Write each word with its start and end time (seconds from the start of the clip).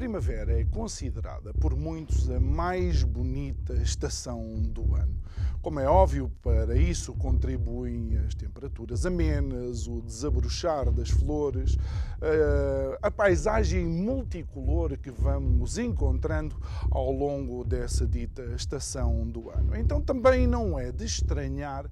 Primavera 0.00 0.58
é 0.58 0.64
considerada 0.64 1.52
por 1.52 1.76
muitos 1.76 2.30
a 2.30 2.40
mais 2.40 3.04
bonita 3.04 3.74
estação 3.74 4.58
do 4.62 4.94
ano. 4.94 5.14
Como 5.60 5.78
é 5.78 5.86
óbvio, 5.86 6.32
para 6.40 6.74
isso 6.74 7.12
contribuem 7.12 8.16
as 8.26 8.34
temperaturas 8.34 9.04
amenas, 9.04 9.86
o 9.86 10.00
desabrochar 10.00 10.90
das 10.90 11.10
flores, 11.10 11.76
eh, 12.22 12.98
a 13.02 13.10
paisagem 13.10 13.84
multicolor 13.84 14.96
que 14.96 15.10
vamos 15.10 15.76
encontrando 15.76 16.56
ao 16.90 17.12
longo 17.12 17.62
dessa 17.62 18.06
dita 18.06 18.42
estação 18.56 19.28
do 19.28 19.50
ano. 19.50 19.76
Então 19.76 20.00
também 20.00 20.46
não 20.46 20.78
é 20.78 20.90
de 20.90 21.04
estranhar 21.04 21.84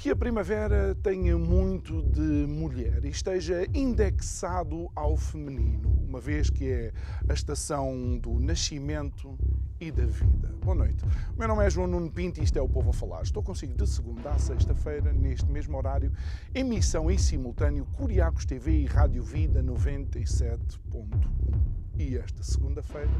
que 0.00 0.08
a 0.08 0.16
primavera 0.16 0.96
tenha 1.02 1.36
muito 1.36 2.02
de 2.02 2.46
mulher 2.48 3.04
e 3.04 3.08
esteja 3.08 3.66
indexado 3.74 4.90
ao 4.96 5.14
feminino, 5.14 5.99
uma 6.10 6.20
vez 6.20 6.50
que 6.50 6.68
é 6.68 6.92
a 7.28 7.32
estação 7.32 8.18
do 8.18 8.40
nascimento 8.40 9.38
e 9.80 9.92
da 9.92 10.04
vida. 10.04 10.52
Boa 10.60 10.74
noite. 10.74 11.04
O 11.36 11.38
meu 11.38 11.46
nome 11.46 11.64
é 11.64 11.70
João 11.70 11.86
Nuno 11.86 12.10
Pinto 12.10 12.40
e 12.40 12.44
isto 12.44 12.58
é 12.58 12.60
o 12.60 12.68
Povo 12.68 12.90
a 12.90 12.92
Falar. 12.92 13.22
Estou 13.22 13.44
consigo 13.44 13.74
de 13.74 13.88
segunda 13.88 14.30
a 14.30 14.38
sexta-feira, 14.38 15.12
neste 15.12 15.46
mesmo 15.46 15.76
horário, 15.76 16.12
emissão 16.52 17.08
em 17.12 17.16
simultâneo 17.16 17.86
Curiacos 17.92 18.44
TV 18.44 18.80
e 18.80 18.86
Rádio 18.86 19.22
Vida 19.22 19.62
97.1 19.62 21.89
e 22.00 22.16
esta 22.16 22.42
segunda-feira, 22.42 23.10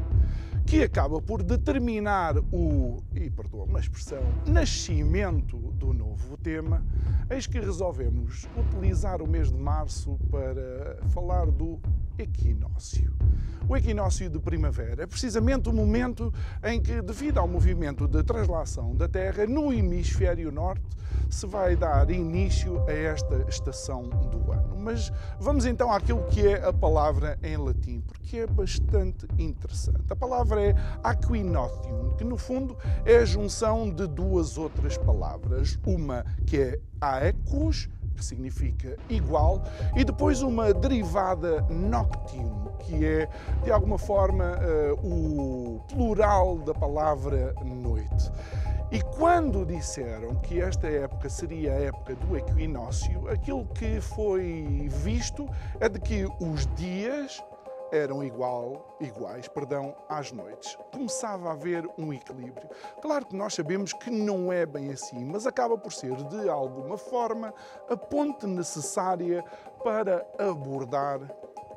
que 0.65 0.81
acaba 0.81 1.21
por 1.21 1.43
determinar 1.43 2.37
o, 2.51 2.97
e 3.13 3.29
perdoa-me 3.29 3.75
a 3.75 3.79
expressão, 3.79 4.23
nascimento 4.47 5.57
do 5.73 5.93
novo 5.93 6.35
tema, 6.37 6.83
eis 7.29 7.45
que 7.45 7.59
resolvemos 7.59 8.47
utilizar 8.57 9.21
o 9.21 9.27
mês 9.27 9.51
de 9.51 9.57
março 9.57 10.17
para 10.31 10.97
falar 11.09 11.45
do 11.45 11.79
equinócio. 12.17 13.13
O 13.69 13.77
equinócio 13.77 14.29
de 14.29 14.39
primavera 14.39 15.03
é 15.03 15.07
precisamente 15.07 15.69
o 15.69 15.73
momento 15.73 16.33
em 16.63 16.81
que, 16.81 17.01
devido 17.01 17.37
ao 17.37 17.47
movimento 17.47 18.07
de 18.07 18.23
translação 18.23 18.95
da 18.95 19.07
Terra 19.07 19.45
no 19.45 19.71
hemisfério 19.71 20.51
norte, 20.51 20.83
se 21.29 21.45
vai 21.47 21.75
dar 21.75 22.09
início 22.09 22.83
a 22.87 22.91
esta 22.91 23.45
estação 23.47 24.03
do 24.03 24.51
ano. 24.51 24.75
Mas 24.77 25.11
vamos 25.39 25.65
então 25.65 25.91
àquilo 25.91 26.23
que 26.25 26.45
é 26.45 26.65
a 26.65 26.73
palavra 26.73 27.39
em 27.41 27.55
latim, 27.55 28.01
porque 28.01 28.39
é 28.39 28.47
bastante 28.47 28.70
interessante. 29.37 30.01
A 30.09 30.15
palavra 30.15 30.61
é 30.61 30.75
aquinotium, 31.03 32.15
que 32.17 32.23
no 32.23 32.37
fundo 32.37 32.77
é 33.05 33.17
a 33.17 33.25
junção 33.25 33.89
de 33.89 34.07
duas 34.07 34.57
outras 34.57 34.97
palavras. 34.97 35.79
Uma 35.85 36.25
que 36.45 36.57
é 36.57 36.79
aequus, 36.99 37.89
que 38.15 38.25
significa 38.25 38.97
igual, 39.09 39.63
e 39.95 40.03
depois 40.03 40.41
uma 40.41 40.73
derivada 40.73 41.61
noctium, 41.69 42.67
que 42.79 43.05
é 43.05 43.27
de 43.63 43.71
alguma 43.71 43.97
forma 43.97 44.59
o 45.01 45.81
plural 45.89 46.59
da 46.59 46.73
palavra 46.73 47.55
noite. 47.63 48.31
E 48.91 49.01
quando 49.01 49.65
disseram 49.65 50.35
que 50.35 50.59
esta 50.59 50.85
época 50.85 51.29
seria 51.29 51.71
a 51.71 51.79
época 51.79 52.13
do 52.13 52.35
equinócio, 52.35 53.25
aquilo 53.29 53.65
que 53.67 54.01
foi 54.01 54.89
visto 54.91 55.47
é 55.79 55.87
de 55.87 55.97
que 55.97 56.27
os 56.41 56.67
dias 56.75 57.41
eram 57.91 58.23
igual, 58.23 58.97
iguais 58.99 59.47
perdão, 59.47 59.95
às 60.07 60.31
noites. 60.31 60.77
Começava 60.91 61.49
a 61.49 61.53
haver 61.53 61.87
um 61.97 62.13
equilíbrio. 62.13 62.69
Claro 63.01 63.25
que 63.25 63.35
nós 63.35 63.53
sabemos 63.53 63.93
que 63.93 64.09
não 64.09 64.51
é 64.51 64.65
bem 64.65 64.91
assim, 64.91 65.23
mas 65.25 65.45
acaba 65.45 65.77
por 65.77 65.91
ser, 65.91 66.15
de 66.23 66.49
alguma 66.49 66.97
forma, 66.97 67.53
a 67.89 67.97
ponte 67.97 68.47
necessária 68.47 69.43
para 69.83 70.25
abordar 70.39 71.19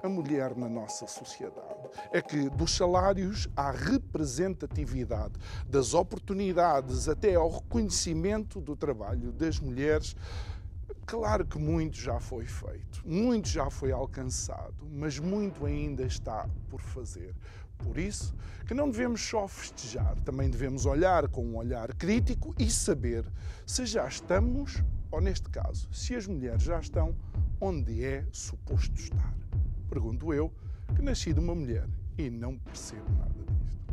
a 0.02 0.08
mulher 0.08 0.54
na 0.54 0.68
nossa 0.68 1.06
sociedade. 1.06 1.64
É 2.12 2.20
que 2.20 2.50
dos 2.50 2.76
salários 2.76 3.48
à 3.56 3.70
representatividade, 3.70 5.34
das 5.66 5.94
oportunidades 5.94 7.08
até 7.08 7.34
ao 7.34 7.48
reconhecimento 7.48 8.60
do 8.60 8.76
trabalho 8.76 9.32
das 9.32 9.58
mulheres, 9.58 10.14
Claro 11.06 11.44
que 11.44 11.58
muito 11.58 11.96
já 11.96 12.18
foi 12.18 12.46
feito, 12.46 13.02
muito 13.04 13.48
já 13.48 13.68
foi 13.68 13.92
alcançado, 13.92 14.86
mas 14.90 15.18
muito 15.18 15.66
ainda 15.66 16.02
está 16.04 16.48
por 16.68 16.80
fazer. 16.80 17.34
Por 17.78 17.98
isso 17.98 18.34
que 18.66 18.72
não 18.72 18.90
devemos 18.90 19.20
só 19.20 19.46
festejar, 19.46 20.18
também 20.20 20.48
devemos 20.48 20.86
olhar 20.86 21.28
com 21.28 21.44
um 21.44 21.56
olhar 21.56 21.92
crítico 21.94 22.54
e 22.58 22.70
saber 22.70 23.24
se 23.66 23.84
já 23.84 24.08
estamos, 24.08 24.82
ou 25.10 25.20
neste 25.20 25.50
caso, 25.50 25.88
se 25.92 26.14
as 26.14 26.26
mulheres 26.26 26.62
já 26.62 26.80
estão 26.80 27.14
onde 27.60 28.02
é 28.02 28.24
suposto 28.32 28.98
estar. 28.98 29.34
Pergunto 29.90 30.32
eu, 30.32 30.50
que 30.96 31.02
nasci 31.02 31.32
de 31.32 31.40
uma 31.40 31.54
mulher 31.54 31.88
e 32.16 32.30
não 32.30 32.56
percebo 32.58 33.10
nada 33.18 33.34
disto. 33.62 33.84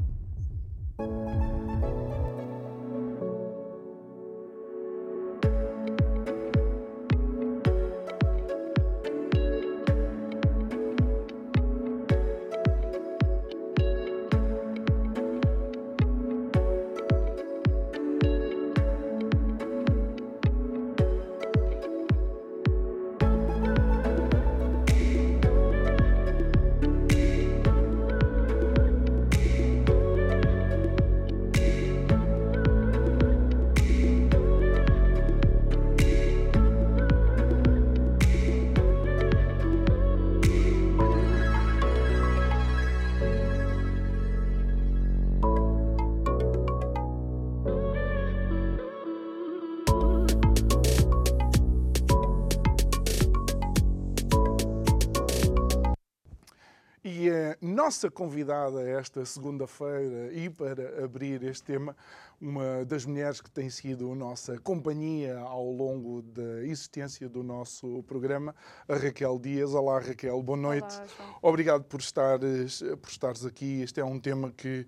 Nossa 57.91 58.09
convidada 58.09 58.90
esta 58.90 59.25
segunda-feira 59.25 60.31
e 60.31 60.50
para 60.50 61.03
abrir 61.03 61.44
este 61.44 61.74
tema, 61.74 61.94
uma 62.41 62.84
das 62.85 63.06
mulheres 63.06 63.40
que 63.40 63.52
tem 63.52 63.69
sido 63.69 64.16
nossa 64.16 64.57
companhia 64.57 65.38
ao 65.38 65.72
longo 65.72 66.24
da 66.24 66.63
existência 66.63 67.29
do 67.29 67.44
nosso 67.44 68.02
programa, 68.03 68.56
a 68.88 68.96
Raquel 68.96 69.38
Dias. 69.38 69.75
Olá 69.75 70.00
Raquel, 70.00 70.41
boa 70.41 70.58
noite. 70.58 70.96
Olá, 70.96 71.38
Obrigado 71.43 71.84
por 71.84 71.99
estares, 71.99 72.82
por 72.99 73.09
estares 73.09 73.46
aqui. 73.46 73.82
Este 73.82 73.99
é 73.99 74.03
um 74.03 74.20
tema 74.20 74.52
que, 74.52 74.88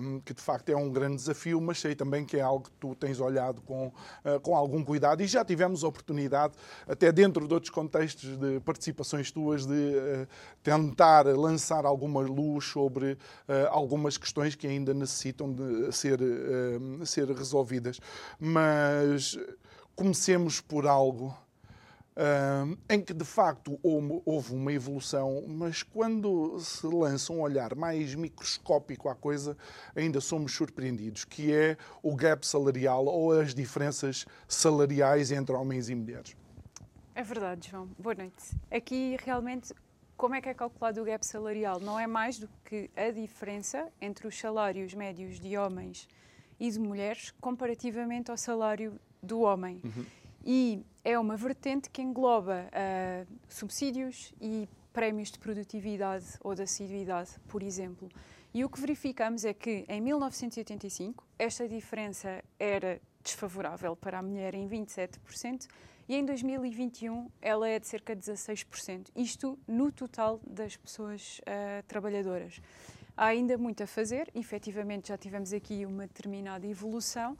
um, 0.00 0.20
que 0.20 0.32
de 0.32 0.40
facto 0.40 0.70
é 0.70 0.76
um 0.76 0.90
grande 0.90 1.16
desafio, 1.16 1.60
mas 1.60 1.78
sei 1.78 1.94
também 1.94 2.24
que 2.24 2.38
é 2.38 2.40
algo 2.40 2.64
que 2.64 2.70
tu 2.80 2.94
tens 2.94 3.20
olhado 3.20 3.60
com, 3.60 3.88
uh, 3.88 4.40
com 4.40 4.56
algum 4.56 4.82
cuidado 4.82 5.22
e 5.22 5.26
já 5.26 5.44
tivemos 5.44 5.84
oportunidade, 5.84 6.54
até 6.88 7.12
dentro 7.12 7.46
de 7.46 7.52
outros 7.52 7.70
contextos 7.70 8.38
de 8.38 8.58
participações 8.60 9.30
tuas, 9.30 9.66
de 9.66 9.74
uh, 9.74 10.26
tentar 10.62 11.26
lançar 11.26 11.84
alguma 11.84 12.22
luz 12.22 12.64
sobre 12.64 13.12
uh, 13.12 13.18
algumas 13.68 14.16
questões 14.16 14.54
que 14.54 14.66
ainda 14.66 14.94
necessitam 14.94 15.52
de 15.52 15.92
ser, 15.92 16.18
ser 17.04 17.28
resolvidas. 17.30 18.00
Mas 18.38 19.38
comecemos 19.94 20.60
por 20.60 20.86
algo 20.86 21.36
uh, 22.16 22.78
em 22.88 23.00
que 23.00 23.12
de 23.12 23.24
facto 23.24 23.78
houve 23.82 24.54
uma 24.54 24.72
evolução, 24.72 25.44
mas 25.46 25.82
quando 25.82 26.58
se 26.60 26.86
lança 26.86 27.32
um 27.32 27.40
olhar 27.40 27.74
mais 27.74 28.14
microscópico 28.14 29.08
à 29.08 29.14
coisa, 29.14 29.56
ainda 29.94 30.20
somos 30.20 30.52
surpreendidos, 30.52 31.24
que 31.24 31.52
é 31.52 31.76
o 32.02 32.14
gap 32.14 32.46
salarial 32.46 33.06
ou 33.06 33.32
as 33.32 33.54
diferenças 33.54 34.26
salariais 34.48 35.30
entre 35.30 35.54
homens 35.54 35.88
e 35.88 35.94
mulheres. 35.94 36.36
É 37.14 37.22
verdade, 37.22 37.70
João. 37.70 37.88
Boa 37.98 38.14
noite. 38.14 38.54
Aqui 38.70 39.16
realmente 39.24 39.72
como 40.16 40.34
é 40.34 40.40
que 40.40 40.48
é 40.48 40.54
calculado 40.54 41.02
o 41.02 41.04
gap 41.04 41.24
salarial? 41.24 41.78
Não 41.78 42.00
é 42.00 42.06
mais 42.06 42.38
do 42.38 42.48
que 42.64 42.90
a 42.96 43.10
diferença 43.10 43.92
entre 44.00 44.26
os 44.26 44.38
salários 44.38 44.94
médios 44.94 45.38
de 45.38 45.58
homens 45.58 46.08
e 46.08 46.25
de 46.58 46.78
mulheres 46.78 47.32
comparativamente 47.40 48.30
ao 48.30 48.36
salário 48.36 48.98
do 49.22 49.40
homem. 49.40 49.80
Uhum. 49.84 50.04
E 50.44 50.82
é 51.04 51.18
uma 51.18 51.36
vertente 51.36 51.90
que 51.90 52.00
engloba 52.00 52.66
uh, 52.68 53.26
subsídios 53.48 54.32
e 54.40 54.68
prémios 54.92 55.30
de 55.30 55.38
produtividade 55.38 56.24
ou 56.40 56.54
de 56.54 56.62
assiduidade, 56.62 57.30
por 57.48 57.62
exemplo. 57.62 58.08
E 58.54 58.64
o 58.64 58.70
que 58.70 58.80
verificamos 58.80 59.44
é 59.44 59.52
que 59.52 59.84
em 59.88 60.00
1985 60.00 61.26
esta 61.38 61.68
diferença 61.68 62.42
era 62.58 63.00
desfavorável 63.22 63.94
para 63.94 64.20
a 64.20 64.22
mulher 64.22 64.54
em 64.54 64.68
27% 64.68 65.66
e 66.08 66.14
em 66.14 66.24
2021 66.24 67.28
ela 67.42 67.68
é 67.68 67.78
de 67.78 67.86
cerca 67.86 68.14
de 68.14 68.22
16%. 68.22 69.08
Isto 69.14 69.58
no 69.66 69.90
total 69.90 70.40
das 70.46 70.76
pessoas 70.76 71.40
uh, 71.40 71.82
trabalhadoras. 71.86 72.60
Há 73.16 73.26
ainda 73.26 73.56
muito 73.56 73.82
a 73.82 73.86
fazer, 73.86 74.30
efetivamente 74.34 75.08
já 75.08 75.16
tivemos 75.16 75.52
aqui 75.52 75.86
uma 75.86 76.06
determinada 76.06 76.66
evolução, 76.66 77.36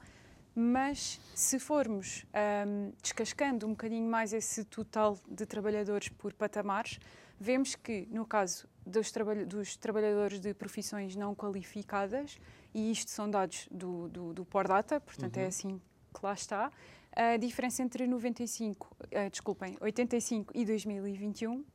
mas 0.55 1.21
se 1.35 1.59
formos 1.59 2.25
um, 2.65 2.91
descascando 2.99 3.67
um 3.67 3.69
bocadinho 3.69 4.09
mais 4.09 4.33
esse 4.33 4.65
total 4.65 5.19
de 5.29 5.45
trabalhadores 5.45 6.09
por 6.09 6.33
patamares, 6.33 6.99
vemos 7.39 7.75
que, 7.75 8.07
no 8.09 8.25
caso 8.25 8.67
dos, 8.83 9.11
trabalh 9.11 9.45
dos 9.45 9.77
trabalhadores 9.77 10.39
de 10.39 10.51
profissões 10.55 11.15
não 11.15 11.35
qualificadas, 11.35 12.39
e 12.73 12.91
isto 12.91 13.11
são 13.11 13.29
dados 13.29 13.67
do, 13.69 14.09
do, 14.09 14.33
do 14.33 14.45
Pordata, 14.45 14.99
portanto 14.99 15.37
é 15.37 15.41
uhum. 15.41 15.45
é 15.45 15.47
assim 15.47 15.81
que 16.11 16.25
lá 16.25 16.33
está, 16.33 16.71
a 17.19 17.35
diferença 17.35 17.81
entre 17.81 18.05
95, 18.05 18.95
uh, 19.01 19.29
desculpem, 19.31 19.75
85 19.81 20.53
e 20.55 20.63
2021 20.63 21.55
uh, 21.55 21.65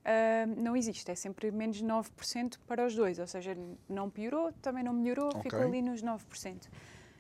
não 0.57 0.77
existe, 0.77 1.11
é 1.11 1.17
sempre 1.17 1.51
menos 1.51 1.83
9% 1.83 2.59
para 2.65 2.87
os 2.87 2.95
dois, 2.95 3.19
ou 3.19 3.27
seja, 3.27 3.57
não 3.89 4.09
piorou, 4.09 4.53
também 4.63 4.85
não 4.85 4.93
melhorou, 4.93 5.31
okay. 5.31 5.43
ficou 5.43 5.63
ali 5.63 5.83
nos 5.83 6.01
9%. 6.01 6.69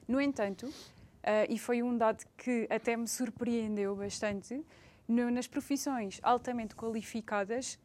No 0.06 0.20
entanto, 0.20 0.66
uh, 0.66 0.72
e 1.48 1.58
foi 1.58 1.82
um 1.82 1.98
dado 1.98 2.24
que 2.36 2.68
até 2.70 2.96
me 2.96 3.08
surpreendeu 3.08 3.96
bastante, 3.96 4.64
no, 5.08 5.28
nas 5.28 5.48
profissões 5.48 6.20
altamente 6.22 6.76
qualificadas, 6.76 7.76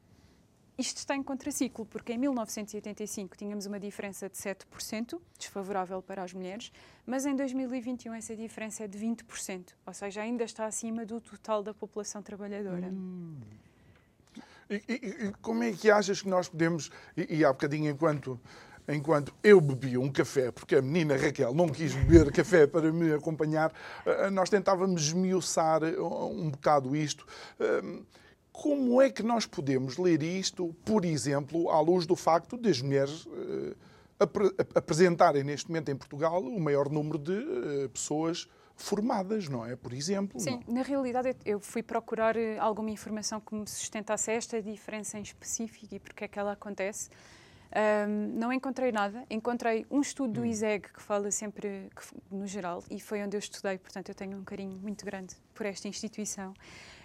isto 0.77 0.97
está 0.97 1.15
em 1.15 1.23
contraciclo, 1.23 1.85
porque 1.85 2.13
em 2.13 2.17
1985 2.17 3.35
tínhamos 3.35 3.65
uma 3.65 3.79
diferença 3.79 4.29
de 4.29 4.37
7%, 4.37 5.19
desfavorável 5.37 6.01
para 6.01 6.23
as 6.23 6.33
mulheres, 6.33 6.71
mas 7.05 7.25
em 7.25 7.35
2021 7.35 8.13
essa 8.13 8.35
diferença 8.35 8.83
é 8.83 8.87
de 8.87 8.97
20%, 8.97 9.73
ou 9.85 9.93
seja, 9.93 10.21
ainda 10.21 10.43
está 10.43 10.65
acima 10.65 11.05
do 11.05 11.19
total 11.19 11.63
da 11.63 11.73
população 11.73 12.21
trabalhadora. 12.21 12.87
Hum. 12.87 13.37
E, 14.69 14.83
e, 14.87 14.93
e, 15.27 15.33
como 15.41 15.63
é 15.63 15.71
que 15.71 15.89
achas 15.89 16.21
que 16.21 16.29
nós 16.29 16.47
podemos, 16.49 16.91
e, 17.15 17.37
e 17.37 17.45
há 17.45 17.51
bocadinho 17.51 17.89
enquanto 17.89 18.39
enquanto 18.89 19.33
eu 19.43 19.59
bebia 19.59 19.99
um 19.99 20.09
café, 20.09 20.49
porque 20.49 20.75
a 20.75 20.81
menina 20.81 21.17
Raquel 21.17 21.53
não 21.53 21.67
quis 21.67 21.93
beber 21.93 22.31
café 22.31 22.65
para 22.65 22.89
me 22.91 23.13
acompanhar, 23.13 23.73
eh, 24.05 24.29
nós 24.29 24.49
tentávamos 24.49 25.01
esmiuçar 25.07 25.83
eh, 25.83 25.99
um 25.99 26.49
bocado 26.49 26.95
isto. 26.95 27.27
Como 28.57 28.99
é 28.99 29.11
que 29.11 29.21
nós 29.21 29.45
podemos 29.45 29.97
ler 29.97 30.23
isto, 30.23 30.75
por 30.83 31.05
exemplo, 31.05 31.69
à 31.69 31.79
luz 31.79 32.07
do 32.07 32.15
facto 32.15 32.57
de 32.57 32.67
as 32.71 32.81
mulheres 32.81 33.23
uh, 33.27 33.75
apresentarem 34.73 35.43
neste 35.43 35.69
momento 35.69 35.89
em 35.89 35.95
Portugal 35.95 36.41
o 36.41 36.59
maior 36.59 36.89
número 36.89 37.19
de 37.19 37.33
uh, 37.33 37.89
pessoas 37.89 38.49
formadas, 38.75 39.47
não 39.47 39.63
é? 39.63 39.75
Por 39.75 39.93
exemplo. 39.93 40.39
Sim, 40.39 40.59
não? 40.67 40.73
na 40.73 40.81
realidade 40.81 41.35
eu 41.45 41.59
fui 41.59 41.83
procurar 41.83 42.35
eh, 42.35 42.57
alguma 42.57 42.89
informação 42.89 43.39
que 43.39 43.53
me 43.53 43.67
sustentasse 43.67 44.31
esta 44.31 44.59
diferença 44.59 45.19
em 45.19 45.21
específico 45.21 45.93
e 45.93 45.99
porque 45.99 46.23
é 46.23 46.27
que 46.27 46.39
ela 46.39 46.53
acontece. 46.53 47.11
Um, 48.07 48.39
não 48.39 48.51
encontrei 48.51 48.91
nada. 48.91 49.23
Encontrei 49.29 49.85
um 49.91 50.01
estudo 50.01 50.33
do 50.33 50.41
hum. 50.41 50.45
ISEG 50.45 50.91
que 50.91 51.01
fala 51.01 51.29
sempre 51.29 51.91
que, 51.95 52.35
no 52.35 52.47
geral 52.47 52.83
e 52.89 52.99
foi 52.99 53.21
onde 53.21 53.37
eu 53.37 53.39
estudei, 53.39 53.77
portanto 53.77 54.09
eu 54.09 54.15
tenho 54.15 54.35
um 54.35 54.43
carinho 54.43 54.79
muito 54.79 55.05
grande 55.05 55.35
por 55.53 55.65
esta 55.67 55.87
instituição 55.87 56.55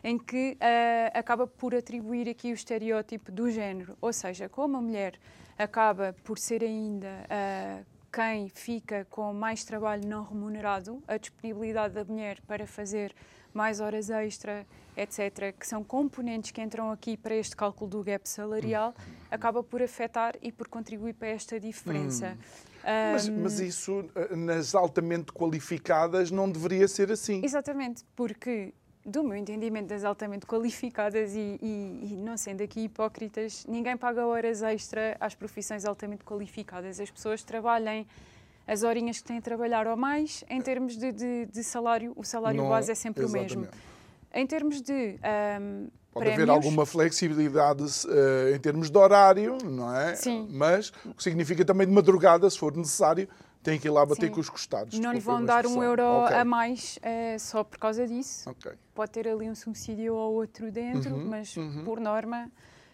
em 0.02 0.18
que 0.18 0.56
uh, 0.60 1.18
acaba 1.18 1.46
por 1.46 1.74
atribuir 1.74 2.28
aqui 2.28 2.50
o 2.50 2.54
estereótipo 2.54 3.30
do 3.30 3.50
género, 3.50 3.96
ou 4.00 4.12
seja, 4.12 4.48
como 4.48 4.76
a 4.76 4.80
mulher 4.80 5.18
acaba 5.58 6.14
por 6.24 6.38
ser 6.38 6.62
ainda 6.62 7.06
uh, 7.06 7.84
quem 8.12 8.48
fica 8.48 9.06
com 9.08 9.32
mais 9.32 9.64
trabalho 9.64 10.06
não 10.06 10.24
remunerado, 10.24 11.02
a 11.06 11.16
disponibilidade 11.16 11.94
da 11.94 12.04
mulher 12.04 12.40
para 12.46 12.66
fazer 12.66 13.14
mais 13.54 13.80
horas 13.80 14.10
extra, 14.10 14.66
etc., 14.96 15.54
que 15.58 15.66
são 15.66 15.84
componentes 15.84 16.50
que 16.50 16.60
entram 16.60 16.90
aqui 16.90 17.16
para 17.16 17.34
este 17.34 17.54
cálculo 17.54 17.90
do 17.90 18.02
gap 18.02 18.28
salarial, 18.28 18.94
hum. 18.98 19.12
acaba 19.30 19.62
por 19.62 19.82
afetar 19.82 20.34
e 20.42 20.50
por 20.50 20.68
contribuir 20.68 21.14
para 21.14 21.28
esta 21.28 21.60
diferença. 21.60 22.36
Hum. 22.38 22.72
Mas, 23.12 23.28
mas, 23.28 23.60
isso 23.60 24.04
eh, 24.14 24.34
nas 24.34 24.74
altamente 24.74 25.32
qualificadas 25.32 26.32
não 26.32 26.50
deveria 26.50 26.88
ser 26.88 27.12
assim. 27.12 27.40
Exatamente, 27.44 28.04
porque 28.16 28.74
do 29.04 29.22
meu 29.22 29.36
entendimento 29.36 29.88
das 29.88 30.04
altamente 30.04 30.46
qualificadas 30.46 31.34
e, 31.34 31.58
e, 31.60 32.12
e, 32.12 32.16
não 32.16 32.36
sendo 32.36 32.62
aqui 32.62 32.84
hipócritas, 32.84 33.66
ninguém 33.68 33.96
paga 33.96 34.24
horas 34.26 34.62
extra 34.62 35.16
às 35.18 35.34
profissões 35.34 35.84
altamente 35.84 36.24
qualificadas. 36.24 37.00
As 37.00 37.10
pessoas 37.10 37.42
trabalhem 37.42 38.06
as 38.66 38.82
horinhas 38.82 39.18
que 39.18 39.24
têm 39.24 39.38
a 39.38 39.42
trabalhar 39.42 39.86
ou 39.88 39.96
mais, 39.96 40.44
em 40.48 40.60
termos 40.60 40.96
de, 40.96 41.10
de, 41.10 41.46
de 41.46 41.64
salário, 41.64 42.12
o 42.16 42.22
salário 42.22 42.62
não, 42.62 42.68
base 42.68 42.92
é 42.92 42.94
sempre 42.94 43.24
exatamente. 43.24 43.56
o 43.56 43.60
mesmo. 43.60 43.74
Em 44.32 44.46
termos 44.46 44.80
de 44.80 45.18
um, 45.60 45.88
Pode 46.12 46.26
prémios, 46.26 46.42
haver 46.42 46.50
alguma 46.50 46.86
flexibilidade 46.86 47.82
uh, 47.82 48.54
em 48.54 48.58
termos 48.58 48.90
de 48.90 48.96
horário, 48.96 49.58
não 49.64 49.94
é? 49.94 50.14
Sim. 50.14 50.46
Mas 50.50 50.92
o 51.04 51.12
que 51.12 51.22
significa 51.22 51.64
também 51.64 51.86
de 51.86 51.92
madrugada, 51.92 52.48
se 52.48 52.58
for 52.58 52.74
necessário, 52.76 53.28
tem 53.62 53.78
que 53.78 53.86
ir 53.86 53.90
lá 53.90 54.04
bater 54.04 54.26
Sim. 54.26 54.32
com 54.32 54.40
os 54.40 54.50
costados. 54.50 54.98
Não 54.98 55.12
lhe 55.12 55.20
vão 55.20 55.44
dar 55.44 55.66
um 55.66 55.82
euro 55.82 56.02
okay. 56.24 56.36
a 56.36 56.44
mais 56.44 56.98
uh, 56.98 57.38
só 57.38 57.62
por 57.62 57.78
causa 57.78 58.06
disso. 58.06 58.50
Okay. 58.50 58.72
Pode 58.94 59.12
ter 59.12 59.28
ali 59.28 59.48
um 59.48 59.54
subsídio 59.54 60.14
ou 60.14 60.34
outro 60.34 60.70
dentro, 60.70 61.14
uhum, 61.14 61.28
mas 61.28 61.56
uhum. 61.56 61.84
por 61.84 62.00
norma, 62.00 62.50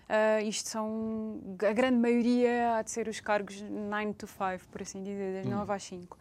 uh, 0.08 0.46
isto 0.46 0.68
são. 0.68 1.40
A 1.66 1.72
grande 1.72 1.96
maioria 1.96 2.76
há 2.76 2.82
de 2.82 2.90
ser 2.90 3.08
os 3.08 3.18
cargos 3.18 3.62
9 3.62 4.14
to 4.14 4.26
5, 4.26 4.68
por 4.70 4.82
assim 4.82 5.02
dizer, 5.02 5.42
das 5.42 5.46
uhum. 5.46 5.58
9 5.58 5.72
às 5.72 5.82
5. 5.84 6.16
Uh, 6.16 6.18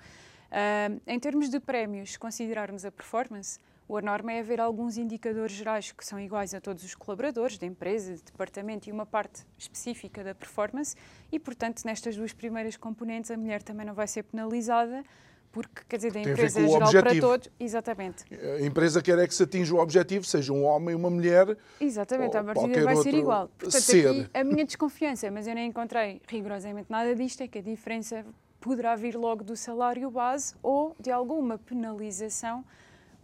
eh, 0.49 0.91
em 1.07 1.19
termos 1.19 1.49
de 1.49 1.59
prémios, 1.59 2.13
se 2.13 2.19
considerarmos 2.19 2.85
a 2.85 2.91
performance, 2.91 3.59
a 3.95 4.01
norma 4.01 4.34
é 4.34 4.39
haver 4.39 4.60
alguns 4.60 4.98
indicadores 4.98 5.56
gerais 5.56 5.92
que 5.92 6.06
são 6.06 6.19
iguais 6.19 6.54
a 6.54 6.60
todos 6.60 6.84
os 6.84 6.94
colaboradores 6.94 7.57
da 7.57 7.66
empresa, 7.66 8.16
de 8.16 8.24
departamento 8.24 8.89
e 8.89 8.92
uma 8.92 9.06
parte 9.06 9.45
específica 9.57 10.24
da 10.24 10.36
performance 10.36 10.95
e, 11.31 11.40
portanto, 11.40 11.83
nestas 11.85 12.18
duas 12.18 12.33
primeiras 12.33 12.76
componentes 12.76 13.31
a 13.31 13.38
mulher 13.38 13.64
também 13.64 13.85
não 13.85 13.94
vai 13.94 14.07
ser 14.07 14.23
penalizada 14.23 15.04
porque, 15.52 15.81
quer 15.88 15.95
dizer, 15.95 16.11
da 16.11 16.19
empresa 16.19 16.59
geral 16.59 16.76
objetivo. 16.76 17.04
para 17.04 17.19
todos, 17.19 17.50
exatamente. 17.59 18.26
A 18.31 18.61
empresa 18.61 19.02
quer 19.02 19.18
é 19.18 19.26
que 19.26 19.33
se 19.33 19.42
atinja 19.42 19.73
o 19.73 19.80
objetivo, 19.80 20.26
seja 20.26 20.54
um 20.54 20.64
homem 20.64 20.94
ou 20.94 21.00
uma 21.00 21.09
mulher. 21.09 21.57
Exatamente, 21.80 22.35
a 22.38 22.44
partida 22.44 22.83
vai 22.83 22.95
ser 22.97 23.14
igual. 23.14 23.50
Portanto, 23.57 23.81
ser. 23.81 24.07
aqui 24.07 24.30
a 24.33 24.44
minha 24.44 24.66
desconfiança, 24.66 25.31
mas 25.31 25.47
eu 25.47 25.56
nem 25.56 25.69
encontrei 25.69 26.21
rigorosamente 26.28 26.92
nada 26.92 27.16
disto, 27.16 27.42
é 27.42 27.47
que 27.47 27.57
a 27.57 27.61
diferença 27.61 28.26
poderá 28.59 28.95
vir 28.95 29.16
logo 29.16 29.44
do 29.44 29.56
salário 29.56 30.11
base 30.11 30.54
ou 30.61 30.95
de 31.00 31.09
alguma 31.09 31.57
penalização 31.57 32.64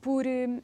por, 0.03 0.27
eh, 0.27 0.61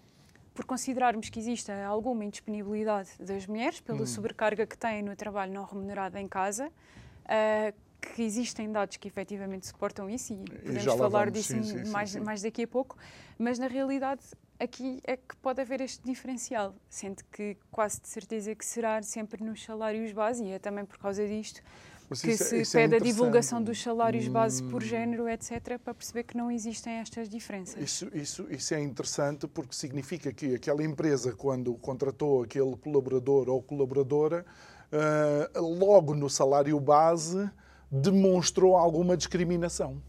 por 0.53 0.65
considerarmos 0.65 1.29
que 1.29 1.39
existe 1.39 1.71
alguma 1.71 2.25
indisponibilidade 2.25 3.09
das 3.17 3.47
mulheres 3.47 3.79
pela 3.79 4.01
hum. 4.01 4.05
sobrecarga 4.05 4.67
que 4.67 4.77
têm 4.77 5.01
no 5.01 5.15
trabalho 5.15 5.53
não 5.53 5.63
remunerado 5.63 6.17
em 6.17 6.27
casa, 6.27 6.67
uh, 6.67 7.73
que 8.01 8.21
existem 8.21 8.71
dados 8.71 8.97
que 8.97 9.07
efetivamente 9.07 9.65
suportam 9.65 10.09
isso 10.09 10.33
e 10.33 10.37
podemos 10.37 10.83
e 10.83 10.85
falar 10.85 11.25
vamos. 11.25 11.33
disso 11.33 11.53
sim, 11.53 11.63
sim, 11.63 11.89
mais, 11.89 12.11
sim, 12.11 12.19
mais 12.19 12.41
daqui 12.41 12.63
a 12.63 12.67
pouco, 12.67 12.97
mas 13.37 13.57
na 13.57 13.67
realidade 13.67 14.21
aqui 14.59 14.99
é 15.05 15.15
que 15.15 15.35
pode 15.37 15.61
haver 15.61 15.79
este 15.79 16.03
diferencial, 16.03 16.75
sendo 16.89 17.23
que 17.31 17.57
quase 17.71 18.01
de 18.01 18.09
certeza 18.09 18.53
que 18.53 18.65
será 18.65 19.01
sempre 19.01 19.41
nos 19.43 19.63
salários 19.63 20.11
base 20.11 20.43
e 20.43 20.51
é 20.51 20.59
também 20.59 20.85
por 20.85 20.97
causa 20.97 21.25
disto 21.25 21.61
mas 22.09 22.21
que 22.21 22.35
se 22.35 22.61
é, 22.77 22.81
pede 22.81 22.95
é 22.95 22.97
a 22.97 22.99
divulgação 22.99 23.61
dos 23.61 23.81
salários 23.81 24.27
base 24.27 24.63
por 24.63 24.81
hum. 24.81 24.85
género, 24.85 25.29
etc., 25.29 25.77
para 25.77 25.93
perceber 25.93 26.23
que 26.23 26.35
não 26.35 26.49
existem 26.49 26.93
estas 26.93 27.29
diferenças. 27.29 27.81
Isso, 27.81 28.09
isso, 28.13 28.47
isso 28.49 28.73
é 28.73 28.81
interessante 28.81 29.47
porque 29.47 29.73
significa 29.75 30.33
que 30.33 30.55
aquela 30.55 30.83
empresa, 30.83 31.33
quando 31.33 31.75
contratou 31.75 32.43
aquele 32.43 32.75
colaborador 32.77 33.47
ou 33.47 33.61
colaboradora, 33.61 34.43
uh, 34.91 35.61
logo 35.61 36.15
no 36.15 36.29
salário 36.29 36.79
base 36.79 37.49
demonstrou 37.91 38.75
alguma 38.75 39.15
discriminação. 39.15 40.01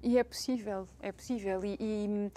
E 0.00 0.16
é 0.16 0.22
possível, 0.22 0.86
é 1.00 1.10
possível. 1.10 1.64
E, 1.64 1.76
e 1.80 2.08
hum, 2.08 2.30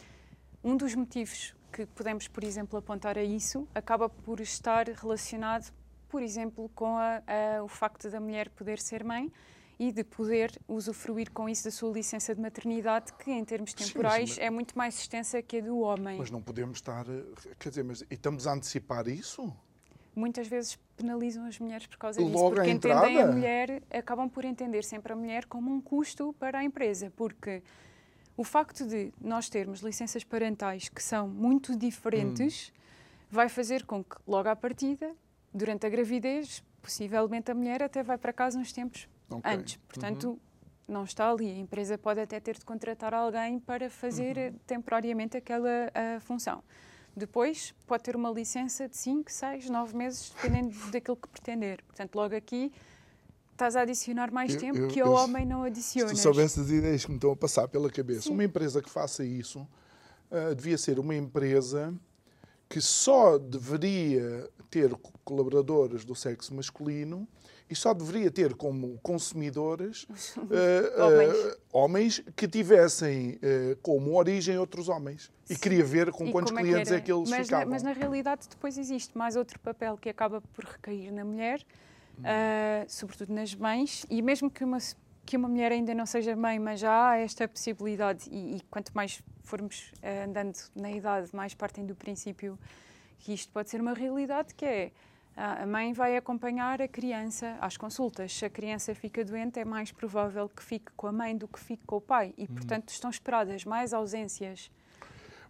um 0.63 0.75
dos 0.75 0.95
motivos 0.95 1.53
que 1.71 1.85
podemos, 1.85 2.27
por 2.27 2.43
exemplo, 2.43 2.77
apontar 2.77 3.17
a 3.17 3.23
isso 3.23 3.67
acaba 3.73 4.09
por 4.09 4.39
estar 4.39 4.87
relacionado 4.87 5.71
por 6.11 6.21
exemplo, 6.21 6.69
com 6.75 6.97
a, 6.97 7.23
a, 7.25 7.63
o 7.63 7.69
facto 7.69 8.09
da 8.09 8.19
mulher 8.19 8.49
poder 8.49 8.77
ser 8.79 9.01
mãe 9.03 9.31
e 9.79 9.91
de 9.91 10.03
poder 10.03 10.51
usufruir 10.67 11.31
com 11.31 11.49
isso 11.49 11.63
da 11.63 11.71
sua 11.71 11.91
licença 11.91 12.35
de 12.35 12.41
maternidade, 12.41 13.13
que 13.13 13.31
em 13.31 13.43
termos 13.43 13.73
temporais 13.73 14.33
Sim, 14.33 14.41
mas... 14.41 14.47
é 14.47 14.49
muito 14.49 14.77
mais 14.77 14.99
extensa 14.99 15.41
que 15.41 15.57
a 15.57 15.61
do 15.61 15.79
homem. 15.79 16.19
Mas 16.19 16.29
não 16.29 16.41
podemos 16.41 16.77
estar, 16.77 17.05
quer 17.57 17.69
dizer, 17.69 17.83
mas 17.83 18.03
estamos 18.11 18.45
a 18.45 18.53
antecipar 18.53 19.07
isso? 19.07 19.51
Muitas 20.13 20.47
vezes 20.47 20.77
penalizam 20.97 21.45
as 21.45 21.57
mulheres 21.57 21.87
por 21.87 21.97
causa 21.97 22.19
disso. 22.19 22.31
Logo 22.31 22.55
porque 22.55 22.69
entendem 22.69 23.21
a 23.21 23.25
mulher, 23.25 23.81
acabam 23.89 24.29
por 24.29 24.43
entender 24.43 24.83
sempre 24.83 25.13
a 25.13 25.15
mulher 25.15 25.45
como 25.45 25.73
um 25.73 25.81
custo 25.81 26.35
para 26.37 26.59
a 26.59 26.63
empresa, 26.63 27.11
porque 27.15 27.63
o 28.35 28.43
facto 28.43 28.85
de 28.85 29.13
nós 29.19 29.49
termos 29.49 29.79
licenças 29.79 30.23
parentais 30.25 30.89
que 30.89 31.01
são 31.01 31.27
muito 31.27 31.75
diferentes 31.75 32.69
Hum. 32.69 32.79
vai 33.31 33.47
fazer 33.47 33.85
com 33.85 34.03
que, 34.03 34.17
logo 34.27 34.49
à 34.49 34.55
partida, 34.55 35.15
durante 35.53 35.85
a 35.85 35.89
gravidez, 35.89 36.63
possivelmente 36.81 37.51
a 37.51 37.55
mulher 37.55 37.83
até 37.83 38.01
vai 38.03 38.17
para 38.17 38.33
casa 38.33 38.57
uns 38.57 38.71
tempos 38.71 39.07
Ok. 39.29 39.51
antes. 39.51 39.75
Portanto, 39.87 40.39
não 40.87 41.03
está 41.03 41.29
ali. 41.31 41.49
A 41.51 41.57
empresa 41.57 41.97
pode 41.97 42.19
até 42.19 42.39
ter 42.39 42.57
de 42.57 42.65
contratar 42.65 43.13
alguém 43.13 43.59
para 43.59 43.89
fazer 43.89 44.37
Uhum. 44.37 44.43
eh, 44.43 44.53
temporariamente 44.67 45.37
aquela 45.37 45.91
função. 46.21 46.63
Depois, 47.15 47.73
pode 47.85 48.03
ter 48.03 48.15
uma 48.15 48.29
licença 48.31 48.87
de 48.87 48.95
5, 48.97 49.31
6, 49.31 49.69
9 49.69 49.95
meses, 49.95 50.31
dependendo 50.35 50.69
daquilo 50.91 51.17
que 51.17 51.27
pretender. 51.27 51.81
Portanto, 51.83 52.15
logo 52.15 52.35
aqui 52.35 52.71
estás 53.51 53.75
a 53.75 53.81
adicionar 53.81 54.31
mais 54.31 54.53
Eu- 54.55 54.59
tempo 54.59 54.77
eu- 54.79 54.87
que 54.87 54.99
ao 55.01 55.11
homem 55.11 55.45
não 55.45 55.61
Se 55.63 55.67
adicionas. 55.67 56.11
tu 56.13 56.17
soubesse 56.17 56.59
as 56.59 56.69
ideias 56.69 57.03
que 57.05 57.11
me 57.11 57.17
estão 57.17 57.31
a 57.31 57.35
passar 57.35 57.67
pela 57.67 57.89
cabeça, 57.91 58.21
Sim. 58.23 58.31
uma 58.33 58.43
empresa 58.43 58.81
que 58.81 58.89
faça 58.89 59.23
isso 59.23 59.67
ah, 60.31 60.53
devia 60.55 60.77
ser 60.77 60.97
uma 60.97 61.13
empresa 61.13 61.93
que 62.71 62.79
só 62.79 63.37
deveria 63.37 64.49
ter 64.69 64.95
co- 64.95 65.11
colaboradores 65.25 66.05
do 66.05 66.15
sexo 66.15 66.53
masculino 66.55 67.27
e 67.69 67.75
só 67.75 67.93
deveria 67.93 68.31
ter 68.31 68.53
como 68.53 68.97
consumidores 69.03 70.07
ah, 70.39 70.43
ah, 70.97 71.57
Homens. 71.73 72.23
que 72.33 72.47
tivessem 72.47 73.37
ah, 73.43 73.77
como 73.81 74.15
origem 74.15 74.57
outros 74.57 74.87
homens. 74.87 75.29
E 75.49 75.55
queria 75.57 75.83
ver 75.83 76.11
com 76.11 76.27
E 76.27 76.31
quantos 76.31 76.51
como 76.51 76.61
é 76.61 76.63
que 76.63 76.69
clientes 76.69 76.91
é, 76.93 77.01
que 77.01 77.11
eles 77.11 77.29
mas, 77.29 77.39
na- 77.39 77.43
ficavam. 77.43 77.69
mas 77.69 77.83
na 77.83 77.91
realidade 77.91 78.47
depois 78.49 78.77
existe 78.77 79.17
mais 79.17 79.35
outro 79.35 79.59
papel 79.59 79.97
que 79.97 80.07
acaba 80.07 80.39
por 80.39 80.63
recair 80.63 81.11
na 81.11 81.25
mulher, 81.25 81.61
Hum. 82.19 82.23
sobretudo 82.87 83.33
nas 83.33 83.53
mães, 83.55 84.05
e 84.09 84.21
mesmo 84.21 84.49
que 84.49 84.63
uma, 84.63 84.77
que 85.31 85.37
uma 85.37 85.47
mulher 85.47 85.71
ainda 85.71 85.95
não 85.95 86.05
seja 86.05 86.35
mãe, 86.35 86.59
mas 86.59 86.81
já 86.81 87.11
há 87.11 87.17
esta 87.17 87.47
possibilidade, 87.47 88.27
e, 88.29 88.57
e 88.57 88.61
quanto 88.69 88.91
mais 88.93 89.23
formos 89.43 89.93
ah, 90.03 90.25
andando 90.25 90.57
na 90.75 90.91
idade, 90.91 91.33
mais 91.33 91.53
partem 91.53 91.85
do 91.85 91.95
princípio 91.95 92.59
que 93.17 93.33
isto 93.33 93.49
pode 93.53 93.69
ser 93.69 93.79
uma 93.79 93.93
realidade, 93.93 94.53
que 94.53 94.65
é 94.65 94.91
a 95.33 95.65
mãe 95.65 95.93
vai 95.93 96.17
acompanhar 96.17 96.81
a 96.81 96.87
criança 96.89 97.57
às 97.61 97.77
consultas. 97.77 98.33
Se 98.33 98.43
a 98.43 98.49
criança 98.49 98.93
fica 98.93 99.23
doente, 99.23 99.57
é 99.57 99.63
mais 99.63 99.89
provável 99.89 100.49
que 100.49 100.61
fique 100.61 100.91
com 100.97 101.07
a 101.07 101.13
mãe 101.13 101.37
do 101.37 101.47
que 101.47 101.61
fique 101.61 101.85
com 101.85 101.95
o 101.95 102.01
pai. 102.01 102.33
E, 102.37 102.45
portanto, 102.45 102.89
estão 102.89 103.09
esperadas 103.09 103.63
mais 103.63 103.93
ausências 103.93 104.69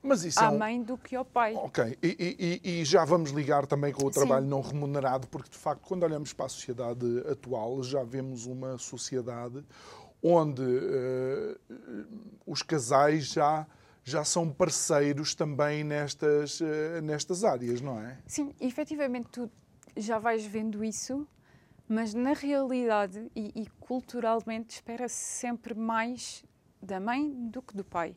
Mas 0.03 0.24
isso 0.24 0.39
é 0.43 0.46
à 0.48 0.51
um- 0.51 0.58
mãe 0.58 0.81
do 0.81 0.98
que 0.98 1.15
ao 1.15 1.24
pai. 1.24 1.53
Ok, 1.55 1.98
e, 2.01 2.60
e- 2.63 2.79
e- 2.81 2.86
já 2.86 3.05
vamos 3.05 3.29
ligar 3.31 3.67
também 3.67 3.93
com 3.93 4.05
o 4.05 4.12
Sim. 4.12 4.20
trabalho 4.20 4.46
não 4.48 4.62
remunerado, 4.62 5.27
porque 5.27 5.50
de 5.50 5.58
facto, 5.58 5.81
quando 5.88 6.03
olhamos 6.03 6.34
para 6.34 6.48
a 6.48 6.50
sociedade 6.50 7.05
atual, 7.29 7.84
já 7.84 8.03
vemos 8.03 8.46
uma 8.46 8.77
sociedade 8.77 9.63
onde 10.24 10.63
eh, 10.63 11.58
os 12.46 12.62
casais 12.63 13.27
já, 13.27 13.67
já 14.03 14.24
são 14.24 14.51
parceiros 14.51 15.36
também 15.36 15.84
nestas, 15.84 16.60
eh, 16.62 17.01
nestas 17.01 17.43
áreas, 17.43 17.81
não 17.81 18.00
é? 18.00 18.17
Sim, 18.25 18.53
efetivamente 18.60 19.27
tu 19.31 19.51
já 19.98 20.17
vais 20.20 20.46
vendo 20.46 20.84
isso, 20.84 21.27
mas 21.88 22.13
na 22.13 22.34
realidade 22.34 23.29
e, 23.36 23.51
e 23.63 23.67
culturalmente 23.79 24.75
espera-se 24.75 25.15
sempre 25.15 25.74
mais 25.75 26.43
da 26.81 27.00
mãe 27.00 27.31
do 27.50 27.62
que 27.62 27.75
do 27.75 27.84
pai. 27.84 28.15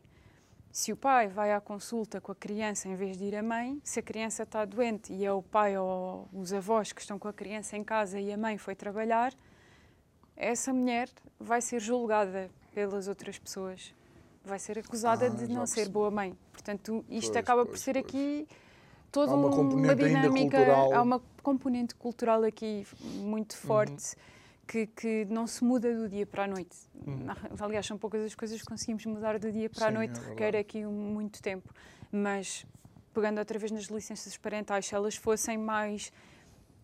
Se 0.74 0.92
o 0.92 0.96
pai 0.96 1.28
vai 1.28 1.52
à 1.52 1.60
consulta 1.60 2.20
com 2.20 2.32
a 2.32 2.34
criança 2.34 2.88
em 2.88 2.96
vez 2.96 3.16
de 3.16 3.22
ir 3.26 3.36
a 3.36 3.44
mãe, 3.44 3.80
se 3.84 4.00
a 4.00 4.02
criança 4.02 4.42
está 4.42 4.64
doente 4.64 5.12
e 5.12 5.24
é 5.24 5.32
o 5.32 5.40
pai 5.40 5.78
ou 5.78 6.28
os 6.32 6.52
avós 6.52 6.90
que 6.92 7.00
estão 7.00 7.16
com 7.16 7.28
a 7.28 7.32
criança 7.32 7.76
em 7.76 7.84
casa 7.84 8.18
e 8.18 8.32
a 8.32 8.36
mãe 8.36 8.58
foi 8.58 8.74
trabalhar, 8.74 9.32
essa 10.36 10.72
mulher 10.72 11.08
vai 11.38 11.60
ser 11.62 11.78
julgada 11.80 12.50
pelas 12.74 13.06
outras 13.06 13.38
pessoas. 13.38 13.94
Vai 14.44 14.58
ser 14.58 14.76
acusada 14.76 15.26
Ah, 15.26 15.28
de 15.28 15.46
não 15.46 15.64
ser 15.64 15.88
boa 15.88 16.10
mãe. 16.10 16.36
Portanto, 16.50 17.04
isto 17.08 17.28
Pois, 17.30 17.36
acaba 17.36 17.62
por 17.64 17.68
pois, 17.68 17.80
ser 17.80 17.92
pois. 17.92 18.04
aqui 18.06 18.48
toda 19.12 19.30
Há 19.30 19.34
uma 19.36 19.46
uma, 19.54 19.94
dinâmica, 19.94 20.56
cultural. 20.56 20.92
há 20.92 21.02
uma 21.02 21.22
componente 21.40 21.94
cultural 21.94 22.42
aqui 22.42 22.84
Uhum. 23.00 23.10
muito 23.30 23.56
forte 23.56 24.16
que, 24.66 24.86
que 24.86 25.24
não 25.26 25.46
se 25.46 25.62
muda 25.64 25.94
do 25.94 26.08
dia 26.08 26.26
para 26.26 26.44
a 26.44 26.46
noite. 26.46 26.76
Na- 27.06 27.36
Aliás, 27.60 27.86
são 27.86 27.96
poucas 27.98 28.22
as 28.24 28.34
coisas 28.34 28.60
que 28.60 28.66
conseguimos 28.66 29.04
mudar 29.06 29.38
do 29.38 29.50
dia 29.52 29.68
para 29.70 29.86
a 29.86 29.88
Sim, 29.90 29.94
noite, 29.94 30.18
é 30.20 30.28
requer 30.30 30.56
aqui 30.56 30.84
um- 30.86 30.90
muito 30.92 31.40
tempo. 31.42 31.72
Mas, 32.10 32.64
pegando 33.12 33.38
outra 33.38 33.58
vez 33.58 33.70
nas 33.70 33.84
licenças 33.84 34.36
parentais, 34.36 34.86
se 34.86 34.94
elas 34.94 35.16
fossem 35.16 35.56
mais 35.58 36.12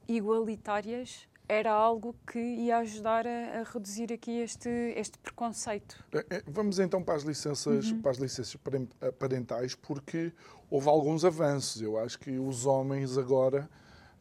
igualitárias, 0.09 1.29
era 1.49 1.73
algo 1.73 2.15
que 2.31 2.39
ia 2.39 2.79
ajudar 2.79 3.27
a, 3.27 3.61
a 3.61 3.63
reduzir 3.65 4.13
aqui 4.13 4.39
este, 4.41 4.69
este 4.97 5.19
preconceito. 5.19 6.03
Eh, 6.13 6.25
eh, 6.31 6.43
Vamos 6.47 6.79
então 6.79 7.03
para 7.03 7.15
as 7.17 7.23
licenças, 7.25 7.91
Uhum. 7.91 8.01
para 8.03 8.11
as 8.13 8.19
licenças 8.19 8.57
eh, 9.01 9.11
parentais, 9.13 9.75
porque 9.75 10.33
houve 10.71 10.89
alguns 10.89 11.25
avanços. 11.25 11.83
Eu 11.83 11.99
acho 11.99 12.19
que 12.19 12.39
os 12.39 12.67
homens 12.67 13.19
agora 13.19 13.69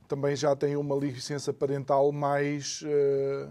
também 0.09 0.35
já 0.35 0.55
têm 0.55 0.75
uma 0.75 0.95
licença 0.95 1.53
parental 1.53 2.11
mais, 2.11 2.83
eh, 2.83 3.47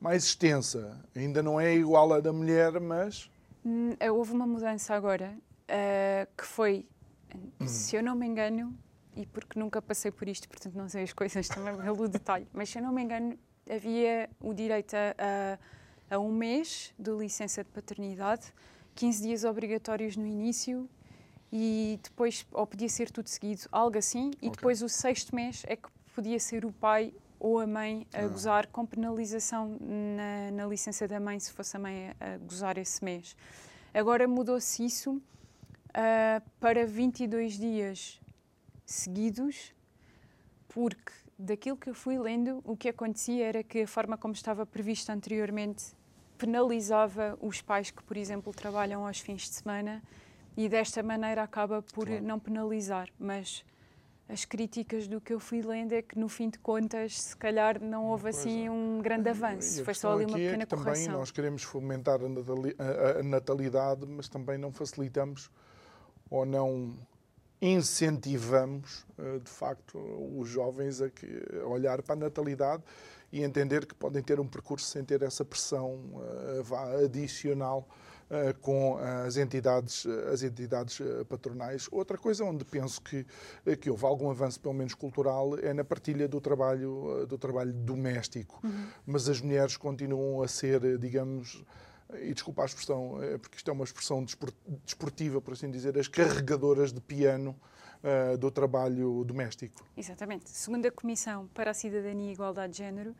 mais 0.00 0.22
extensa. 0.24 0.96
Ainda 1.14 1.42
não 1.42 1.60
é 1.60 1.74
igual 1.74 2.12
à 2.12 2.20
da 2.20 2.32
mulher, 2.32 2.80
mas 2.80 3.28
Hum, 3.64 3.96
eh, 3.98 4.12
Houve 4.12 4.32
uma 4.32 4.46
mudança 4.46 4.94
agora 4.94 5.36
eh, 5.66 6.28
que 6.38 6.44
foi, 6.46 6.86
se 7.66 7.96
eu 7.96 8.02
não 8.02 8.14
me 8.14 8.24
engano, 8.24 8.72
e 9.16 9.26
porque 9.26 9.58
nunca 9.58 9.82
passei 9.82 10.12
por 10.12 10.28
isto, 10.28 10.48
portanto 10.48 10.76
não 10.76 10.88
sei 10.88 11.02
as 11.02 11.12
coisas 11.12 11.48
também 11.48 11.76
pelo 11.76 12.06
detalhe, 12.08 12.46
mas 12.52 12.68
se 12.68 12.78
eu 12.78 12.82
não 12.82 12.92
me 12.92 13.02
engano, 13.02 13.36
havia 13.68 14.30
o 14.40 14.54
direito 14.54 14.94
a, 14.94 15.58
a 16.08 16.18
um 16.20 16.30
mês 16.30 16.94
de 16.96 17.10
licença 17.10 17.64
de 17.64 17.70
paternidade, 17.70 18.54
15 18.94 19.20
dias 19.20 19.42
obrigatórios 19.42 20.16
no 20.16 20.26
início 20.26 20.88
e 21.52 21.98
depois, 22.02 22.46
ou 22.52 22.66
podia 22.66 22.88
ser 22.88 23.10
tudo 23.10 23.28
seguido, 23.28 23.62
algo 23.70 23.96
assim, 23.98 24.30
e 24.42 24.50
depois 24.50 24.82
o 24.82 24.88
sexto 24.88 25.34
mês 25.34 25.62
é 25.66 25.76
que 25.76 25.88
podia 26.14 26.38
ser 26.40 26.64
o 26.64 26.72
pai 26.72 27.12
ou 27.38 27.60
a 27.60 27.66
mãe 27.66 28.06
a 28.12 28.20
Ah. 28.20 28.28
gozar 28.28 28.66
com 28.68 28.84
penalização 28.86 29.76
na, 29.80 30.50
na 30.52 30.66
licença 30.66 31.06
da 31.06 31.20
mãe 31.20 31.38
se 31.38 31.52
fosse 31.52 31.76
a 31.76 31.80
mãe 31.80 32.10
a, 32.18 32.34
a 32.34 32.38
gozar 32.38 32.78
esse 32.78 33.04
mês. 33.04 33.36
Agora 33.92 34.26
mudou-se 34.26 34.84
isso 34.84 35.20
ah, 35.94 36.42
para 36.58 36.86
22 36.86 37.58
dias 37.58 38.20
seguidos, 38.84 39.72
porque 40.68 41.12
daquilo 41.38 41.76
que 41.76 41.90
eu 41.90 41.94
fui 41.94 42.18
lendo, 42.18 42.60
o 42.64 42.76
que 42.76 42.88
acontecia 42.88 43.44
era 43.46 43.62
que 43.62 43.82
a 43.82 43.86
forma 43.86 44.16
como 44.16 44.32
estava 44.34 44.64
prevista 44.64 45.12
anteriormente 45.12 45.84
penalizava 46.38 47.38
os 47.40 47.60
pais 47.62 47.90
que, 47.90 48.02
por 48.02 48.16
exemplo, 48.16 48.52
trabalham 48.52 49.06
aos 49.06 49.20
fins 49.20 49.42
de 49.42 49.54
semana 49.54 50.02
e 50.56 50.68
desta 50.68 51.02
maneira 51.02 51.42
acaba 51.42 51.82
por 51.82 52.06
Claro. 52.06 52.22
não 52.24 52.38
penalizar. 52.38 53.08
Mas 53.18 53.64
as 54.28 54.44
críticas 54.44 55.06
do 55.06 55.20
que 55.20 55.32
eu 55.32 55.38
fui 55.38 55.62
lendo 55.62 55.92
é 55.92 56.02
que, 56.02 56.18
no 56.18 56.28
fim 56.28 56.48
de 56.48 56.58
contas, 56.58 57.20
se 57.20 57.36
calhar 57.36 57.80
não 57.80 58.06
houve 58.06 58.28
assim 58.30 58.66
é. 58.66 58.70
um 58.70 59.00
grande 59.00 59.28
avanço. 59.28 59.84
Foi 59.84 59.94
só 59.94 60.12
ali 60.14 60.24
uma 60.24 60.38
é 60.38 60.44
pequena 60.44 60.64
que 60.64 60.70
também 60.70 60.84
correção. 60.84 61.12
nós 61.18 61.30
queremos 61.30 61.62
fomentar 61.62 62.20
a 62.20 62.28
natali- 62.28 62.74
a- 62.78 63.20
a 63.20 63.22
natalidade, 63.22 64.06
mas 64.06 64.28
também 64.28 64.58
não 64.58 64.72
facilitamos 64.72 65.50
ou 66.30 66.44
não 66.44 66.94
incentivamos, 67.62 69.06
eh, 69.18 69.38
de 69.38 69.50
facto, 69.50 69.98
os 70.38 70.48
jovens 70.48 71.00
a 71.00 71.08
olhar 71.66 72.02
para 72.02 72.14
a 72.14 72.18
natalidade 72.18 72.82
e 73.32 73.42
entender 73.42 73.86
que 73.86 73.94
podem 73.94 74.22
ter 74.22 74.38
um 74.40 74.46
percurso 74.46 74.86
sem 74.86 75.04
ter 75.04 75.22
essa 75.22 75.44
pressão 75.44 76.00
eh, 76.22 77.04
adicional 77.04 77.88
eh, 78.30 78.54
com 78.60 78.96
as 78.98 79.36
entidades, 79.36 80.06
as 80.32 80.42
entidades 80.42 81.00
eh, 81.00 81.24
patronais. 81.24 81.88
Outra 81.90 82.16
coisa 82.16 82.44
onde 82.44 82.64
penso 82.64 83.00
que, 83.02 83.26
que 83.80 83.90
houve 83.90 84.04
algum 84.04 84.30
avanço, 84.30 84.60
pelo 84.60 84.74
menos 84.74 84.94
cultural, 84.94 85.58
é 85.58 85.74
na 85.74 85.84
partilha 85.84 86.28
do 86.28 86.40
trabalho, 86.40 87.26
do 87.28 87.36
trabalho 87.36 87.72
doméstico. 87.72 88.62
Mas 89.04 89.28
as 89.28 89.40
mulheres 89.40 89.76
continuam 89.76 90.42
a 90.42 90.48
ser, 90.48 90.98
digamos, 90.98 91.64
e 92.20 92.32
desculpa 92.32 92.62
a 92.62 92.66
expressão, 92.66 93.18
porque 93.40 93.56
isto 93.56 93.68
é 93.68 93.72
uma 93.72 93.84
expressão 93.84 94.24
despor- 94.24 94.52
desportiva, 94.84 95.40
por 95.40 95.54
assim 95.54 95.70
dizer, 95.70 95.98
as 95.98 96.06
carregadoras 96.06 96.92
de 96.92 97.00
piano 97.00 97.56
eh, 98.02 98.36
do 98.36 98.50
trabalho 98.50 99.24
doméstico. 99.24 99.84
Exatamente. 99.96 100.50
Segundo 100.50 100.86
a 100.86 100.90
Comissão 100.90 101.48
para 101.54 101.70
a 101.70 101.74
Cidadania 101.74 102.30
e 102.30 102.32
Igualdade 102.32 102.72
de 102.72 102.78
Género, 102.78 103.14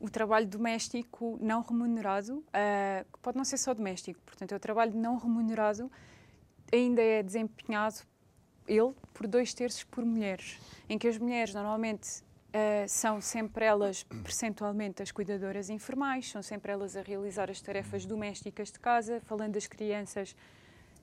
o 0.00 0.10
trabalho 0.10 0.46
doméstico 0.46 1.38
não 1.40 1.62
remunerado, 1.62 2.44
ah, 2.52 3.04
que 3.12 3.18
pode 3.20 3.36
não 3.36 3.44
ser 3.44 3.58
só 3.58 3.72
doméstico, 3.72 4.20
portanto, 4.26 4.52
é 4.52 4.56
o 4.56 4.60
trabalho 4.60 4.94
não 4.94 5.16
remunerado, 5.16 5.90
ainda 6.72 7.02
é 7.02 7.22
desempenhado 7.22 8.00
ele 8.66 8.94
por 9.12 9.26
dois 9.26 9.54
terços 9.54 9.84
por 9.84 10.04
mulheres, 10.04 10.58
em 10.88 10.98
que 10.98 11.06
as 11.08 11.18
mulheres 11.18 11.54
normalmente 11.54 12.22
ah, 12.52 12.86
são 12.86 13.20
sempre 13.20 13.64
elas 13.64 14.02
percentualmente 14.02 15.02
as 15.02 15.10
cuidadoras 15.10 15.70
informais, 15.70 16.30
são 16.30 16.42
sempre 16.42 16.72
elas 16.72 16.96
a 16.96 17.02
realizar 17.02 17.50
as 17.50 17.60
tarefas 17.60 18.04
domésticas 18.04 18.70
de 18.70 18.78
casa, 18.78 19.20
falando 19.24 19.54
das 19.54 19.66
crianças, 19.66 20.36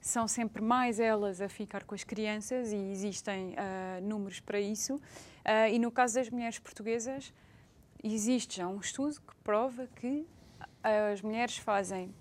são 0.01 0.27
sempre 0.27 0.63
mais 0.63 0.99
elas 0.99 1.39
a 1.39 1.47
ficar 1.47 1.83
com 1.83 1.93
as 1.93 2.03
crianças 2.03 2.73
e 2.73 2.75
existem 2.75 3.51
uh, 3.51 4.01
números 4.01 4.39
para 4.39 4.59
isso. 4.59 4.95
Uh, 4.95 5.71
e 5.71 5.77
no 5.77 5.91
caso 5.91 6.15
das 6.15 6.29
mulheres 6.29 6.57
portuguesas, 6.57 7.31
existe 8.03 8.57
já 8.57 8.67
um 8.67 8.79
estudo 8.79 9.21
que 9.21 9.35
prova 9.43 9.87
que 9.95 10.25
as 10.83 11.21
mulheres 11.21 11.57
fazem 11.57 12.13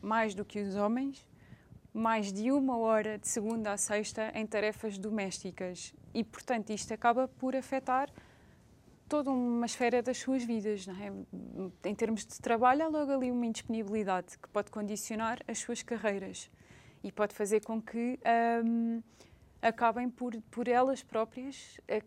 mais 0.00 0.32
do 0.32 0.44
que 0.44 0.60
os 0.60 0.76
homens, 0.76 1.26
mais 1.92 2.32
de 2.32 2.52
uma 2.52 2.78
hora 2.78 3.18
de 3.18 3.26
segunda 3.26 3.72
a 3.72 3.76
sexta 3.76 4.30
em 4.34 4.46
tarefas 4.46 4.96
domésticas. 4.96 5.92
E, 6.14 6.22
portanto, 6.22 6.70
isto 6.70 6.94
acaba 6.94 7.26
por 7.26 7.56
afetar 7.56 8.08
toda 9.08 9.30
uma 9.30 9.66
esfera 9.66 10.00
das 10.00 10.18
suas 10.18 10.44
vidas. 10.44 10.86
É? 10.86 11.88
Em 11.88 11.94
termos 11.96 12.24
de 12.24 12.38
trabalho, 12.38 12.84
há 12.84 12.88
logo 12.88 13.10
ali 13.10 13.32
uma 13.32 13.46
indisponibilidade 13.46 14.38
que 14.38 14.48
pode 14.48 14.70
condicionar 14.70 15.40
as 15.48 15.58
suas 15.58 15.82
carreiras 15.82 16.48
e 17.06 17.12
pode 17.12 17.32
fazer 17.32 17.64
com 17.64 17.80
que 17.80 18.18
um, 18.64 19.00
acabem 19.62 20.10
por, 20.10 20.34
por 20.50 20.66
elas 20.66 21.04
próprias 21.04 21.80
é 21.86 22.02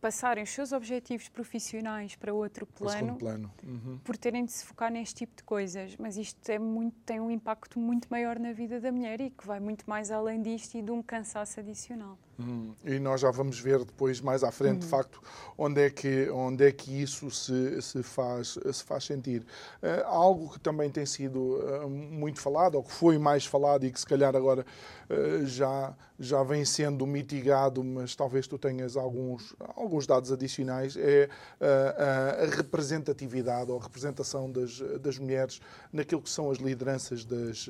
passarem 0.00 0.42
os 0.42 0.50
seus 0.50 0.72
objetivos 0.72 1.28
profissionais 1.28 2.16
para 2.16 2.32
outro 2.32 2.64
plano, 2.64 3.16
plano. 3.16 3.52
Uhum. 3.62 3.98
por 3.98 4.16
terem 4.16 4.44
de 4.46 4.52
se 4.52 4.64
focar 4.64 4.90
neste 4.90 5.16
tipo 5.16 5.36
de 5.36 5.42
coisas. 5.42 5.96
Mas 5.98 6.16
isto 6.16 6.48
é 6.48 6.58
muito, 6.58 6.96
tem 7.04 7.20
um 7.20 7.30
impacto 7.30 7.78
muito 7.78 8.08
maior 8.10 8.38
na 8.38 8.52
vida 8.52 8.80
da 8.80 8.90
mulher 8.90 9.20
e 9.20 9.28
que 9.28 9.46
vai 9.46 9.60
muito 9.60 9.84
mais 9.88 10.10
além 10.10 10.40
disto 10.40 10.76
e 10.76 10.82
de 10.82 10.90
um 10.90 11.02
cansaço 11.02 11.60
adicional. 11.60 12.18
Hum, 12.38 12.74
e 12.84 12.98
nós 12.98 13.22
já 13.22 13.30
vamos 13.30 13.58
ver 13.58 13.78
depois, 13.78 14.20
mais 14.20 14.44
à 14.44 14.52
frente, 14.52 14.80
de 14.80 14.84
uhum. 14.84 14.90
facto, 14.90 15.22
onde 15.56 15.80
é 15.80 15.88
que, 15.88 16.28
onde 16.30 16.66
é 16.66 16.70
que 16.70 17.02
isso 17.02 17.30
se, 17.30 17.80
se, 17.80 18.02
faz, 18.02 18.58
se 18.72 18.84
faz 18.84 19.04
sentir. 19.04 19.40
Uh, 19.82 20.04
algo 20.04 20.52
que 20.52 20.60
também 20.60 20.90
tem 20.90 21.06
sido 21.06 21.56
uh, 21.56 21.88
muito 21.88 22.38
falado, 22.40 22.74
ou 22.74 22.82
que 22.82 22.92
foi 22.92 23.16
mais 23.16 23.46
falado 23.46 23.86
e 23.86 23.90
que 23.90 23.98
se 23.98 24.04
calhar 24.04 24.36
agora 24.36 24.66
uh, 25.08 25.46
já, 25.46 25.94
já 26.18 26.42
vem 26.42 26.62
sendo 26.62 27.06
mitigado, 27.06 27.82
mas 27.82 28.14
talvez 28.14 28.46
tu 28.46 28.58
tenhas 28.58 28.98
alguns, 28.98 29.56
alguns 29.74 30.06
dados 30.06 30.30
adicionais, 30.30 30.94
é 30.96 31.28
a 31.60 32.56
representatividade 32.56 33.70
ou 33.70 33.78
a 33.78 33.82
representação 33.82 34.50
das, 34.50 34.80
das 35.00 35.18
mulheres 35.18 35.60
naquilo 35.92 36.20
que 36.20 36.30
são 36.30 36.50
as 36.50 36.58
lideranças 36.58 37.24
das, 37.24 37.68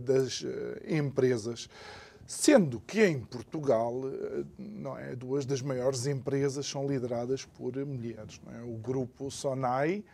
das 0.00 0.44
empresas. 0.86 1.68
Sendo 2.28 2.78
que 2.80 3.02
em 3.06 3.20
Portugal 3.20 4.02
eh, 4.04 4.44
não 4.58 4.98
é, 4.98 5.16
duas 5.16 5.46
das 5.46 5.62
maiores 5.62 6.06
empresas 6.06 6.66
são 6.66 6.86
lideradas 6.86 7.46
por 7.46 7.74
mulheres. 7.86 8.38
É? 8.52 8.60
O 8.60 8.76
grupo 8.76 9.30
Sonai 9.30 10.04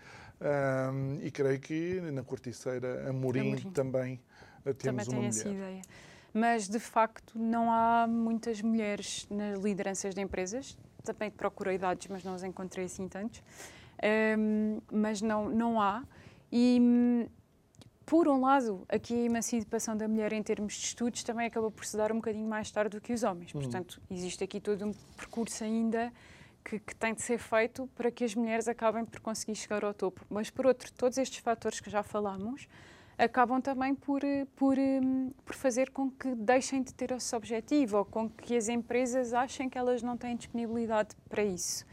um, 0.41 1.19
e 1.21 1.29
creio 1.33 1.59
que 1.59 2.01
na 2.13 2.23
corticeira 2.23 3.11
Amorim, 3.11 3.55
Amorim. 3.55 3.71
também 3.73 4.21
eh, 4.65 4.73
temos 4.73 5.07
também 5.07 5.19
uma 5.19 5.29
mulher. 5.29 5.41
Essa 5.41 5.49
ideia. 5.49 5.83
Mas, 6.33 6.69
de 6.69 6.79
facto, 6.79 7.37
não 7.37 7.69
há 7.69 8.07
muitas 8.07 8.63
mulheres 8.63 9.27
nas 9.29 9.59
lideranças 9.59 10.15
de 10.15 10.21
empresas. 10.21 10.79
Também 11.03 11.33
procurei 11.33 11.79
dados, 11.79 12.07
mas 12.07 12.23
não 12.23 12.37
os 12.37 12.45
encontrei 12.45 12.85
assim 12.85 13.09
tantos. 13.09 13.43
Um, 14.39 14.81
mas 14.93 15.21
não, 15.21 15.49
não 15.49 15.83
há. 15.83 16.05
E 16.53 17.29
por 18.07 18.29
um 18.29 18.41
lado, 18.41 18.85
aqui 18.89 19.15
a 19.15 19.25
emancipação 19.25 19.97
da 19.97 20.07
mulher 20.07 20.33
em 20.33 20.43
termos 20.43 20.75
de 20.75 20.87
estudos 20.87 21.23
também 21.23 21.47
acaba 21.47 21.71
por 21.71 21.85
se 21.85 21.97
dar 21.97 22.13
um 22.13 22.17
bocadinho 22.17 22.47
mais 22.47 22.71
tarde 22.71 22.97
do 22.97 23.01
que 23.01 23.13
os 23.13 23.23
homens. 23.23 23.55
Uhum. 23.55 23.63
Portanto, 23.63 24.01
existe 24.11 24.45
aqui 24.45 24.61
todo 24.61 24.85
um 24.85 24.93
percurso 25.17 25.65
ainda 25.65 26.13
que, 26.63 26.79
que, 26.79 26.95
tem 26.95 27.15
de 27.15 27.23
ser 27.23 27.39
feito 27.39 27.89
para 27.95 28.11
que 28.11 28.25
as 28.25 28.35
mulheres 28.35 28.69
acabem 28.69 29.05
por 29.05 29.21
conseguir 29.21 29.55
chegar 29.55 29.85
ao 29.85 29.95
topo. 29.95 30.21
Mas, 30.29 30.51
por 30.51 30.67
outro, 30.67 30.93
todos 30.93 31.19
estes 31.19 31.39
fatores 31.39 31.81
que 31.81 31.91
já 31.91 32.03
falamos 32.03 32.69
acabam 33.17 33.61
também 33.61 33.95
por, 33.95 34.21
por, 34.57 34.77
hum, 34.77 35.31
por 35.45 35.55
fazer 35.55 35.91
com 35.91 36.11
que 36.11 36.35
deixem 36.35 36.83
de 36.83 36.93
ter 36.93 37.13
esse 37.13 37.35
objetivo 37.35 37.99
ou 37.99 38.05
com 38.05 38.29
que 38.29 38.57
as 38.57 38.69
empresas 38.69 39.33
achem 39.33 39.69
que 39.69 39.79
elas 39.79 40.03
não 40.03 40.17
têm 40.17 40.37
disponibilidade 40.37 41.15
para 41.29 41.45
isso. 41.45 41.85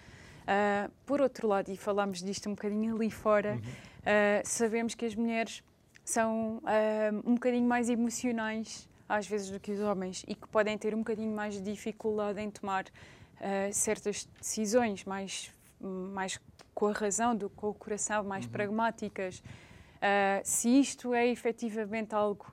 Uh, 0.41 0.91
por 1.06 1.22
outro 1.22 1.48
lado, 1.48 1.72
e 1.72 1.77
falámos 1.77 2.22
disto 2.22 2.50
um 2.50 2.53
bocadinho 2.56 2.96
ali 2.96 3.12
fora, 3.12 3.53
uhum. 3.53 3.60
uh, 3.60 4.41
sabemos 4.44 4.96
que 4.96 5.06
as 5.06 5.15
mulheres 5.15 5.63
são 6.03 6.57
uh, 6.57 7.29
um 7.29 7.35
bocadinho 7.35 7.67
mais 7.67 7.89
emocionais 7.89 8.89
às 9.07 9.27
vezes 9.27 9.49
do 9.49 9.59
que 9.59 9.71
os 9.71 9.79
homens 9.81 10.23
e 10.27 10.33
que 10.33 10.47
podem 10.47 10.77
ter 10.77 10.95
um 10.95 10.99
bocadinho 10.99 11.35
mais 11.35 11.55
de 11.55 11.61
dificuldade 11.61 12.39
em 12.39 12.49
tomar 12.49 12.85
uh, 12.85 13.73
certas 13.73 14.27
decisões 14.39 15.03
mais, 15.03 15.51
mais 15.81 16.39
com 16.73 16.87
a 16.87 16.93
razão 16.93 17.35
do 17.35 17.49
que 17.49 17.55
com 17.57 17.69
o 17.69 17.73
coração, 17.73 18.23
mais 18.23 18.45
uhum. 18.45 18.51
pragmáticas. 18.51 19.39
Uh, 19.39 20.41
se 20.43 20.79
isto 20.79 21.13
é 21.13 21.27
efetivamente 21.27 22.15
algo 22.15 22.51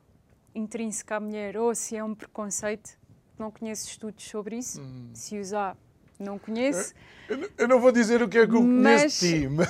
intrínseco 0.54 1.14
à 1.14 1.20
mulher 1.20 1.56
ou 1.56 1.74
se 1.74 1.96
é 1.96 2.02
um 2.02 2.14
preconceito, 2.14 2.98
não 3.38 3.52
conheço 3.52 3.88
estudos 3.88 4.24
sobre 4.24 4.56
isso. 4.56 4.80
Uhum. 4.80 5.10
Se 5.14 5.36
há, 5.54 5.76
não 6.18 6.38
conheço. 6.40 6.92
Eu, 7.28 7.50
eu, 7.56 7.68
não 7.68 7.80
vou 7.80 7.92
dizer 7.92 8.20
o 8.20 8.28
que 8.28 8.38
é 8.38 8.46
que 8.46 8.54
eu 8.54 8.60
conheço 8.60 8.82
mas... 8.82 9.20
de 9.20 9.40
ti, 9.40 9.46
mas, 9.48 9.68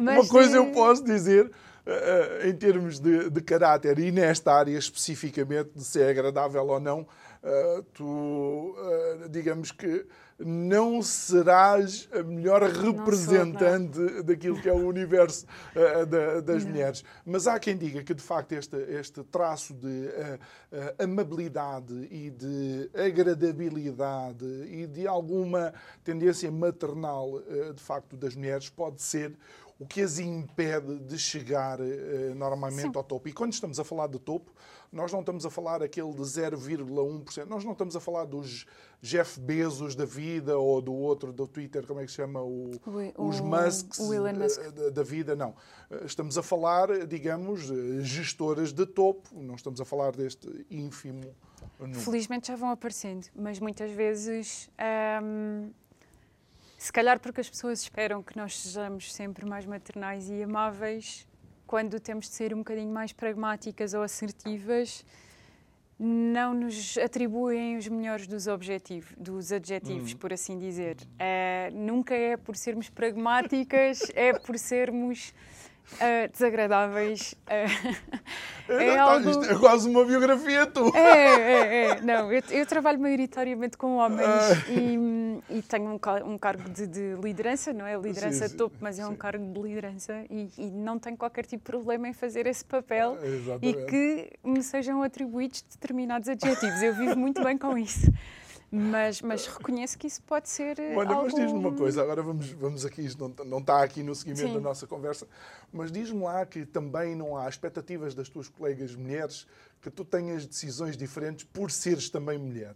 mas 0.00 0.18
uma 0.18 0.26
coisa 0.26 0.56
eu 0.56 0.72
posso 0.72 1.04
dizer 1.04 1.52
em 2.44 2.52
termos 2.54 2.98
de, 2.98 3.30
de 3.30 3.40
caráter 3.40 3.98
e 3.98 4.10
nesta 4.10 4.52
área 4.52 4.76
especificamente, 4.76 5.70
de 5.74 5.84
se 5.84 6.02
é 6.02 6.10
agradável 6.10 6.66
ou 6.66 6.80
não, 6.80 7.00
uh, 7.00 7.82
tu, 7.94 8.04
uh, 8.04 9.28
digamos 9.28 9.70
que 9.70 10.06
não 10.38 11.00
serás 11.00 12.08
a 12.12 12.22
melhor 12.22 12.62
representante 12.62 13.96
sou, 13.96 14.22
daquilo 14.22 14.60
que 14.60 14.68
é 14.68 14.72
o 14.72 14.86
universo 14.86 15.46
uh, 15.74 16.04
da, 16.04 16.40
das 16.40 16.62
não. 16.64 16.72
mulheres. 16.72 17.04
Mas 17.24 17.46
há 17.46 17.58
quem 17.58 17.76
diga 17.76 18.02
que, 18.02 18.12
de 18.12 18.22
facto, 18.22 18.52
este, 18.52 18.76
este 18.76 19.22
traço 19.24 19.72
de 19.72 19.86
uh, 19.86 20.38
uh, 20.72 21.02
amabilidade 21.02 21.94
e 22.10 22.30
de 22.30 22.90
agradabilidade 22.94 24.44
e 24.44 24.86
de 24.86 25.06
alguma 25.06 25.72
tendência 26.04 26.50
maternal, 26.50 27.40
de 27.74 27.82
facto, 27.82 28.16
das 28.16 28.34
mulheres 28.34 28.68
pode 28.68 29.00
ser 29.00 29.32
o 29.78 29.86
que 29.86 30.00
as 30.00 30.18
impede 30.18 30.98
de 31.00 31.18
chegar 31.18 31.80
uh, 31.80 32.34
normalmente 32.34 32.82
Sim. 32.82 32.92
ao 32.94 33.04
topo. 33.04 33.28
E 33.28 33.32
quando 33.32 33.52
estamos 33.52 33.78
a 33.78 33.84
falar 33.84 34.06
de 34.06 34.18
topo, 34.18 34.52
nós 34.90 35.12
não 35.12 35.20
estamos 35.20 35.44
a 35.44 35.50
falar 35.50 35.82
aquele 35.82 36.12
de 36.12 36.22
0,1%, 36.22 37.46
nós 37.46 37.64
não 37.64 37.72
estamos 37.72 37.94
a 37.94 38.00
falar 38.00 38.24
dos 38.24 38.66
Jeff 39.02 39.38
Bezos 39.38 39.94
da 39.94 40.06
vida 40.06 40.56
ou 40.56 40.80
do 40.80 40.94
outro 40.94 41.32
do 41.32 41.46
Twitter, 41.46 41.86
como 41.86 42.00
é 42.00 42.04
que 42.04 42.10
se 42.10 42.16
chama? 42.16 42.40
O, 42.40 42.70
o, 42.86 43.28
os 43.28 43.40
Musks 43.40 43.98
o 43.98 44.32
Musk. 44.32 44.60
da, 44.72 44.88
da, 44.90 45.02
vida, 45.02 45.36
não. 45.36 45.54
Eh, 45.90 46.04
estamos 46.06 46.38
a 46.38 46.42
falar, 46.42 47.06
digamos, 47.06 47.70
gestoras 48.00 48.72
de 48.72 48.86
topo, 48.86 49.28
não 49.34 49.54
estamos 49.54 49.80
a 49.80 49.84
falar 49.84 50.12
deste 50.12 50.66
ínfimo. 50.70 51.34
Número. 51.78 52.00
Felizmente 52.00 52.48
já 52.48 52.56
vão 52.56 52.70
aparecendo, 52.70 53.26
mas 53.34 53.60
muitas 53.60 53.90
vezes. 53.90 54.70
Ehm, 54.78 55.70
se 56.86 56.92
calhar 56.92 57.18
porque 57.18 57.40
as 57.40 57.50
pessoas 57.50 57.82
esperam 57.82 58.22
que 58.22 58.36
nós 58.36 58.56
sejamos 58.56 59.12
sempre 59.12 59.44
mais 59.44 59.66
maternais 59.66 60.30
e 60.30 60.40
amáveis, 60.40 61.26
quando 61.66 61.98
temos 61.98 62.26
de 62.26 62.36
ser 62.36 62.54
um 62.54 62.58
bocadinho 62.58 62.92
mais 62.92 63.12
pragmáticas 63.12 63.92
ou 63.92 64.02
assertivas, 64.02 65.04
não 65.98 66.54
nos 66.54 66.96
atribuem 66.96 67.76
os 67.76 67.88
melhores 67.88 68.28
dos 68.28 68.46
objetivos, 68.46 69.12
dos 69.18 69.50
adjetivos, 69.50 70.12
uhum. 70.12 70.18
por 70.18 70.32
assim 70.32 70.56
dizer. 70.60 70.96
É, 71.18 71.72
nunca 71.74 72.14
é 72.14 72.36
por 72.36 72.54
sermos 72.54 72.88
pragmáticas, 72.88 74.02
é 74.14 74.32
por 74.32 74.56
sermos 74.56 75.34
uh, 75.94 76.32
desagradáveis. 76.32 77.34
Uh, 77.46 78.72
é, 78.72 78.96
não, 78.96 79.08
algo... 79.08 79.30
Isto 79.30 79.44
é 79.44 79.58
quase 79.58 79.88
uma 79.88 80.04
biografia 80.04 80.66
tua. 80.66 80.90
É, 80.96 81.00
é, 81.00 81.84
é. 81.84 82.00
Não, 82.00 82.32
eu, 82.32 82.42
eu 82.50 82.66
trabalho 82.66 82.98
maioritariamente 82.98 83.76
com 83.76 83.96
homens 83.96 84.26
ah. 84.26 84.70
e, 84.70 85.58
e, 85.58 85.62
tenho 85.62 85.90
um, 85.90 86.32
um 86.32 86.38
cargo 86.38 86.68
de, 86.70 86.86
de, 86.86 87.14
liderança, 87.22 87.72
não 87.72 87.86
é 87.86 87.96
liderança 87.96 88.48
sim, 88.48 88.56
topo, 88.56 88.76
mas 88.80 88.98
é 88.98 89.04
sim. 89.04 89.10
um 89.10 89.14
cargo 89.14 89.52
de 89.52 89.60
liderança 89.60 90.24
e, 90.30 90.48
e, 90.58 90.70
não 90.70 90.98
tenho 90.98 91.16
qualquer 91.16 91.46
tipo 91.46 91.64
de 91.64 91.70
problema 91.70 92.08
em 92.08 92.12
fazer 92.12 92.46
esse 92.46 92.64
papel 92.64 93.16
e 93.62 93.72
que 93.72 94.32
me 94.42 94.62
sejam 94.62 95.02
atribuídos 95.02 95.62
determinados 95.62 96.28
adjetivos. 96.28 96.82
Eu 96.82 96.94
vivo 96.94 97.16
muito 97.16 97.42
bem 97.42 97.56
com 97.56 97.78
isso. 97.78 98.12
Mas, 98.70 99.22
mas 99.22 99.46
reconheço 99.46 99.96
que 99.96 100.06
isso 100.06 100.22
pode 100.22 100.48
ser. 100.48 100.76
Olha, 100.96 101.10
algo... 101.10 101.22
mas 101.24 101.34
diz-me 101.34 101.58
uma 101.58 101.72
coisa, 101.72 102.02
agora 102.02 102.22
vamos, 102.22 102.50
vamos 102.50 102.84
aqui, 102.84 103.02
isto 103.02 103.28
não, 103.28 103.44
não 103.44 103.58
está 103.58 103.82
aqui 103.82 104.02
no 104.02 104.14
seguimento 104.14 104.48
Sim. 104.48 104.54
da 104.54 104.60
nossa 104.60 104.86
conversa, 104.86 105.26
mas 105.72 105.92
diz-me 105.92 106.22
lá 106.22 106.44
que 106.44 106.66
também 106.66 107.14
não 107.14 107.36
há 107.36 107.48
expectativas 107.48 108.14
das 108.14 108.28
tuas 108.28 108.48
colegas 108.48 108.94
mulheres 108.94 109.46
que 109.80 109.90
tu 109.90 110.04
tenhas 110.04 110.46
decisões 110.46 110.96
diferentes 110.96 111.44
por 111.44 111.70
seres 111.70 112.10
também 112.10 112.38
mulher. 112.38 112.74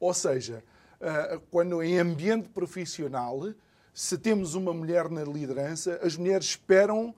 Ou 0.00 0.14
seja, 0.14 0.64
eh, 1.00 1.40
quando 1.50 1.82
em 1.82 1.98
ambiente 1.98 2.48
profissional, 2.48 3.40
se 3.92 4.16
temos 4.16 4.54
uma 4.54 4.72
mulher 4.72 5.10
na 5.10 5.22
liderança, 5.22 6.00
as 6.02 6.16
mulheres 6.16 6.46
esperam 6.46 7.14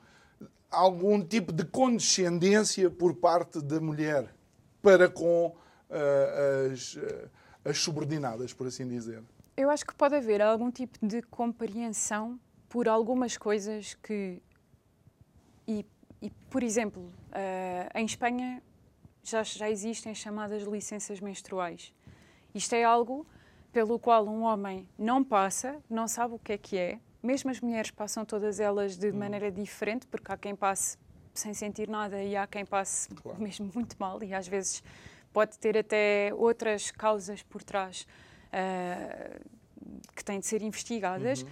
algum 0.71 1.23
tipo 1.23 1.53
de 1.53 1.65
condescendência 1.65 2.91
por 2.91 3.15
parte 3.15 3.61
da 3.61 3.81
mulher 3.81 4.35
para 4.83 5.09
com 5.09 5.47
uh, 5.89 6.73
as. 6.73 6.95
Uh, 6.95 7.36
as 7.67 7.79
subordinadas, 7.79 8.53
por 8.53 8.67
assim 8.67 8.87
dizer? 8.87 9.23
Eu 9.57 9.71
acho 9.71 9.85
que 9.85 9.95
pode 9.95 10.15
haver 10.15 10.41
algum 10.41 10.71
tipo 10.71 11.05
de 11.05 11.23
compreensão 11.23 12.39
por 12.69 12.89
algumas 12.89 13.37
coisas 13.37 13.95
que. 13.95 14.41
E, 15.67 15.85
e 16.23 16.31
por 16.51 16.63
exemplo, 16.63 17.03
uh, 17.03 17.99
em 17.99 18.05
Espanha 18.05 18.63
já, 19.23 19.43
já 19.43 19.69
existem 19.69 20.15
chamadas 20.15 20.63
licenças 20.63 21.21
menstruais. 21.21 21.93
Isto 22.55 22.75
é 22.75 22.85
algo 22.85 23.27
pelo 23.73 23.99
qual 23.99 24.27
um 24.27 24.43
homem 24.43 24.89
não 24.97 25.23
passa, 25.25 25.77
não 25.91 26.07
sabe 26.07 26.35
o 26.35 26.39
que 26.39 26.53
é 26.53 26.59
que 26.59 26.79
é. 26.79 27.01
Mesmo 27.23 27.51
as 27.51 27.61
mulheres 27.61 27.91
passam 27.91 28.25
todas 28.25 28.61
elas 28.61 28.97
de 28.97 29.11
hum. 29.11 29.19
maneira 29.19 29.51
diferente, 29.51 30.07
porque 30.07 30.31
há 30.31 30.37
quem 30.37 30.55
passe 30.55 30.97
sem 31.35 31.53
sentir 31.53 31.89
nada 31.89 32.23
e 32.23 32.37
há 32.37 32.47
quem 32.47 32.65
passe 32.65 33.09
claro. 33.15 33.41
mesmo 33.43 33.71
muito 33.75 33.97
mal 33.99 34.23
e 34.23 34.33
às 34.33 34.49
vezes 34.49 34.83
pode 35.37 35.59
ter 35.59 35.77
até 35.77 36.33
outras 36.33 36.91
causas 36.91 37.43
por 37.43 37.63
trás 37.63 38.07
uh, 38.49 39.39
que 40.17 40.25
têm 40.25 40.41
de 40.41 40.47
ser 40.47 40.63
investigadas. 40.63 41.43
Uhum. 41.43 41.49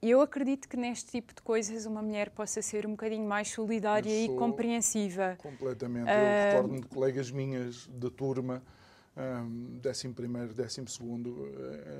Eu 0.00 0.20
acredito 0.20 0.68
que 0.68 0.76
neste 0.76 1.10
tipo 1.10 1.34
de 1.34 1.42
coisas 1.42 1.84
uma 1.84 2.00
mulher 2.00 2.30
possa 2.30 2.62
ser 2.62 2.86
um 2.86 2.92
bocadinho 2.92 3.28
mais 3.28 3.48
solidária 3.48 4.24
e 4.24 4.28
compreensiva. 4.36 5.36
Completamente. 5.38 6.06
Uh, 6.06 6.10
eu 6.10 6.62
recordo 6.62 6.80
de 6.80 6.86
colegas 6.86 7.30
minhas 7.32 7.88
da 7.88 8.08
turma, 8.08 8.62
um, 9.16 9.80
11 9.84 10.08
primeiro, 10.10 10.54
12 10.54 10.84
segundo, 10.86 11.52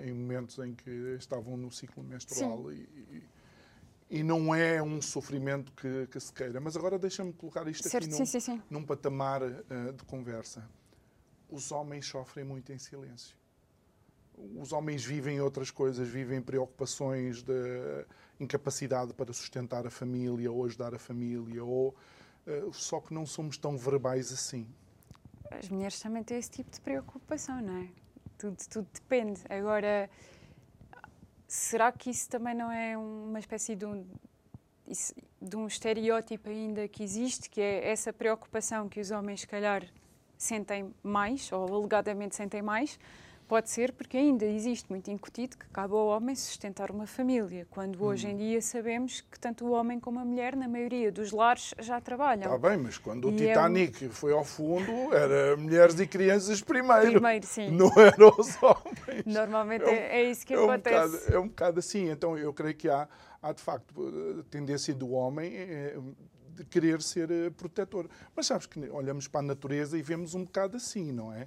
em 0.07 0.13
momentos 0.13 0.57
em 0.61 0.73
que 0.73 1.17
estavam 1.19 1.57
no 1.57 1.69
ciclo 1.69 2.05
menstrual 2.05 2.71
e, 2.71 2.77
e, 2.77 4.19
e, 4.21 4.23
não 4.23 4.55
é 4.55 4.81
um 4.81 5.03
sofrimento 5.03 5.73
que, 5.73 6.07
que 6.07 6.21
se 6.21 6.33
queira. 6.33 6.61
Mas 6.61 6.77
agora 6.77 6.97
deixa-me 6.97 7.33
colocar 7.33 7.67
isto 7.67 7.89
certo, 7.89 8.05
aqui 8.05 8.17
num, 8.17 8.25
sim, 8.25 8.39
sim. 8.39 8.63
num 8.71 8.85
patamar 8.85 9.43
uh, 9.43 9.93
de 9.93 10.05
conversa. 10.05 10.78
Os 11.49 11.73
homens 11.73 12.07
sofrem 12.07 12.45
muito 12.45 12.73
em 12.73 12.79
silêncio 12.79 13.39
os 14.57 14.73
homens 14.73 15.05
vivem 15.05 15.41
outras 15.41 15.71
coisas, 15.71 16.09
vivem 16.09 16.41
preocupações 16.41 17.43
de 17.43 18.07
incapacidade 18.39 19.13
para 19.13 19.33
sustentar 19.33 19.87
a 19.87 19.91
família 19.91 20.51
ou 20.51 20.65
ajudar 20.65 20.95
a 20.95 20.99
família, 20.99 21.65
ou 21.65 21.95
uh, 22.47 22.73
só 22.73 23.01
que 23.01 23.13
não 23.13 23.27
somos 23.27 23.57
tão 23.59 23.77
verbais 23.77 24.33
assim. 24.33 24.67
As 25.51 25.69
mulheres 25.69 26.01
também 26.01 26.23
têm 26.23 26.39
esse 26.39 26.51
tipo 26.51 26.71
de 26.71 26.81
preocupação, 26.81 27.61
não 27.61 27.79
é? 27.79 27.89
Tudo, 28.37 28.57
tudo 28.69 28.89
depende. 28.93 29.41
Agora, 29.49 30.09
será 31.47 31.91
que 31.91 32.11
isso 32.11 32.29
também 32.29 32.55
não 32.55 32.71
é 32.71 32.97
uma 32.97 33.39
espécie 33.41 33.75
de 33.75 33.85
um, 33.85 34.07
de 35.41 35.57
um 35.57 35.67
estereótipo 35.67 36.49
ainda 36.49 36.87
que 36.87 37.03
existe, 37.03 37.51
que 37.51 37.61
é 37.61 37.91
essa 37.91 38.13
preocupação 38.13 38.89
que 38.89 39.01
os 39.01 39.11
homens, 39.11 39.41
se 39.41 39.49
calhar, 39.49 39.83
sentem 40.39 40.95
mais, 41.03 41.51
ou 41.53 41.75
alegadamente 41.75 42.37
sentem 42.37 42.63
mais, 42.63 42.99
Pode 43.49 43.71
ser 43.71 43.93
porque 43.93 44.19
ainda 44.19 44.45
existe 44.45 44.91
muito 44.91 45.11
incutido 45.11 45.57
que 45.57 45.67
cabe 45.71 45.95
ao 45.95 46.09
homem 46.09 46.37
sustentar 46.37 46.91
uma 46.91 47.07
família, 47.07 47.67
quando 47.71 48.05
hoje 48.05 48.29
em 48.29 48.35
hum. 48.35 48.37
dia 48.37 48.61
sabemos 48.61 49.23
que 49.23 49.41
tanto 49.41 49.65
o 49.65 49.71
homem 49.71 49.99
como 49.99 50.21
a 50.21 50.25
mulher, 50.25 50.55
na 50.55 50.69
maioria 50.69 51.11
dos 51.11 51.33
lares, 51.33 51.75
já 51.79 51.99
trabalham. 51.99 52.55
Está 52.55 52.69
bem, 52.69 52.77
mas 52.77 52.99
quando 52.99 53.29
o 53.29 53.33
Titanic 53.35 54.05
é 54.05 54.09
foi 54.11 54.35
ao 54.35 54.45
fundo, 54.45 55.15
era 55.15 55.57
mulheres 55.57 55.99
e 55.99 56.07
crianças 56.07 56.61
primeiro. 56.61 57.13
Primeiro, 57.13 57.47
sim. 57.47 57.71
Não 57.73 57.91
eram 57.97 58.35
os 58.39 58.63
homens. 58.63 59.25
Normalmente 59.25 59.85
é, 59.85 59.89
um, 59.89 59.95
é 59.95 60.23
isso 60.25 60.47
que 60.47 60.53
é 60.53 60.63
acontece. 60.63 61.07
Um 61.07 61.11
bocado, 61.11 61.35
é 61.35 61.39
um 61.39 61.49
bocado 61.49 61.79
assim. 61.79 62.11
Então 62.11 62.37
eu 62.37 62.53
creio 62.53 62.75
que 62.75 62.91
há, 62.91 63.09
há 63.41 63.51
de 63.51 63.63
facto, 63.63 63.95
a 64.41 64.43
tendência 64.51 64.93
do 64.93 65.13
homem. 65.13 65.55
De 66.59 66.65
querer 66.65 67.01
ser 67.01 67.31
eh, 67.31 67.51
protetor. 67.51 68.09
Mas 68.35 68.47
sabes 68.47 68.67
que 68.67 68.81
olhamos 68.91 69.29
para 69.29 69.41
a 69.41 69.43
natureza 69.45 69.97
e 69.97 70.03
vemos 70.03 70.35
um 70.35 70.45
bocado 70.45 70.77
assim, 70.77 71.13
não 71.13 71.33
é? 71.33 71.47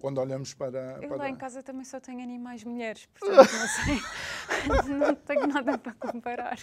quando 0.00 0.18
olhamos 0.18 0.54
para. 0.54 0.98
Eu 1.02 1.08
para... 1.08 1.18
lá 1.18 1.28
em 1.28 1.36
casa 1.36 1.62
também 1.62 1.84
só 1.84 2.00
tenho 2.00 2.22
animais 2.22 2.64
mulheres, 2.64 3.06
portanto 3.06 3.52
não 3.52 3.68
sei, 3.68 4.96
não 4.98 5.14
tenho 5.14 5.46
nada 5.46 5.78
para 5.78 5.92
comparar. 5.92 6.58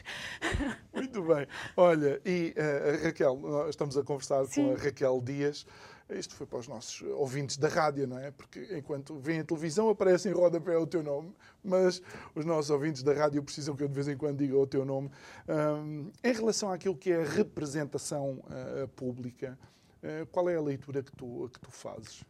Muito 0.91 1.21
bem. 1.21 1.47
Olha, 1.77 2.19
e 2.25 2.53
uh, 2.57 3.03
a 3.03 3.05
Raquel, 3.05 3.37
nós 3.37 3.69
estamos 3.69 3.95
a 3.95 4.03
conversar 4.03 4.43
Sim. 4.45 4.65
com 4.65 4.73
a 4.73 4.77
Raquel 4.83 5.21
Dias. 5.21 5.65
Isto 6.09 6.35
foi 6.35 6.47
para 6.47 6.59
os 6.59 6.67
nossos 6.67 7.01
ouvintes 7.11 7.57
da 7.57 7.67
rádio, 7.67 8.07
não 8.07 8.17
é? 8.17 8.31
Porque 8.31 8.65
enquanto 8.71 9.17
vêm 9.17 9.39
a 9.39 9.43
televisão 9.43 9.89
aparece 9.89 10.29
em 10.29 10.31
rodapé 10.31 10.77
o 10.77 10.87
teu 10.87 11.03
nome, 11.03 11.33
mas 11.61 12.01
os 12.33 12.45
nossos 12.45 12.71
ouvintes 12.71 13.03
da 13.03 13.13
rádio 13.13 13.43
precisam 13.43 13.75
que 13.75 13.83
eu 13.83 13.89
de 13.89 13.93
vez 13.93 14.07
em 14.07 14.15
quando 14.15 14.37
diga 14.37 14.57
o 14.57 14.65
teu 14.65 14.85
nome. 14.85 15.11
Um, 15.47 16.09
em 16.23 16.33
relação 16.33 16.71
àquilo 16.71 16.95
que 16.95 17.11
é 17.11 17.21
a 17.21 17.25
representação 17.25 18.39
uh, 18.45 18.87
pública, 18.89 19.59
uh, 20.01 20.25
qual 20.27 20.49
é 20.49 20.55
a 20.55 20.61
leitura 20.61 21.03
que 21.03 21.11
tu, 21.11 21.49
que 21.51 21.59
tu 21.59 21.71
fazes? 21.71 22.23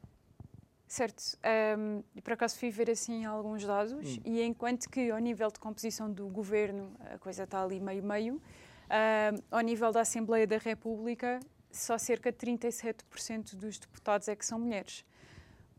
Certo. 0.88 1.38
Um, 1.78 2.02
por 2.22 2.34
acaso 2.34 2.58
fui 2.58 2.72
ver 2.72 2.90
assim 2.90 3.26
alguns 3.26 3.64
dados 3.64 4.18
hum. 4.18 4.22
e 4.26 4.42
enquanto 4.42 4.90
que 4.90 5.12
ao 5.12 5.20
nível 5.20 5.52
de 5.52 5.60
composição 5.60 6.12
do 6.12 6.28
governo 6.30 6.96
a 7.14 7.18
coisa 7.20 7.44
está 7.44 7.62
ali 7.62 7.80
meio-meio, 7.80 8.36
um, 8.36 9.42
ao 9.52 9.62
nível 9.62 9.92
da 9.92 10.02
Assembleia 10.02 10.48
da 10.48 10.58
República 10.58 11.40
só 11.72 11.98
cerca 11.98 12.32
de 12.32 12.38
37% 12.38 13.56
dos 13.56 13.78
deputados 13.78 14.28
é 14.28 14.36
que 14.36 14.46
são 14.46 14.60
mulheres. 14.60 15.06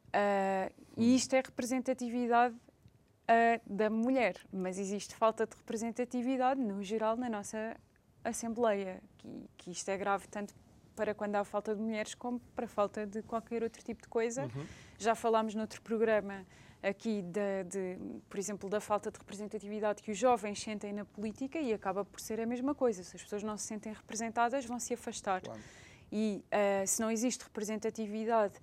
Uh, 0.08 0.72
e 0.96 1.12
hum. 1.12 1.14
isto 1.14 1.34
é 1.34 1.42
representatividade 1.44 2.54
uh, 2.54 3.60
da 3.66 3.90
mulher, 3.90 4.36
mas 4.52 4.78
existe 4.78 5.14
falta 5.14 5.46
de 5.46 5.56
representatividade 5.56 6.60
no 6.60 6.82
geral 6.82 7.16
na 7.16 7.28
nossa 7.28 7.76
Assembleia, 8.24 9.00
que, 9.18 9.50
que 9.56 9.70
isto 9.70 9.88
é 9.88 9.96
grave 9.96 10.26
tanto 10.28 10.54
para 10.96 11.14
quando 11.14 11.36
há 11.36 11.44
falta 11.44 11.74
de 11.74 11.80
mulheres 11.80 12.14
como 12.14 12.40
para 12.54 12.66
falta 12.66 13.06
de 13.06 13.22
qualquer 13.22 13.62
outro 13.62 13.82
tipo 13.82 14.02
de 14.02 14.08
coisa. 14.08 14.42
Uhum. 14.42 14.66
Já 14.98 15.14
falámos 15.14 15.54
noutro 15.54 15.80
programa 15.82 16.44
aqui, 16.82 17.22
de, 17.22 17.64
de, 17.64 17.98
por 18.28 18.38
exemplo, 18.38 18.68
da 18.68 18.80
falta 18.80 19.10
de 19.10 19.18
representatividade 19.18 20.02
que 20.02 20.10
os 20.10 20.18
jovens 20.18 20.60
sentem 20.60 20.92
na 20.92 21.04
política 21.04 21.58
e 21.58 21.72
acaba 21.72 22.04
por 22.04 22.20
ser 22.20 22.40
a 22.40 22.46
mesma 22.46 22.74
coisa. 22.74 23.02
Se 23.02 23.16
as 23.16 23.22
pessoas 23.22 23.42
não 23.42 23.56
se 23.56 23.66
sentem 23.66 23.92
representadas, 23.92 24.64
vão 24.64 24.78
se 24.78 24.94
afastar. 24.94 25.42
Claro. 25.42 25.60
E 26.10 26.42
uh, 26.46 26.86
se 26.86 27.00
não 27.00 27.10
existe 27.10 27.42
representatividade 27.44 28.54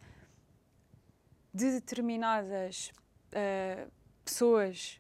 de 1.54 1.72
determinadas 1.72 2.92
uh, 3.32 3.92
pessoas 4.24 5.00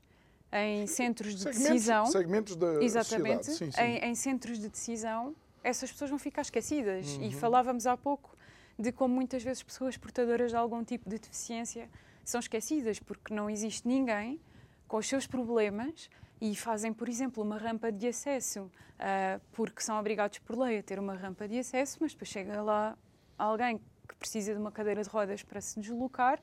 em 0.51 0.87
centros 0.87 1.35
de 1.35 1.41
segmentos, 1.41 1.69
decisão, 1.69 2.05
segmentos 2.05 2.55
da 2.55 2.81
exatamente, 2.81 3.45
sim, 3.45 3.71
sim. 3.71 3.81
Em, 3.81 3.97
em, 4.05 4.15
centros 4.15 4.57
de 4.57 4.69
decisão, 4.69 5.35
essas 5.61 5.91
pessoas 5.91 6.09
vão 6.09 6.19
ficar 6.19 6.43
esquecidas. 6.43 7.17
Uhum. 7.17 7.23
E 7.23 7.33
falávamos 7.33 7.85
há 7.85 7.97
pouco 7.97 8.37
de 8.77 8.91
como 8.91 9.15
muitas 9.15 9.43
vezes 9.43 9.63
pessoas 9.63 9.97
portadoras 9.97 10.51
de 10.51 10.57
algum 10.57 10.83
tipo 10.83 11.09
de 11.09 11.17
deficiência 11.17 11.89
são 12.25 12.39
esquecidas 12.39 12.99
porque 12.99 13.33
não 13.33 13.49
existe 13.49 13.87
ninguém 13.87 14.41
com 14.87 14.97
os 14.97 15.07
seus 15.07 15.25
problemas 15.25 16.09
e 16.41 16.55
fazem, 16.55 16.91
por 16.91 17.07
exemplo, 17.07 17.43
uma 17.43 17.57
rampa 17.57 17.91
de 17.91 18.07
acesso 18.07 18.63
uh, 18.63 19.41
porque 19.53 19.81
são 19.81 19.97
obrigados 19.97 20.39
por 20.39 20.57
lei 20.57 20.79
a 20.79 20.83
ter 20.83 20.99
uma 20.99 21.13
rampa 21.13 21.47
de 21.47 21.59
acesso, 21.59 21.99
mas 22.01 22.11
depois 22.11 22.29
chega 22.29 22.61
lá 22.61 22.97
alguém 23.37 23.79
que 24.07 24.15
precisa 24.15 24.53
de 24.53 24.59
uma 24.59 24.71
cadeira 24.71 25.01
de 25.01 25.09
rodas 25.09 25.43
para 25.43 25.61
se 25.61 25.79
deslocar 25.79 26.41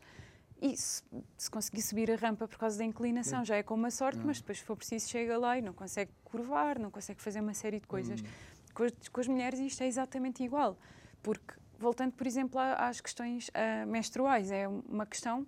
e 0.60 0.76
se, 0.76 1.02
se 1.36 1.50
conseguir 1.50 1.82
subir 1.82 2.10
a 2.10 2.16
rampa 2.16 2.46
por 2.46 2.56
causa 2.56 2.78
da 2.78 2.84
inclinação 2.84 3.44
já 3.44 3.56
é 3.56 3.62
com 3.62 3.74
uma 3.74 3.90
sorte, 3.90 4.20
mas 4.24 4.40
depois 4.40 4.58
se 4.58 4.64
for 4.64 4.76
preciso 4.76 5.08
chega 5.08 5.36
lá 5.36 5.58
e 5.58 5.62
não 5.62 5.72
consegue 5.72 6.12
curvar, 6.22 6.78
não 6.78 6.90
consegue 6.90 7.20
fazer 7.20 7.40
uma 7.40 7.54
série 7.54 7.80
de 7.80 7.86
coisas. 7.86 8.20
Hum. 8.20 8.24
Com, 8.72 8.84
as, 8.84 9.08
com 9.08 9.20
as 9.20 9.28
mulheres 9.28 9.58
isto 9.58 9.82
é 9.82 9.86
exatamente 9.86 10.42
igual, 10.42 10.78
porque 11.22 11.54
voltando, 11.78 12.12
por 12.12 12.26
exemplo, 12.26 12.60
às 12.60 13.00
questões 13.00 13.48
uh, 13.48 13.86
menstruais, 13.86 14.50
é 14.52 14.68
uma 14.68 15.04
questão 15.04 15.44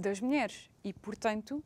das 0.00 0.20
mulheres 0.20 0.70
e, 0.82 0.92
portanto, 0.92 1.62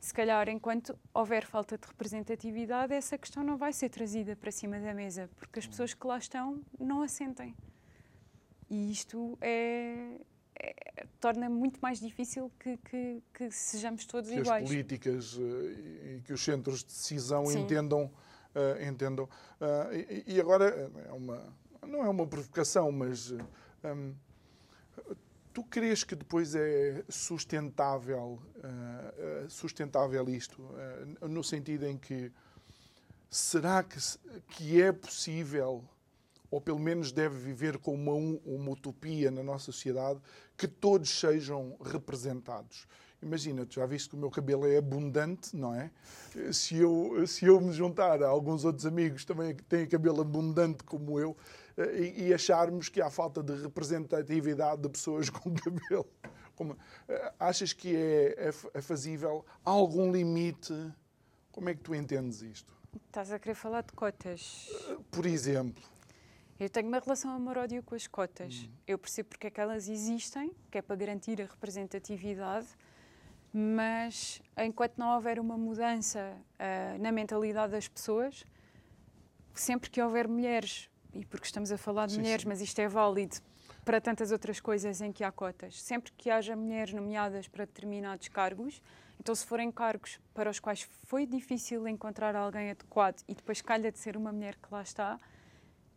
se 0.00 0.14
calhar 0.14 0.48
enquanto 0.48 0.96
houver 1.12 1.44
falta 1.44 1.76
de 1.76 1.86
representatividade, 1.86 2.94
essa 2.94 3.18
questão 3.18 3.42
não 3.42 3.56
vai 3.56 3.72
ser 3.72 3.88
trazida 3.88 4.36
para 4.36 4.50
cima 4.50 4.78
da 4.78 4.94
mesa, 4.94 5.28
porque 5.36 5.58
as 5.58 5.66
pessoas 5.66 5.92
que 5.94 6.06
lá 6.06 6.18
estão 6.18 6.60
não 6.78 7.02
a 7.02 7.08
sentem. 7.08 7.54
E 8.70 8.92
isto 8.92 9.36
é, 9.40 10.20
é, 10.54 11.06
torna 11.18 11.48
muito 11.48 11.80
mais 11.80 11.98
difícil 11.98 12.50
que, 12.60 12.76
que, 12.78 13.22
que 13.32 13.50
sejamos 13.50 14.04
todos 14.04 14.30
que 14.30 14.36
iguais. 14.36 14.58
Que 14.58 14.64
as 14.64 14.70
políticas 14.70 15.34
uh, 15.34 15.40
e 15.40 16.22
que 16.24 16.32
os 16.32 16.44
centros 16.44 16.80
de 16.80 16.86
decisão 16.86 17.46
Sim. 17.46 17.60
entendam. 17.60 18.10
Uh, 18.54 18.88
entendam. 18.88 19.24
Uh, 19.24 19.94
e, 20.26 20.34
e, 20.34 20.40
agora 20.40 20.90
é 21.06 21.12
uma, 21.12 21.52
não 21.86 22.04
é 22.04 22.08
uma 22.08 22.26
provocação, 22.26 22.90
mas 22.92 23.32
hum, 23.84 24.14
tu 25.52 25.64
crees 25.64 26.04
que 26.04 26.14
depois 26.14 26.54
é 26.54 27.04
sustentável, 27.08 28.40
uh, 28.56 29.50
sustentável 29.50 30.28
isto, 30.28 30.62
uh, 30.62 31.28
no 31.28 31.42
sentido 31.42 31.86
em 31.86 31.96
que 31.96 32.30
será 33.30 33.82
que, 33.82 33.98
que 34.48 34.80
é 34.80 34.92
possível, 34.92 35.84
ou 36.50 36.60
pelo 36.60 36.78
menos 36.78 37.12
deve 37.12 37.36
viver 37.36 37.78
como 37.78 38.16
uma, 38.16 38.40
uma 38.44 38.70
utopia 38.70 39.30
na 39.30 39.42
nossa 39.42 39.66
sociedade, 39.66 40.20
que 40.56 40.66
todos 40.66 41.10
sejam 41.10 41.76
representados? 41.80 42.86
Imagina, 43.20 43.66
tu 43.66 43.74
já 43.74 43.86
viste 43.86 44.10
que 44.10 44.14
o 44.14 44.18
meu 44.18 44.30
cabelo 44.30 44.64
é 44.64 44.76
abundante, 44.76 45.56
não 45.56 45.74
é? 45.74 45.90
Se 46.52 46.76
eu, 46.76 47.26
se 47.26 47.46
eu 47.46 47.60
me 47.60 47.72
juntar 47.72 48.22
a 48.22 48.28
alguns 48.28 48.64
outros 48.64 48.86
amigos 48.86 49.24
também 49.24 49.56
que 49.56 49.64
têm 49.64 49.88
cabelo 49.88 50.20
abundante 50.20 50.84
como 50.84 51.18
eu, 51.18 51.36
eh, 51.78 52.26
e, 52.26 52.34
acharmos 52.34 52.88
que 52.88 53.00
há 53.00 53.08
falta 53.08 53.40
de 53.40 53.54
representatividade 53.54 54.82
de 54.82 54.88
pessoas 54.88 55.30
com 55.30 55.54
cabelo. 55.54 56.06
Como, 56.56 56.76
eh, 57.08 57.32
achas 57.38 57.72
que 57.72 57.94
é, 57.94 58.48
é, 58.48 58.52
é 58.74 58.82
fazível? 58.82 59.46
Há 59.64 59.70
algum 59.70 60.10
limite? 60.10 60.74
Como 61.52 61.68
é 61.68 61.74
que 61.74 61.80
tu 61.80 61.94
entendes 61.94 62.42
isto? 62.42 62.76
Estás 63.06 63.30
a 63.30 63.38
querer 63.38 63.54
falar 63.54 63.82
de 63.82 63.92
cotas? 63.92 64.68
Eh, 64.88 64.96
por 65.08 65.24
exemplo. 65.24 65.84
Eu 66.58 66.68
tenho 66.68 66.88
uma 66.88 66.98
relação 66.98 67.30
amor-ódio 67.30 67.80
com 67.84 67.94
as 67.94 68.08
cotas. 68.08 68.62
Uhum. 68.62 68.70
Eu 68.84 68.98
percebo 68.98 69.28
porque 69.28 69.46
é 69.46 69.50
que 69.50 69.60
elas 69.60 69.88
existem, 69.88 70.52
que 70.72 70.78
é 70.78 70.82
para 70.82 70.96
garantir 70.96 71.40
a 71.40 71.44
representatividade, 71.44 72.66
mas 73.52 74.42
enquanto 74.56 74.98
não 74.98 75.14
houver 75.14 75.38
uma 75.38 75.56
mudança 75.56 76.36
uh, 76.54 77.00
na 77.00 77.12
mentalidade 77.12 77.70
das 77.70 77.86
pessoas, 77.86 78.44
sempre 79.54 79.88
que 79.88 80.02
houver 80.02 80.26
mulheres, 80.26 80.90
e 81.12 81.24
porque 81.24 81.46
estamos 81.46 81.72
a 81.72 81.78
falar 81.78 82.06
de 82.06 82.12
sim, 82.12 82.20
mulheres, 82.20 82.42
sim. 82.42 82.48
mas 82.48 82.60
isto 82.60 82.78
é 82.78 82.88
válido 82.88 83.36
para 83.84 84.00
tantas 84.00 84.32
outras 84.32 84.60
coisas 84.60 85.00
em 85.00 85.12
que 85.12 85.24
há 85.24 85.32
cotas, 85.32 85.80
sempre 85.80 86.12
que 86.12 86.30
haja 86.30 86.54
mulheres 86.54 86.92
nomeadas 86.92 87.48
para 87.48 87.64
determinados 87.64 88.28
cargos, 88.28 88.82
então 89.18 89.34
se 89.34 89.46
forem 89.46 89.70
cargos 89.72 90.20
para 90.34 90.50
os 90.50 90.60
quais 90.60 90.88
foi 91.04 91.26
difícil 91.26 91.88
encontrar 91.88 92.36
alguém 92.36 92.70
adequado 92.70 93.22
e 93.26 93.34
depois 93.34 93.60
calha 93.60 93.90
de 93.90 93.98
ser 93.98 94.16
uma 94.16 94.32
mulher 94.32 94.56
que 94.56 94.68
lá 94.70 94.82
está, 94.82 95.18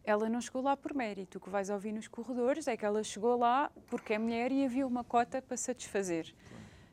ela 0.03 0.27
não 0.27 0.41
chegou 0.41 0.61
lá 0.61 0.75
por 0.75 0.93
mérito. 0.93 1.37
O 1.37 1.41
que 1.41 1.49
vais 1.49 1.69
ouvir 1.69 1.91
nos 1.91 2.07
corredores 2.07 2.67
é 2.67 2.75
que 2.75 2.83
ela 2.83 3.03
chegou 3.03 3.37
lá 3.37 3.71
porque 3.87 4.13
é 4.13 4.19
mulher 4.19 4.51
e 4.51 4.65
havia 4.65 4.87
uma 4.87 5.03
cota 5.03 5.41
para 5.41 5.55
satisfazer. 5.55 6.33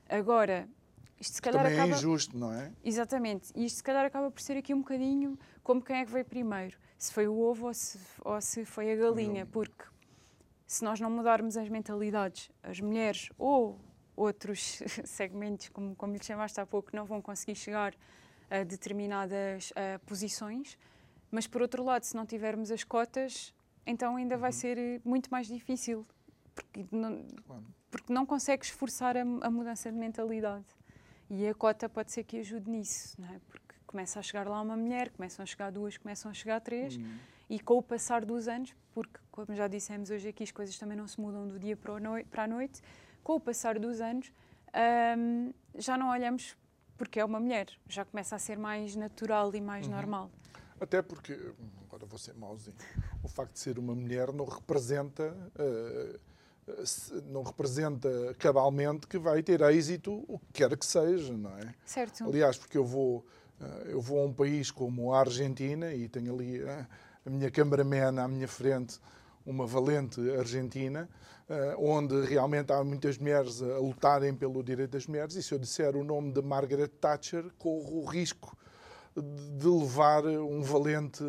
Agora, 0.09 0.69
isto 1.21 1.35
se 1.35 1.43
calhar 1.43 1.63
Também 1.63 1.79
acaba... 1.79 1.95
é 1.95 1.97
injusto, 1.97 2.37
não 2.37 2.53
é? 2.53 2.71
Exatamente. 2.85 3.51
E 3.55 3.65
isto 3.65 3.77
se 3.77 3.83
calhar 3.83 4.05
acaba 4.05 4.31
por 4.31 4.41
ser 4.41 4.57
aqui 4.57 4.75
um 4.75 4.81
bocadinho 4.81 5.39
como 5.63 5.83
quem 5.83 5.97
é 5.97 6.05
que 6.05 6.13
veio 6.13 6.25
primeiro. 6.25 6.77
Se 6.99 7.13
foi 7.13 7.29
o 7.29 7.39
ovo 7.39 7.69
ou 7.69 7.75
se, 7.75 7.99
ou 8.25 8.41
se 8.41 8.65
foi 8.65 8.93
a 8.93 8.97
galinha. 8.97 9.47
Porque 9.47 9.85
se 10.67 10.85
nós 10.85 11.01
não 11.01 11.11
mudarmos 11.11 11.57
as 11.57 11.69
mentalidades, 11.69 12.51
as 12.63 12.81
mulheres 12.81 13.31
ou 13.39 13.79
outros 14.17 14.83
segmentos, 15.07 15.69
como, 15.69 15.95
como 15.95 16.13
lhe 16.13 16.23
chamaste 16.23 16.61
há 16.61 16.67
pouco, 16.67 16.91
não 16.95 17.07
vão 17.07 17.23
conseguir 17.23 17.55
chegar 17.55 17.95
a 18.51 18.65
determinadas 18.65 19.71
uh, 19.71 19.99
posições. 20.05 20.77
Mas, 21.31 21.47
por 21.47 21.63
outro 21.63 21.85
lado, 21.85 22.05
se 22.05 22.17
não 22.17 22.27
tivermos 22.27 22.71
as 22.71 22.83
cotas, 22.83 23.55
então 23.87 24.17
ainda 24.17 24.37
vai 24.37 24.51
uhum. 24.51 24.57
ser 24.57 25.01
muito 25.05 25.31
mais 25.31 25.47
difícil. 25.47 26.07
Porque 26.55 26.85
não, 26.91 27.25
porque 27.91 28.13
não 28.13 28.27
consegues 28.27 28.71
forçar 28.71 29.17
a, 29.17 29.21
a, 29.21 29.51
mudança 29.51 29.91
de 29.91 29.97
mentalidade. 29.97 30.67
E 31.31 31.47
a 31.47 31.55
cota 31.55 31.89
pode 31.89 32.11
ser 32.11 32.25
que 32.25 32.39
ajude 32.39 32.71
nisso, 32.71 33.21
não 33.21 33.29
é? 33.29 33.39
Porque 33.47 33.68
começa 33.89 34.21
a 34.21 34.23
chegar 34.23 34.47
lá 34.47 34.61
uma 34.61 34.77
mulher, 34.77 35.11
começam 35.11 35.43
a 35.43 35.47
chegar 35.47 35.73
duas, 35.73 35.97
começam 35.97 36.31
a 36.31 36.35
chegar 36.35 36.61
três, 36.61 36.97
uhum. 36.97 37.19
e 37.51 37.59
com 37.59 37.79
o 37.79 37.83
passar 37.83 38.25
dos 38.25 38.47
anos, 38.47 38.77
porque, 38.93 39.19
como 39.33 39.57
já 39.57 39.67
dissemos 39.67 40.11
hoje 40.11 40.29
aqui, 40.29 40.45
as 40.45 40.53
coisas 40.53 40.79
também 40.79 40.97
não 40.97 41.09
se 41.09 41.21
mudam 41.21 41.49
do 41.49 41.59
dia 41.59 41.77
para 41.77 41.95
a 41.95 42.01
noite, 42.01 42.29
para 42.29 42.45
a 42.45 42.47
noite 42.47 42.83
com 43.25 43.35
o 43.35 43.41
passar 43.41 43.79
dos 43.79 44.01
anos, 44.01 44.31
um, 45.19 45.53
já 45.75 45.97
não 45.97 46.11
olhamos 46.11 46.57
porque 46.97 47.19
é 47.21 47.25
uma 47.25 47.41
mulher, 47.41 47.69
já 47.89 48.05
começa 48.05 48.37
a 48.37 48.39
ser 48.39 48.59
mais 48.59 48.95
natural 48.95 49.55
e 49.55 49.61
mais 49.61 49.87
uhum. 49.87 49.93
normal. 49.95 50.31
Até 50.81 51.01
porque, 51.01 51.33
agora 51.87 52.05
vou 52.07 52.19
ser 52.19 52.35
mauzinho, 52.35 52.77
o 53.23 53.29
facto 53.29 53.53
de 53.55 53.61
ser 53.61 53.79
uma 53.79 53.95
mulher 53.95 54.33
não 54.33 54.45
representa. 54.45 55.37
Uh, 55.59 56.19
não 57.31 57.43
representa 57.43 58.35
cabalmente 58.39 59.07
que 59.07 59.19
vai 59.19 59.43
ter 59.43 59.61
êxito 59.63 60.25
o 60.29 60.39
que 60.39 60.53
quer 60.53 60.77
que 60.77 60.85
seja, 60.85 61.33
não 61.33 61.57
é? 61.57 61.75
Certo. 61.85 62.25
Aliás, 62.25 62.59
porque 62.59 62.77
eu 62.77 62.85
vou, 62.85 63.25
eu 63.87 64.01
vou 64.01 64.21
a 64.21 64.27
um 64.27 64.33
país 64.33 64.71
como 64.71 65.13
a 65.13 65.21
Argentina 65.21 65.93
e 65.93 66.09
tenho 66.09 66.35
ali 66.35 66.63
eh, 66.63 66.87
a 67.27 67.31
minha 67.31 67.51
cameraman 67.51 68.21
à 68.23 68.29
minha 68.29 68.49
frente, 68.49 68.99
uma 69.45 69.67
valente 69.67 70.21
argentina, 70.33 71.09
eh, 71.49 71.75
onde 71.79 72.25
realmente 72.27 72.73
há 72.73 72.83
muitas 72.85 73.19
mulheres 73.19 73.63
a 73.63 73.79
lutarem 73.79 74.35
pelo 74.35 74.63
direito 74.63 74.93
das 74.93 75.07
mulheres, 75.07 75.35
e 75.35 75.43
se 75.43 75.53
eu 75.53 75.59
disser 75.59 75.97
o 75.97 76.05
nome 76.05 76.33
de 76.33 76.43
Margaret 76.43 76.89
Thatcher, 76.89 77.45
corro 77.59 78.03
o 78.03 78.05
risco 78.05 78.57
de 79.17 79.67
levar 79.67 80.25
um 80.25 80.63
valente 80.63 81.25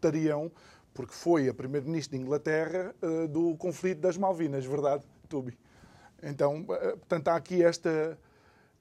tarião 0.00 0.52
porque 0.94 1.12
foi 1.12 1.48
a 1.48 1.54
primeira-ministra 1.54 2.16
de 2.16 2.22
Inglaterra 2.22 2.94
do 3.28 3.56
conflito 3.56 4.00
das 4.00 4.16
Malvinas, 4.16 4.64
verdade, 4.64 5.04
Tubi? 5.28 5.58
Então, 6.22 6.64
portanto, 6.64 7.28
há 7.28 7.36
aqui 7.36 7.62
esta, 7.62 8.16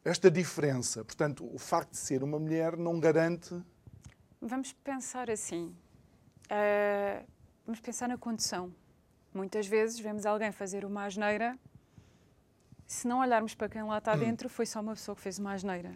esta 0.06 0.30
diferença. 0.30 1.04
Portanto, 1.04 1.50
o 1.52 1.58
facto 1.58 1.92
de 1.92 1.98
ser 1.98 2.24
uma 2.24 2.40
mulher 2.40 2.78
não 2.78 3.00
garante. 3.00 3.60
Vamos 4.40 4.72
pensar 4.72 5.32
assim. 5.32 5.76
Uh, 6.46 7.26
vamos 7.66 7.82
pensar 7.82 8.08
na 8.08 8.18
condição. 8.18 8.72
Muitas 9.34 9.66
vezes 9.66 10.00
vemos 10.00 10.26
alguém 10.26 10.52
fazer 10.52 10.86
uma 10.86 11.06
asneira. 11.06 11.58
Se 12.86 13.08
não 13.08 13.20
olharmos 13.20 13.56
para 13.56 13.68
quem 13.68 13.82
lá 13.82 13.98
está 13.98 14.14
hum. 14.14 14.20
dentro, 14.20 14.48
foi 14.48 14.68
só 14.68 14.80
uma 14.80 14.94
pessoa 14.94 15.16
que 15.16 15.22
fez 15.22 15.40
uma 15.40 15.54
asneira. 15.54 15.92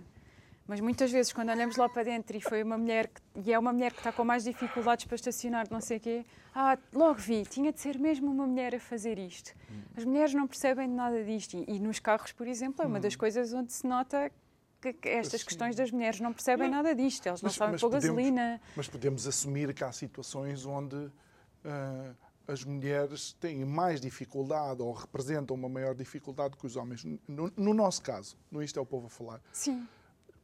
Mas 0.69 0.79
muitas 0.79 1.11
vezes, 1.11 1.33
quando 1.33 1.49
olhamos 1.49 1.77
lá 1.77 1.89
para 1.89 2.03
dentro 2.03 2.37
e 2.37 2.39
foi 2.39 2.61
uma 2.61 2.77
mulher 2.77 3.07
que, 3.07 3.19
e 3.43 3.51
é 3.51 3.57
uma 3.57 3.73
mulher 3.73 3.91
que 3.91 4.01
está 4.01 4.11
com 4.11 4.23
mais 4.23 4.43
dificuldades 4.43 5.03
para 5.03 5.15
estacionar, 5.15 5.65
não 5.71 5.81
sei 5.81 5.97
o 5.97 5.99
quê, 5.99 6.23
ah, 6.53 6.77
logo 6.93 7.15
vi, 7.15 7.43
tinha 7.43 7.73
de 7.73 7.79
ser 7.79 7.97
mesmo 7.97 8.31
uma 8.31 8.45
mulher 8.45 8.75
a 8.75 8.79
fazer 8.79 9.17
isto. 9.17 9.51
As 9.97 10.05
mulheres 10.05 10.31
não 10.31 10.47
percebem 10.47 10.87
nada 10.87 11.23
disto. 11.23 11.57
E, 11.57 11.65
e 11.67 11.79
nos 11.79 11.97
carros, 11.97 12.31
por 12.33 12.47
exemplo, 12.47 12.83
é 12.83 12.87
uma 12.87 12.99
das 12.99 13.15
hum. 13.15 13.17
coisas 13.17 13.51
onde 13.51 13.73
se 13.73 13.87
nota 13.87 14.31
que, 14.79 14.93
que 14.93 15.09
estas 15.09 15.41
questões 15.41 15.75
das 15.75 15.89
mulheres 15.89 16.19
não 16.19 16.31
percebem 16.31 16.69
não. 16.69 16.77
nada 16.77 16.93
disto. 16.93 17.25
Elas 17.25 17.41
não 17.41 17.47
mas, 17.47 17.55
sabem 17.55 17.71
mas 17.71 17.81
pôr 17.81 17.89
podemos, 17.89 18.15
gasolina. 18.15 18.61
Mas 18.75 18.87
podemos 18.87 19.27
assumir 19.27 19.73
que 19.73 19.83
há 19.83 19.91
situações 19.91 20.67
onde. 20.67 20.95
Uh, 20.95 22.15
as 22.47 22.63
mulheres 22.63 23.33
têm 23.33 23.63
mais 23.63 24.01
dificuldade 24.01 24.81
ou 24.81 24.91
representam 24.91 25.55
uma 25.55 25.69
maior 25.69 25.93
dificuldade 25.93 26.57
que 26.57 26.65
os 26.65 26.75
homens. 26.75 27.05
No, 27.27 27.53
no 27.55 27.75
nosso 27.75 28.01
caso, 28.01 28.35
no 28.49 28.63
Isto 28.63 28.79
é 28.79 28.81
o 28.81 28.85
Povo 28.87 29.05
a 29.05 29.09
Falar. 29.09 29.39
Sim 29.51 29.87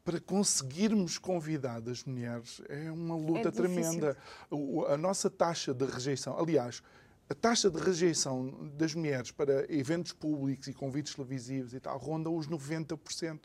para 0.06 0.22
conseguirmos 0.22 1.18
convidar 1.18 1.82
as 1.90 2.04
mulheres 2.04 2.62
é 2.70 2.92
uma 2.92 3.18
luta 3.18 3.50
é 3.50 3.52
tremenda. 3.52 4.16
A 4.88 4.96
nossa 4.96 5.32
taxa 5.32 5.74
de 5.74 5.84
rejeição, 5.84 6.38
aliás, 6.40 6.84
a 7.28 7.34
taxa 7.34 7.72
de 7.72 7.80
rejeição 7.80 8.70
das 8.78 8.94
mulheres 8.94 9.32
para 9.32 9.66
eventos 9.68 10.14
públicos 10.14 10.68
e 10.68 10.74
convites 10.74 11.16
televisivos 11.16 11.74
e 11.74 11.80
tal 11.80 11.98
ronda 11.98 12.30
os 12.30 12.48
90%, 12.48 13.40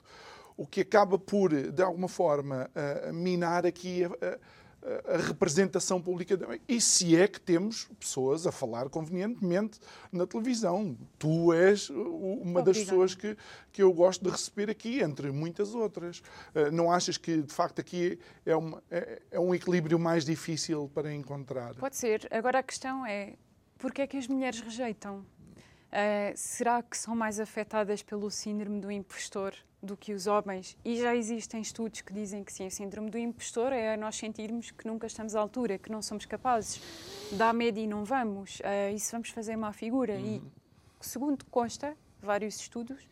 o 0.55 0.67
que 0.67 0.83
acaba 0.83 1.19
por, 1.19 1.51
de 1.51 1.83
alguma 1.83 2.09
forma, 2.09 2.71
minar 3.15 3.65
aqui 3.65 4.05
a, 4.05 4.39
a 5.07 5.19
representação 5.19 6.01
pública. 6.01 6.39
E 6.67 6.81
se 6.81 7.17
é 7.17 7.29
que 7.29 7.41
temos 7.41 7.89
pessoas 7.99 8.47
a 8.47 8.53
falar 8.53 8.89
convenientemente 8.89 9.79
na 10.11 10.27
televisão. 10.27 10.97
Tu 11.19 11.53
és 11.53 11.91
uma 11.91 12.63
das 12.63 12.79
pessoas 12.79 13.15
que, 13.15 13.37
que 13.73 13.83
eu 13.83 13.93
gosto 13.93 14.25
de 14.25 14.31
receber 14.31 14.71
aqui, 14.71 15.01
entre 15.01 15.31
muitas 15.31 15.75
outras. 15.75 16.23
Eh, 16.55 16.71
não 16.71 16.91
achas 16.91 17.17
que, 17.17 17.43
de 17.43 17.53
facto, 17.53 17.81
aqui 17.81 18.19
é, 18.47 18.57
uma, 18.57 18.83
é, 18.91 19.23
é 19.31 19.41
um 19.41 19.55
equilíbrio 19.55 19.99
mais 19.99 20.25
difícil 20.25 20.91
para 20.95 21.13
encontrar? 21.13 21.75
Pode 21.75 21.97
ser. 21.97 22.27
Agora 22.31 22.61
a 22.61 22.63
questão 22.63 23.05
é, 23.05 23.35
porquê 23.79 24.03
é 24.03 24.07
que 24.07 24.17
as 24.17 24.27
mulheres 24.27 24.61
rejeitam? 24.61 25.19
Uh, 25.91 26.33
será 26.37 26.83
que 26.83 26.97
são 26.97 27.17
mais 27.17 27.41
afetadas 27.41 28.01
pelo 28.01 28.31
síndrome 28.31 28.81
do 28.81 28.93
impostor 28.93 29.53
do 29.83 29.97
que 29.97 30.13
os 30.13 30.27
homens? 30.27 30.77
E 30.85 30.97
já 30.97 31.15
existem 31.15 31.61
estudos 31.61 32.01
que 32.01 32.13
dizem 32.13 32.45
que 32.45 32.53
sim, 32.53 32.67
o 32.67 32.71
síndrome 32.71 33.11
do 33.11 33.19
impostor 33.19 33.73
é 33.73 33.97
nós 33.97 34.17
sentirmos 34.17 34.71
que 34.71 34.87
nunca 34.87 35.07
estamos 35.07 35.35
à 35.35 35.41
altura, 35.41 35.79
que 35.79 35.91
não 35.91 36.03
somos 36.03 36.27
capazes, 36.27 36.81
dá 37.33 37.53
medo 37.53 37.79
e 37.79 37.87
não 37.87 38.05
vamos, 38.05 38.61
uh, 38.61 38.99
se 38.99 39.13
vamos 39.13 39.31
fazer 39.31 39.57
má 39.57 39.73
figura. 39.73 40.15
Uhum. 40.15 40.37
E, 40.37 40.43
segundo 41.01 41.45
consta, 41.47 41.97
vários 42.21 42.61
estudos, 42.61 43.07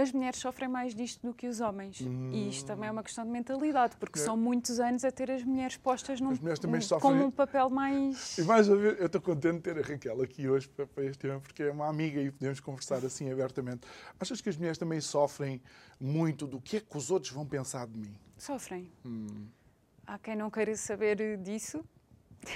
as 0.00 0.12
mulheres 0.12 0.38
sofrem 0.38 0.68
mais 0.68 0.94
disto 0.94 1.26
do 1.26 1.34
que 1.34 1.46
os 1.46 1.60
homens. 1.60 2.00
Hum. 2.00 2.30
E 2.32 2.48
isto 2.48 2.66
também 2.66 2.88
é 2.88 2.92
uma 2.92 3.02
questão 3.02 3.24
de 3.24 3.30
mentalidade, 3.30 3.96
porque 3.96 4.18
é. 4.18 4.22
são 4.22 4.36
muitos 4.36 4.80
anos 4.80 5.04
a 5.04 5.10
ter 5.10 5.30
as 5.30 5.44
mulheres 5.44 5.76
postas 5.76 6.20
num, 6.20 6.34
mulheres 6.40 6.64
um, 6.64 6.80
sofrem... 6.80 7.18
com 7.18 7.24
um 7.26 7.30
papel 7.30 7.68
mais. 7.70 8.38
E 8.38 8.42
mais 8.42 8.70
a 8.70 8.74
ver, 8.74 8.98
eu 8.98 9.06
estou 9.06 9.20
contente 9.20 9.56
de 9.56 9.60
ter 9.60 9.78
a 9.78 9.82
Raquel 9.82 10.22
aqui 10.22 10.48
hoje 10.48 10.68
para, 10.68 10.86
para 10.86 11.04
este 11.04 11.18
tema, 11.18 11.40
porque 11.40 11.64
é 11.64 11.70
uma 11.70 11.88
amiga 11.88 12.20
e 12.20 12.30
podemos 12.30 12.60
conversar 12.60 13.04
assim 13.04 13.30
abertamente. 13.30 13.86
Achas 14.18 14.40
que 14.40 14.48
as 14.48 14.56
mulheres 14.56 14.78
também 14.78 15.00
sofrem 15.00 15.62
muito 16.00 16.46
do 16.46 16.60
que 16.60 16.78
é 16.78 16.80
que 16.80 16.96
os 16.96 17.10
outros 17.10 17.32
vão 17.32 17.46
pensar 17.46 17.86
de 17.86 17.98
mim? 17.98 18.14
Sofrem. 18.38 18.90
Hum. 19.04 19.46
Há 20.06 20.18
quem 20.18 20.34
não 20.34 20.50
queira 20.50 20.74
saber 20.76 21.36
disso. 21.38 21.84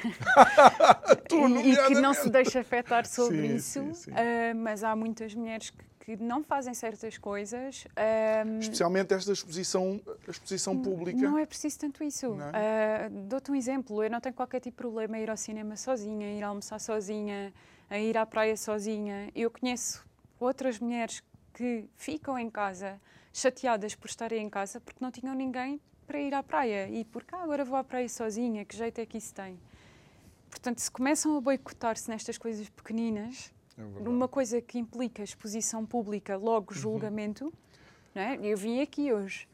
e, 1.63 1.73
e, 1.73 1.87
que 1.89 1.95
não 1.97 2.15
se 2.15 2.31
deixa 2.31 2.61
afetar 2.61 3.05
sobre 3.07 3.49
sim, 3.49 3.55
isso, 3.57 3.81
sim, 3.81 3.95
sim. 3.95 4.11
Uh, 4.11 4.57
mas 4.57 4.83
há 4.83 4.97
muitas 4.97 5.35
mulheres 5.35 5.69
que 5.69 5.85
que 6.05 6.17
não 6.17 6.45
fazem 6.45 6.75
certas 6.75 7.17
coisas. 7.17 7.87
Um, 8.47 8.59
Especialmente 8.59 9.15
esta 9.15 9.33
exposição, 9.33 9.99
exposição 10.29 10.81
pública. 10.81 11.19
Não 11.19 11.39
é 11.39 11.47
preciso 11.47 11.79
tanto 11.79 12.05
isso. 12.05 12.31
Uh, 12.31 13.11
Dou-te 13.27 13.51
um 13.51 13.55
exemplo. 13.55 14.03
Eu 14.03 14.11
não 14.11 14.21
tenho 14.21 14.35
qualquer 14.35 14.61
tipo 14.61 14.77
de 14.77 14.77
problema 14.77 15.17
a 15.17 15.21
ir 15.21 15.31
ao 15.31 15.37
cinema 15.37 15.77
sozinha, 15.77 16.27
a 16.27 16.31
ir 16.31 16.43
almoçar 16.43 16.79
sozinha, 16.79 17.55
a 17.89 17.99
ir 17.99 18.19
à 18.19 18.27
praia 18.27 18.55
sozinha. 18.55 19.31
Eu 19.35 19.51
conheço 19.51 20.05
outras 20.39 20.79
mulheres 20.79 21.23
que 21.55 21.89
ficam 21.97 22.39
em 22.39 22.51
casa 22.51 23.01
chateadas 23.33 23.95
por 23.95 24.09
estarem 24.09 24.45
em 24.45 24.51
casa 24.51 24.81
porque 24.81 25.03
não 25.03 25.11
tinham 25.11 25.35
ninguém 25.35 25.81
para 26.07 26.21
ir 26.21 26.35
à 26.35 26.43
praia. 26.43 26.87
E 26.87 27.03
por 27.07 27.25
cá 27.25 27.43
agora 27.43 27.65
vou 27.65 27.79
à 27.79 27.85
praia 27.85 28.09
sozinha, 28.11 28.63
que 28.67 28.77
jeito 28.77 29.01
é 29.01 29.07
que 29.07 29.17
isso 29.17 29.33
tem? 29.33 29.59
Portanto, 30.51 30.81
se 30.81 30.91
começam 30.91 31.35
a 31.35 31.41
boicotar-se 31.41 32.11
nestas 32.11 32.37
coisas 32.37 32.69
pequeninas, 32.69 33.54
é 33.77 34.09
uma 34.09 34.29
coisa 34.29 34.61
que 34.61 34.79
implica 34.79 35.23
exposição 35.23 35.85
pública, 35.85 36.37
logo 36.37 36.73
uhum. 36.73 36.81
julgamento, 36.81 37.45
uhum. 37.47 37.53
não 38.15 38.23
é? 38.23 38.39
eu 38.43 38.57
vim 38.57 38.81
aqui 38.81 39.13
hoje. 39.13 39.49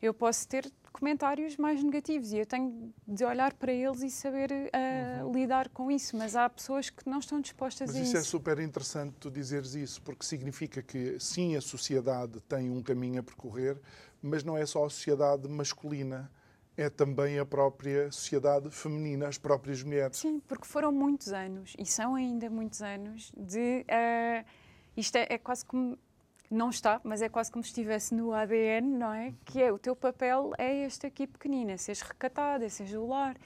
Eu 0.00 0.12
posso 0.12 0.46
ter 0.46 0.70
comentários 0.92 1.58
mais 1.58 1.82
negativos 1.82 2.32
e 2.32 2.38
eu 2.38 2.46
tenho 2.46 2.92
de 3.06 3.22
olhar 3.22 3.52
para 3.52 3.70
eles 3.70 4.02
e 4.02 4.10
saber 4.10 4.50
uh, 4.50 5.26
uhum. 5.26 5.32
lidar 5.32 5.68
com 5.68 5.90
isso, 5.90 6.16
mas 6.16 6.34
há 6.34 6.48
pessoas 6.48 6.88
que 6.88 7.06
não 7.08 7.18
estão 7.18 7.38
dispostas 7.38 7.88
mas 7.88 7.96
a 7.96 8.00
isso. 8.00 8.08
isso 8.08 8.16
é 8.16 8.22
super 8.22 8.58
interessante 8.58 9.14
tu 9.20 9.30
dizeres 9.30 9.74
isso, 9.74 10.00
porque 10.00 10.24
significa 10.24 10.82
que 10.82 11.18
sim, 11.20 11.54
a 11.54 11.60
sociedade 11.60 12.40
tem 12.48 12.70
um 12.70 12.82
caminho 12.82 13.20
a 13.20 13.22
percorrer, 13.22 13.78
mas 14.22 14.42
não 14.42 14.56
é 14.56 14.64
só 14.64 14.86
a 14.86 14.90
sociedade 14.90 15.46
masculina 15.48 16.30
é 16.76 16.90
também 16.90 17.38
a 17.38 17.46
própria 17.46 18.10
sociedade 18.12 18.70
feminina, 18.70 19.28
as 19.28 19.38
próprias 19.38 19.82
mulheres. 19.82 20.18
Sim, 20.18 20.40
porque 20.40 20.66
foram 20.66 20.92
muitos 20.92 21.32
anos, 21.32 21.74
e 21.78 21.86
são 21.86 22.14
ainda 22.14 22.50
muitos 22.50 22.82
anos, 22.82 23.32
de. 23.36 23.84
Uh, 23.88 24.44
isto 24.96 25.16
é, 25.16 25.26
é, 25.30 25.38
quase 25.38 25.64
como. 25.64 25.98
Não 26.48 26.70
está, 26.70 27.00
mas 27.02 27.22
é 27.22 27.28
quase 27.28 27.50
como 27.50 27.64
se 27.64 27.70
estivesse 27.70 28.14
no 28.14 28.32
ADN, 28.32 28.86
não 28.86 29.12
é? 29.12 29.34
Que 29.44 29.60
é 29.62 29.72
o 29.72 29.78
teu 29.78 29.96
papel 29.96 30.52
é 30.56 30.84
este 30.86 31.04
aqui 31.06 31.26
pequenino, 31.26 31.72
é 31.72 31.76
seres 31.76 32.02
recatada, 32.02 32.64
é 32.64 32.68
seres 32.68 32.92
do 32.92 33.04
lar. 33.04 33.36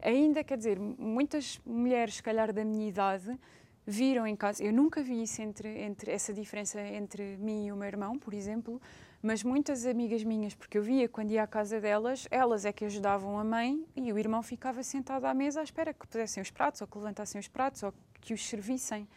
Ainda, 0.00 0.44
quer 0.44 0.56
dizer, 0.56 0.78
muitas 0.78 1.60
mulheres, 1.66 2.16
se 2.16 2.22
calhar 2.22 2.52
da 2.52 2.64
minha 2.64 2.88
idade, 2.88 3.36
viram 3.84 4.24
em 4.24 4.36
casa. 4.36 4.62
Eu 4.62 4.72
nunca 4.72 5.02
vi 5.02 5.24
isso 5.24 5.42
entre, 5.42 5.68
entre 5.80 6.12
essa 6.12 6.32
diferença 6.32 6.80
entre 6.80 7.36
mim 7.38 7.66
e 7.66 7.72
o 7.72 7.76
meu 7.76 7.88
irmão, 7.88 8.16
por 8.16 8.32
exemplo 8.32 8.80
mas 9.22 9.42
muitas 9.42 9.86
amigas 9.86 10.22
minhas, 10.22 10.54
porque 10.54 10.78
eu 10.78 10.82
via 10.82 11.08
quando 11.08 11.30
ia 11.30 11.42
à 11.42 11.46
casa 11.46 11.80
delas, 11.80 12.26
elas 12.30 12.64
é 12.64 12.72
que 12.72 12.84
ajudavam 12.84 13.38
a 13.38 13.44
mãe 13.44 13.84
e 13.96 14.12
o 14.12 14.18
irmão 14.18 14.42
ficava 14.42 14.82
sentado 14.82 15.24
à 15.24 15.34
mesa 15.34 15.60
à 15.60 15.62
espera 15.62 15.92
que 15.92 16.06
pusessem 16.06 16.42
os 16.42 16.50
pratos, 16.50 16.80
ou 16.80 16.86
que 16.86 16.98
levantassem 16.98 17.38
os 17.38 17.48
pratos, 17.48 17.82
ou 17.82 17.92
que 18.20 18.34
os 18.34 18.46
servissem. 18.46 19.08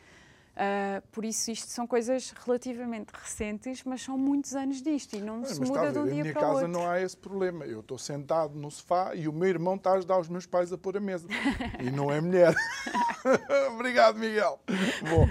Uh, 0.60 1.02
por 1.12 1.24
isso, 1.24 1.52
isto 1.52 1.70
são 1.70 1.88
coisas 1.88 2.34
relativamente 2.46 3.12
recentes, 3.14 3.82
mas 3.86 4.02
são 4.02 4.18
muitos 4.18 4.56
anos 4.56 4.82
disto 4.82 5.16
e 5.16 5.22
não 5.22 5.46
se 5.46 5.60
muda 5.62 5.92
de 5.92 6.00
um 6.00 6.06
dia 6.06 6.34
para 6.34 6.48
o 6.48 6.52
outro. 6.52 6.66
Em 6.66 6.68
minha 6.68 6.68
casa 6.68 6.68
não 6.68 6.90
há 6.90 7.02
esse 7.02 7.16
problema. 7.16 7.66
Eu 7.66 7.80
estou 7.80 7.98
sentado 7.98 8.56
no 8.56 8.70
sofá 8.70 9.16
e 9.16 9.28
o 9.28 9.32
meu 9.32 9.48
irmão 9.48 9.76
está 9.76 9.92
a 9.92 9.94
ajudar 9.94 10.20
os 10.20 10.28
meus 10.28 10.46
pais 10.46 10.74
a 10.74 10.78
pôr 10.78 10.98
a 10.98 11.00
mesa. 11.00 11.28
e 11.80 11.90
não 11.90 12.12
é 12.12 12.20
mulher. 12.20 12.54
Obrigado, 13.74 14.20
Miguel. 14.20 14.60
Bom, 15.10 15.30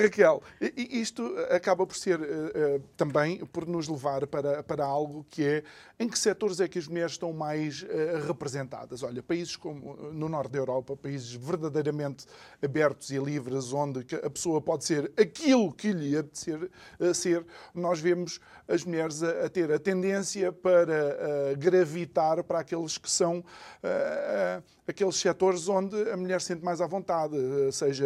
Raquel, 0.00 0.42
isto 0.76 1.26
acaba 1.50 1.86
por 1.86 1.96
ser 1.96 2.18
uh, 2.18 2.24
uh, 2.24 2.80
também 2.96 3.44
por 3.46 3.66
nos 3.66 3.86
levar 3.86 4.26
para, 4.26 4.62
para 4.62 4.84
algo 4.84 5.26
que 5.28 5.44
é 5.44 5.62
em 5.98 6.08
que 6.08 6.18
setores 6.18 6.58
é 6.60 6.68
que 6.68 6.78
as 6.78 6.88
mulheres 6.88 7.12
estão 7.12 7.30
mais 7.34 7.84
representadas? 8.26 9.02
Olha, 9.02 9.22
países 9.22 9.54
como 9.54 9.94
no 10.10 10.30
norte 10.30 10.52
da 10.52 10.58
Europa, 10.58 10.96
países 10.96 11.34
verdadeiramente 11.34 12.24
abertos 12.62 13.10
e 13.10 13.18
livres, 13.18 13.74
onde 13.74 14.06
a 14.24 14.30
pessoa 14.30 14.59
pode 14.60 14.84
ser 14.84 15.12
aquilo 15.16 15.72
que 15.72 15.92
lhe 15.92 16.16
apetecer 16.16 16.70
uh, 16.98 17.14
ser, 17.14 17.44
nós 17.74 18.00
vemos 18.00 18.40
as 18.68 18.84
mulheres 18.84 19.22
a, 19.22 19.46
a 19.46 19.48
ter 19.48 19.70
a 19.72 19.78
tendência 19.78 20.52
para 20.52 21.52
uh, 21.52 21.58
gravitar 21.58 22.42
para 22.44 22.60
aqueles 22.60 22.98
que 22.98 23.10
são 23.10 23.38
uh, 23.38 24.62
aqueles 24.86 25.16
setores 25.16 25.68
onde 25.68 25.96
a 26.10 26.16
mulher 26.16 26.40
se 26.40 26.48
sente 26.48 26.64
mais 26.64 26.80
à 26.80 26.86
vontade, 26.86 27.36
seja 27.70 28.04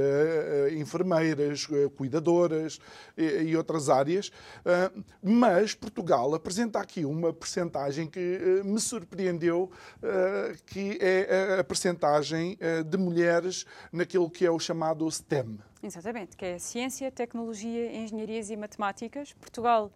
enfermeiras, 0.72 1.66
cuidadoras 1.96 2.78
e, 3.16 3.56
outras 3.56 3.88
áreas. 3.88 4.30
Mas 5.22 5.74
Portugal 5.74 6.34
apresenta 6.34 6.78
aqui 6.80 7.06
uma 7.06 7.32
percentagem 7.32 8.06
que 8.06 8.60
me 8.62 8.78
surpreendeu, 8.78 9.70
que 10.66 10.98
é 11.00 11.58
a 11.58 11.64
percentagem 11.64 12.58
de 12.86 12.98
mulheres 12.98 13.64
naquilo 13.90 14.30
que 14.30 14.44
é 14.44 14.50
o 14.50 14.58
chamado 14.58 15.10
STEM. 15.10 15.58
Exatamente, 15.84 16.34
que 16.34 16.46
é 16.46 16.58
Ciência, 16.58 17.12
Tecnologia, 17.12 17.94
Engenharias 17.94 18.48
e 18.48 18.56
Matemáticas. 18.56 19.34
Portugal, 19.34 19.92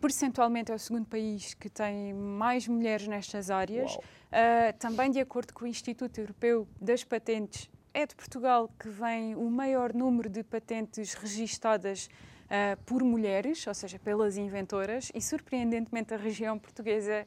percentualmente, 0.00 0.70
é 0.70 0.74
o 0.76 0.78
segundo 0.78 1.06
país 1.06 1.54
que 1.54 1.68
tem 1.68 2.14
mais 2.14 2.68
mulheres 2.68 3.08
nestas 3.08 3.50
áreas. 3.50 3.96
Uh, 3.96 4.78
também, 4.78 5.10
de 5.10 5.18
acordo 5.18 5.52
com 5.52 5.64
o 5.64 5.66
Instituto 5.66 6.20
Europeu 6.20 6.68
das 6.80 7.02
Patentes, 7.02 7.68
é 7.92 8.06
de 8.06 8.14
Portugal 8.14 8.70
que 8.78 8.88
vem 8.88 9.34
o 9.34 9.50
maior 9.50 9.92
número 9.92 10.28
de 10.28 10.44
patentes 10.44 11.14
registadas 11.14 12.08
uh, 12.44 12.80
por 12.84 13.02
mulheres, 13.02 13.66
ou 13.66 13.74
seja, 13.74 13.98
pelas 13.98 14.36
inventoras, 14.36 15.10
e 15.12 15.20
surpreendentemente 15.20 16.14
a 16.14 16.16
região 16.16 16.56
portuguesa 16.60 17.26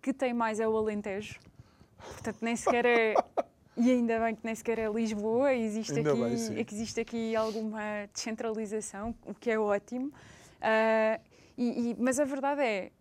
que 0.00 0.12
tem 0.12 0.32
mais 0.32 0.60
é 0.60 0.68
o 0.68 0.76
Alentejo. 0.76 1.40
Portanto, 1.98 2.38
nem 2.40 2.54
sequer 2.54 2.86
é 2.86 3.14
E 3.76 3.90
ainda 3.90 4.20
bem 4.20 4.34
que 4.34 4.44
nem 4.44 4.54
sequer 4.54 4.78
é 4.78 4.88
Lisboa, 4.88 5.54
existe, 5.54 5.98
aqui, 5.98 6.02
bem, 6.02 6.66
existe 6.70 7.00
aqui 7.00 7.34
alguma 7.34 8.06
descentralização, 8.12 9.14
o 9.24 9.34
que 9.34 9.50
é 9.50 9.58
ótimo. 9.58 10.08
Uh, 10.08 11.20
e, 11.56 11.90
e, 11.90 11.96
mas 11.98 12.20
a 12.20 12.24
verdade 12.24 12.60
é, 12.60 12.92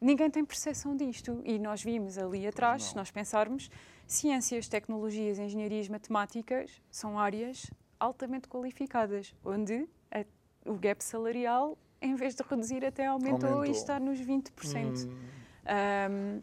ninguém 0.00 0.30
tem 0.30 0.44
percepção 0.44 0.96
disto. 0.96 1.42
E 1.44 1.58
nós 1.58 1.82
vimos 1.82 2.16
ali 2.16 2.46
atrás, 2.46 2.84
se 2.84 2.96
nós 2.96 3.10
pensarmos, 3.10 3.70
ciências, 4.06 4.68
tecnologias, 4.68 5.38
engenharias, 5.38 5.88
matemáticas 5.88 6.82
são 6.90 7.18
áreas 7.18 7.70
altamente 7.98 8.48
qualificadas, 8.48 9.34
onde 9.44 9.86
a, 10.10 10.24
o 10.64 10.74
gap 10.74 11.04
salarial, 11.04 11.76
em 12.00 12.14
vez 12.14 12.34
de 12.34 12.42
reduzir, 12.42 12.84
até 12.84 13.06
aumentou, 13.06 13.50
aumentou. 13.50 13.66
e 13.66 13.70
está 13.70 14.00
nos 14.00 14.18
20%. 14.18 15.06
Hum. 15.06 15.30
Um, 15.70 16.42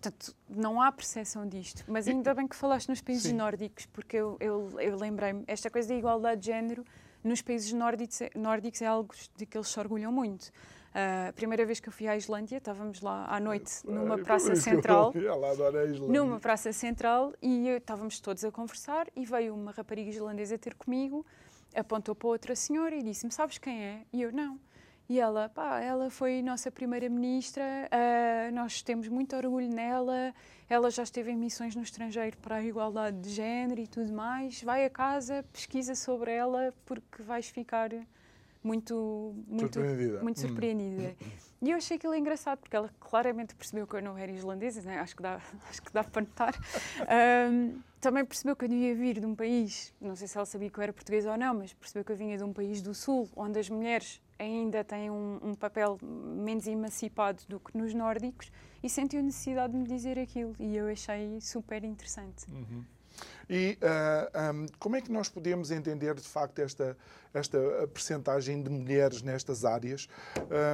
Portanto, 0.00 0.34
não 0.48 0.80
há 0.80 0.92
percepção 0.92 1.46
disto. 1.46 1.84
Mas 1.88 2.06
ainda 2.06 2.32
bem 2.32 2.46
que 2.46 2.54
falaste 2.54 2.88
nos 2.88 3.00
países 3.00 3.24
Sim. 3.24 3.34
nórdicos, 3.34 3.84
porque 3.86 4.16
eu, 4.16 4.36
eu, 4.38 4.80
eu 4.80 4.96
lembrei-me, 4.96 5.42
esta 5.46 5.68
coisa 5.68 5.88
da 5.88 5.94
igualdade 5.94 6.40
de 6.40 6.46
género 6.46 6.84
nos 7.22 7.42
países 7.42 7.72
nórdicos, 7.72 8.20
nórdicos 8.34 8.80
é 8.80 8.86
algo 8.86 9.12
de 9.36 9.44
que 9.44 9.58
eles 9.58 9.68
se 9.68 9.78
orgulham 9.78 10.12
muito. 10.12 10.44
Uh, 10.88 11.28
a 11.28 11.32
primeira 11.32 11.66
vez 11.66 11.80
que 11.80 11.88
eu 11.88 11.92
fui 11.92 12.06
à 12.06 12.16
Islândia, 12.16 12.58
estávamos 12.58 13.00
lá 13.00 13.26
à 13.28 13.40
noite 13.40 13.84
numa 13.84 14.18
praça 14.18 14.54
central. 14.54 15.12
Numa 16.08 16.40
praça 16.40 16.72
central 16.72 17.34
e 17.42 17.68
estávamos 17.68 18.20
todos 18.20 18.44
a 18.44 18.50
conversar 18.50 19.06
e 19.14 19.26
veio 19.26 19.54
uma 19.54 19.72
rapariga 19.72 20.10
islandesa 20.10 20.56
ter 20.56 20.74
comigo, 20.74 21.26
apontou 21.74 22.14
para 22.14 22.28
outra 22.28 22.56
senhora 22.56 22.94
e 22.94 23.02
disse-me: 23.02 23.32
Sabes 23.32 23.58
quem 23.58 23.84
é? 23.84 24.02
E 24.12 24.22
eu 24.22 24.32
não. 24.32 24.58
E 25.08 25.18
ela, 25.18 25.48
pá, 25.48 25.80
ela 25.80 26.10
foi 26.10 26.42
nossa 26.42 26.70
primeira-ministra, 26.70 27.62
uh, 27.62 28.54
nós 28.54 28.82
temos 28.82 29.08
muito 29.08 29.34
orgulho 29.34 29.68
nela, 29.68 30.34
ela 30.68 30.90
já 30.90 31.02
esteve 31.02 31.30
em 31.30 31.36
missões 31.36 31.74
no 31.74 31.82
estrangeiro 31.82 32.36
para 32.36 32.56
a 32.56 32.62
igualdade 32.62 33.18
de 33.18 33.30
género 33.30 33.80
e 33.80 33.86
tudo 33.86 34.12
mais. 34.12 34.62
Vai 34.62 34.84
a 34.84 34.90
casa, 34.90 35.42
pesquisa 35.50 35.94
sobre 35.94 36.32
ela, 36.32 36.74
porque 36.84 37.22
vais 37.22 37.48
ficar 37.48 37.88
muito, 38.62 39.34
muito 39.46 39.74
surpreendida. 39.74 40.22
Muito 40.22 40.40
surpreendida. 40.40 41.16
Hum. 41.22 41.28
E 41.60 41.70
eu 41.72 41.76
achei 41.76 41.96
aquilo 41.96 42.14
engraçado, 42.14 42.60
porque 42.60 42.76
ela 42.76 42.88
claramente 43.00 43.52
percebeu 43.52 43.84
que 43.84 43.96
eu 43.96 44.00
não 44.00 44.16
era 44.16 44.30
islandesa, 44.30 44.80
né? 44.82 45.00
acho, 45.00 45.16
que 45.16 45.22
dá, 45.24 45.40
acho 45.68 45.82
que 45.82 45.92
dá 45.92 46.04
para 46.04 46.22
notar. 46.22 46.54
Um, 47.50 47.80
também 48.00 48.24
percebeu 48.24 48.54
que 48.54 48.64
eu 48.64 48.68
devia 48.68 48.94
vir 48.94 49.18
de 49.18 49.26
um 49.26 49.34
país, 49.34 49.92
não 50.00 50.14
sei 50.14 50.28
se 50.28 50.36
ela 50.36 50.46
sabia 50.46 50.70
que 50.70 50.78
eu 50.78 50.82
era 50.84 50.92
portuguesa 50.92 51.32
ou 51.32 51.36
não, 51.36 51.54
mas 51.54 51.72
percebeu 51.72 52.04
que 52.04 52.12
eu 52.12 52.16
vinha 52.16 52.36
de 52.36 52.44
um 52.44 52.52
país 52.52 52.80
do 52.80 52.94
Sul, 52.94 53.28
onde 53.34 53.58
as 53.58 53.68
mulheres 53.68 54.20
ainda 54.38 54.84
têm 54.84 55.10
um, 55.10 55.38
um, 55.42 55.54
papel 55.54 55.98
menos 56.02 56.66
emancipado 56.66 57.42
do 57.48 57.58
que 57.58 57.76
nos 57.76 57.92
nórdicos 57.92 58.50
e 58.82 58.88
sentiu 58.88 59.22
necessidade 59.22 59.72
de 59.72 59.78
me 59.78 59.86
dizer 59.86 60.18
aquilo 60.18 60.54
e 60.58 60.76
eu 60.76 60.88
achei 60.88 61.40
super 61.40 61.82
interessante. 61.84 62.46
Uhum. 62.50 62.84
E 63.50 63.78
uh, 63.82 64.30
ah, 64.34 64.52
um, 64.52 64.66
como 64.78 64.96
é 64.96 65.00
que 65.00 65.10
nós 65.10 65.28
podemos 65.28 65.70
entender 65.70 66.14
de 66.14 66.28
facto 66.28 66.60
esta, 66.60 66.96
esta 67.34 67.58
percentagem 67.92 68.62
de 68.62 68.70
mulheres 68.70 69.22
nestas 69.22 69.64
áreas, 69.64 70.08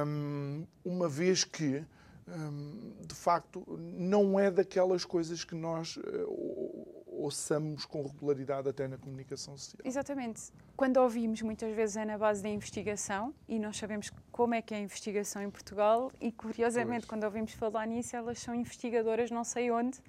um, 0.05 0.65
uma 0.83 1.09
vez 1.09 1.43
que 1.43 1.83
um, 2.27 2.93
de 3.01 3.15
facto 3.15 3.63
não 3.79 4.39
é 4.39 4.51
daquelas 4.51 5.05
coisas 5.05 5.43
que 5.43 5.55
nós 5.55 5.97
uh, 5.97 6.94
ouçamos 7.17 7.85
com 7.85 8.03
regularidade 8.03 8.69
até 8.69 8.87
na 8.87 8.97
comunicação 8.97 9.57
social. 9.57 9.81
Exatamente. 9.83 10.51
Quando 10.75 10.97
ouvimos, 10.97 11.41
muitas 11.41 11.73
vezes 11.75 11.97
é 11.97 12.05
na 12.05 12.17
base 12.17 12.43
da 12.43 12.49
investigação 12.49 13.33
e 13.47 13.57
nós 13.57 13.77
sabemos 13.77 14.11
como 14.31 14.53
é 14.53 14.61
que 14.61 14.73
é 14.73 14.77
a 14.77 14.79
investigação 14.81 15.41
em 15.41 15.49
Portugal 15.49 16.11
e, 16.19 16.31
curiosamente, 16.31 17.01
pois. 17.01 17.09
quando 17.09 17.23
ouvimos 17.23 17.53
falar 17.53 17.85
nisso, 17.85 18.15
elas 18.15 18.39
são 18.39 18.53
investigadoras 18.53 19.31
não 19.31 19.43
sei 19.43 19.71
onde, 19.71 19.99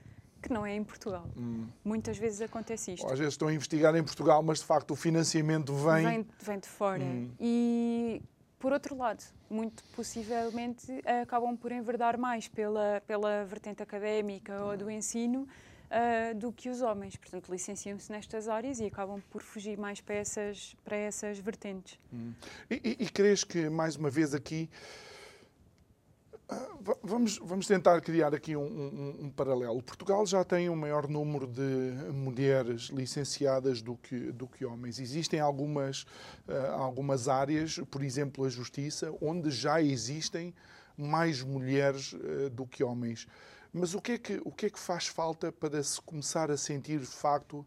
que 0.43 0.53
não 0.53 0.65
é 0.65 0.75
em 0.75 0.85
Portugal. 0.85 1.29
Hum. 1.37 1.67
Muitas 1.85 2.19
vezes 2.19 2.41
acontece 2.41 2.93
isto. 2.93 3.07
Às 3.07 3.19
vezes 3.19 3.35
estão 3.35 3.49
a 3.49 3.55
investigar 3.55 3.95
em 3.97 4.03
Portugal, 4.03 4.43
mas 4.43 4.59
de 4.61 4.65
facto 4.65 4.93
o 4.93 4.97
financiamento 4.97 5.75
vem... 5.75 6.07
Vem, 6.07 6.27
vem 6.41 6.59
de 6.59 6.69
fora. 6.69 7.03
Hum. 7.03 7.31
E, 7.41 8.23
por 8.59 8.73
outro 8.73 8.97
lado, 8.97 9.25
muito 9.49 9.83
possivelmente 9.95 10.87
acabam 11.23 11.57
por 11.57 11.73
enverdar 11.73 12.19
mais 12.19 12.49
pela, 12.49 13.03
pela 13.07 13.45
vertente 13.45 13.83
académica 13.83 14.53
hum. 14.63 14.69
ou 14.69 14.77
do 14.77 14.91
ensino 14.91 15.47
uh, 15.91 16.35
do 16.35 16.53
que 16.53 16.69
os 16.69 16.81
homens. 16.81 17.17
Portanto, 17.17 17.51
licenciam-se 17.51 18.11
nestas 18.11 18.49
áreas 18.49 18.81
e 18.81 18.87
acabam 18.87 19.21
por 19.31 19.43
fugir 19.43 19.79
mais 19.79 20.01
para 20.01 20.15
essas, 20.15 20.77
para 20.85 20.97
essas 20.97 21.39
vertentes. 21.39 21.99
Hum. 22.13 22.33
E, 22.71 22.75
e, 22.75 23.05
e 23.05 23.09
crees 23.09 23.45
que, 23.45 23.69
mais 23.69 23.97
uma 23.97 24.11
vez, 24.11 24.35
aqui. 24.35 24.69
Uh, 26.49 26.97
vamos, 27.03 27.39
vamos 27.39 27.67
tentar 27.67 28.01
criar 28.01 28.33
aqui 28.33 28.55
um, 28.55 28.63
um, 28.63 29.25
um, 29.25 29.31
paralelo. 29.31 29.83
Portugal 29.83 30.25
já 30.25 30.45
tem 30.45 30.71
um 30.71 30.77
maior 30.77 31.09
número 31.09 31.45
de 31.45 32.13
mulheres 32.13 32.83
licenciadas 32.83 33.83
do 33.83 33.97
que, 33.97 34.31
do 34.31 34.47
que 34.47 34.65
homens. 34.65 35.01
Existem 35.01 35.41
algumas, 35.41 36.03
uh, 36.47 36.73
algumas 36.75 37.27
áreas, 37.27 37.81
por 37.91 38.01
exemplo, 38.01 38.45
a 38.45 38.49
justiça, 38.49 39.13
onde 39.21 39.51
já 39.51 39.83
existem 39.83 40.55
mais 40.97 41.43
mulheres 41.43 42.13
uh, 42.13 42.49
do 42.51 42.65
que 42.65 42.85
homens. 42.85 43.27
Mas 43.73 43.95
o 43.95 44.01
que, 44.01 44.13
é 44.13 44.19
que, 44.19 44.41
o 44.45 44.51
que 44.51 44.67
é 44.67 44.71
que 44.71 44.79
faz 44.79 45.07
falta 45.07 45.53
para 45.53 45.83
se 45.83 46.01
começar 46.01 46.51
a 46.51 46.57
sentir, 46.57 47.01
de 47.01 47.07
facto, 47.07 47.67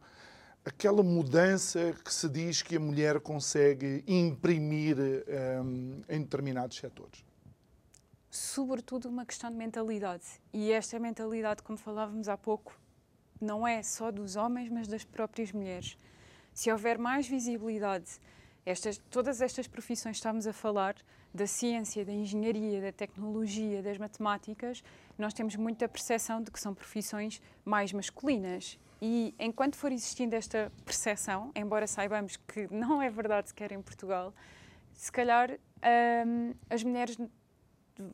aquela 0.65 1.03
mudança 1.03 1.95
que 2.03 2.13
se 2.13 2.27
diz 2.27 2.61
que 2.61 2.75
a 2.75 2.79
mulher 2.79 3.19
consegue 3.19 4.03
imprimir 4.07 4.97
um, 5.63 6.01
em 6.09 6.21
determinados 6.21 6.77
setores? 6.77 7.23
Sobretudo 8.29 9.09
uma 9.09 9.25
questão 9.25 9.49
de 9.49 9.55
mentalidade. 9.55 10.23
E 10.53 10.71
esta 10.71 10.99
mentalidade, 10.99 11.63
como 11.63 11.77
falávamos 11.77 12.27
há 12.27 12.37
pouco, 12.37 12.79
não 13.41 13.67
é 13.67 13.81
só 13.81 14.11
dos 14.11 14.35
homens, 14.35 14.69
mas 14.69 14.87
das 14.87 15.03
próprias 15.03 15.51
mulheres. 15.51 15.97
Se 16.53 16.71
houver 16.71 16.97
mais 16.97 17.27
visibilidade, 17.27 18.19
estas, 18.65 18.97
todas 19.09 19.41
estas 19.41 19.67
profissões 19.67 20.17
que 20.17 20.19
estamos 20.19 20.45
a 20.45 20.53
falar, 20.53 20.95
da 21.34 21.45
ciência, 21.45 22.03
da 22.03 22.11
engenharia, 22.11 22.82
da 22.82 22.91
tecnologia, 22.91 23.84
das 23.84 23.97
matemáticas, 23.97 24.84
nós 25.17 25.34
temos 25.34 25.55
muita 25.55 25.88
percepção 25.88 26.41
de 26.41 26.49
que 26.49 26.59
são 26.59 26.73
profissões 26.73 27.41
mais 27.63 27.93
masculinas. 27.93 28.80
E 29.01 29.34
enquanto 29.39 29.75
for 29.75 29.91
existindo 29.91 30.36
esta 30.36 30.71
percepção, 30.84 31.51
embora 31.55 31.88
saibamos 31.88 32.36
que 32.36 32.67
não 32.73 33.01
é 33.01 33.09
verdade 33.09 33.49
sequer 33.49 33.71
em 33.71 33.82
Portugal, 33.82 34.34
se 34.93 35.11
calhar 35.11 35.51
hum, 36.25 36.53
as 36.69 36.84
mulheres 36.84 37.17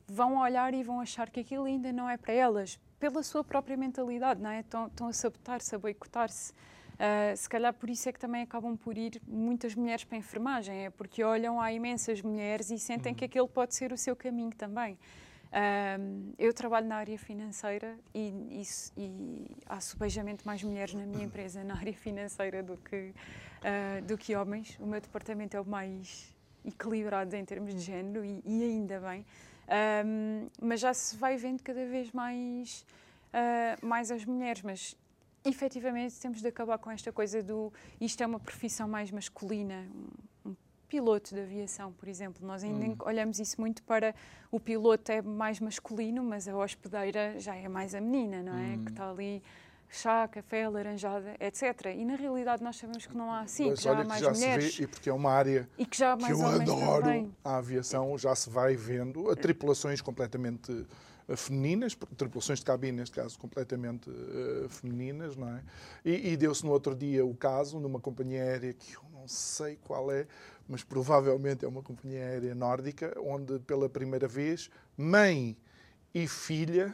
vão 0.08 0.38
olhar 0.38 0.74
e 0.74 0.84
vão 0.84 1.00
achar 1.00 1.30
que 1.30 1.40
aquilo 1.40 1.66
ainda 1.66 1.92
não 1.92 2.10
é 2.10 2.18
para 2.18 2.34
elas, 2.34 2.80
pela 3.00 3.22
sua 3.24 3.44
própria 3.44 3.78
mentalidade, 3.78 4.42
não 4.42 4.50
é? 4.50 4.60
Estão, 4.60 4.88
estão 4.88 5.08
a 5.08 5.14
sabotar-se, 5.14 5.76
a 5.76 5.80
boicotar-se. 5.80 6.54
Uh, 6.96 7.36
se 7.36 7.50
calhar 7.50 7.74
por 7.74 7.90
isso 7.90 8.08
é 8.08 8.12
que 8.14 8.20
também 8.20 8.42
acabam 8.42 8.78
por 8.78 8.98
ir 8.98 9.22
muitas 9.28 9.76
mulheres 9.76 10.06
para 10.06 10.16
a 10.16 10.20
enfermagem, 10.20 10.86
é 10.86 10.90
porque 10.90 11.24
olham 11.24 11.60
a 11.60 11.72
imensas 11.72 12.22
mulheres 12.22 12.72
e 12.72 12.80
sentem 12.80 13.12
uhum. 13.12 13.18
que 13.18 13.26
aquele 13.26 13.48
pode 13.48 13.76
ser 13.76 13.92
o 13.92 13.98
seu 13.98 14.16
caminho 14.16 14.52
também. 14.52 14.98
Uh, 15.46 16.34
eu 16.38 16.54
trabalho 16.54 16.88
na 16.88 16.98
área 16.98 17.18
financeira 17.18 17.96
e, 18.14 18.28
e, 18.52 18.64
e, 18.98 19.46
há 19.66 19.80
subejamente 19.80 20.46
mais 20.46 20.62
mulheres 20.64 20.94
na 20.94 21.06
minha 21.06 21.24
empresa 21.24 21.64
na 21.64 21.76
área 21.78 21.94
financeira 21.94 22.62
do 22.62 22.78
que, 22.78 23.14
uh, 23.62 24.02
do 24.06 24.18
que 24.18 24.36
homens. 24.36 24.78
O 24.80 24.86
meu 24.86 25.00
departamento 25.00 25.56
é 25.56 25.62
o 25.62 25.66
mais 25.66 26.36
equilibrado 26.66 27.36
em 27.36 27.46
termos 27.46 27.74
de 27.74 27.82
género 27.82 28.26
e, 28.26 28.42
e 28.46 28.64
ainda 28.64 29.00
bem. 29.00 29.26
Um, 30.06 30.48
mas 30.62 30.80
já 30.80 30.94
se 30.94 31.16
vai 31.16 31.38
vendo 31.38 31.62
cada 31.62 31.86
vez 31.86 32.12
mais, 32.12 32.86
uh, 33.30 33.86
mais 33.86 34.12
as 34.12 34.26
mulheres. 34.26 34.62
Mas 34.62 34.98
efetivamente 35.46 36.20
temos 36.20 36.42
de 36.42 36.48
acabar 36.48 36.78
com 36.78 36.92
esta 36.92 37.12
coisa 37.12 37.42
do 37.42 37.72
isto 38.00 38.22
é 38.22 38.26
uma 38.26 38.40
profissão 38.40 38.88
mais 38.88 39.12
masculina. 39.12 39.88
Um, 40.46 40.52
um 40.52 40.56
piloto 40.88 41.34
de 41.34 41.42
aviação, 41.42 41.92
por 41.94 42.08
exemplo, 42.08 42.46
nós 42.46 42.64
ainda 42.64 42.86
hum. 42.86 42.96
olhamos 43.00 43.40
isso 43.40 43.60
muito 43.60 43.84
para 43.84 44.14
o 44.52 44.60
piloto 44.60 45.12
é 45.12 45.22
mais 45.22 45.60
masculino, 45.60 46.24
mas 46.24 46.48
a 46.48 46.56
hospedeira 46.56 47.40
já 47.40 47.56
é 47.56 47.68
mais 47.68 47.94
a 47.96 48.02
menina, 48.02 48.42
não 48.44 48.58
é? 48.58 48.76
Hum. 48.76 48.86
Que 48.86 48.92
está 48.92 49.10
ali 49.10 49.44
chá, 49.90 50.28
café, 50.28 50.68
laranjada, 50.68 51.36
etc. 51.40 51.94
E 51.96 52.04
na 52.06 52.16
realidade 52.16 52.64
nós 52.64 52.76
sabemos 52.76 53.06
que 53.06 53.16
não 53.16 53.32
há 53.32 53.42
assim, 53.42 53.70
Mas 53.70 53.80
que 53.80 53.86
já 53.86 54.00
há 54.00 54.04
mais 54.04 54.22
já 54.22 54.32
mulheres. 54.32 54.78
Vê, 54.78 54.84
e 54.84 54.88
porque 54.88 55.10
é 55.10 55.14
uma 55.14 55.32
área 55.32 55.70
e 55.78 55.86
que, 55.86 55.98
já 55.98 56.18
que 56.18 56.32
eu 56.32 56.46
adoro, 56.46 57.04
também. 57.04 57.34
a 57.44 57.58
aviação 57.58 58.18
já 58.18 58.36
se 58.36 58.50
vai 58.50 58.76
vendo, 58.76 59.30
a 59.30 59.36
tripulações 59.36 60.02
completamente 60.02 60.86
femininas, 61.36 61.98
tripulações 62.18 62.60
de 62.60 62.66
cabine, 62.66 63.00
neste 63.00 63.16
caso, 63.16 63.38
completamente 63.40 64.10
uh, 64.10 64.70
femininas, 64.70 65.36
não 65.36 65.50
é? 65.50 65.64
E, 66.04 66.34
e 66.34 66.38
deu-se 66.38 66.64
no 66.66 66.72
outro 66.72 66.96
dia 66.96 67.26
o 67.26 67.34
caso, 67.34 67.80
numa 67.80 68.00
companhia 68.00 68.42
aérea 68.42 68.74
que 68.74 68.94
eu 68.94 69.04
não 69.12 69.28
sei 69.28 69.78
qual 69.78 70.12
é, 70.12 70.28
mas 70.68 70.84
provavelmente 70.84 71.66
é 71.66 71.68
uma 71.68 71.82
companhia 71.82 72.20
aérea 72.20 72.54
nórdica, 72.54 73.16
onde 73.20 73.60
pela 73.60 73.90
primeira 73.90 74.28
vez 74.28 74.70
mãe 74.98 75.58
e 76.14 76.28
filha 76.28 76.94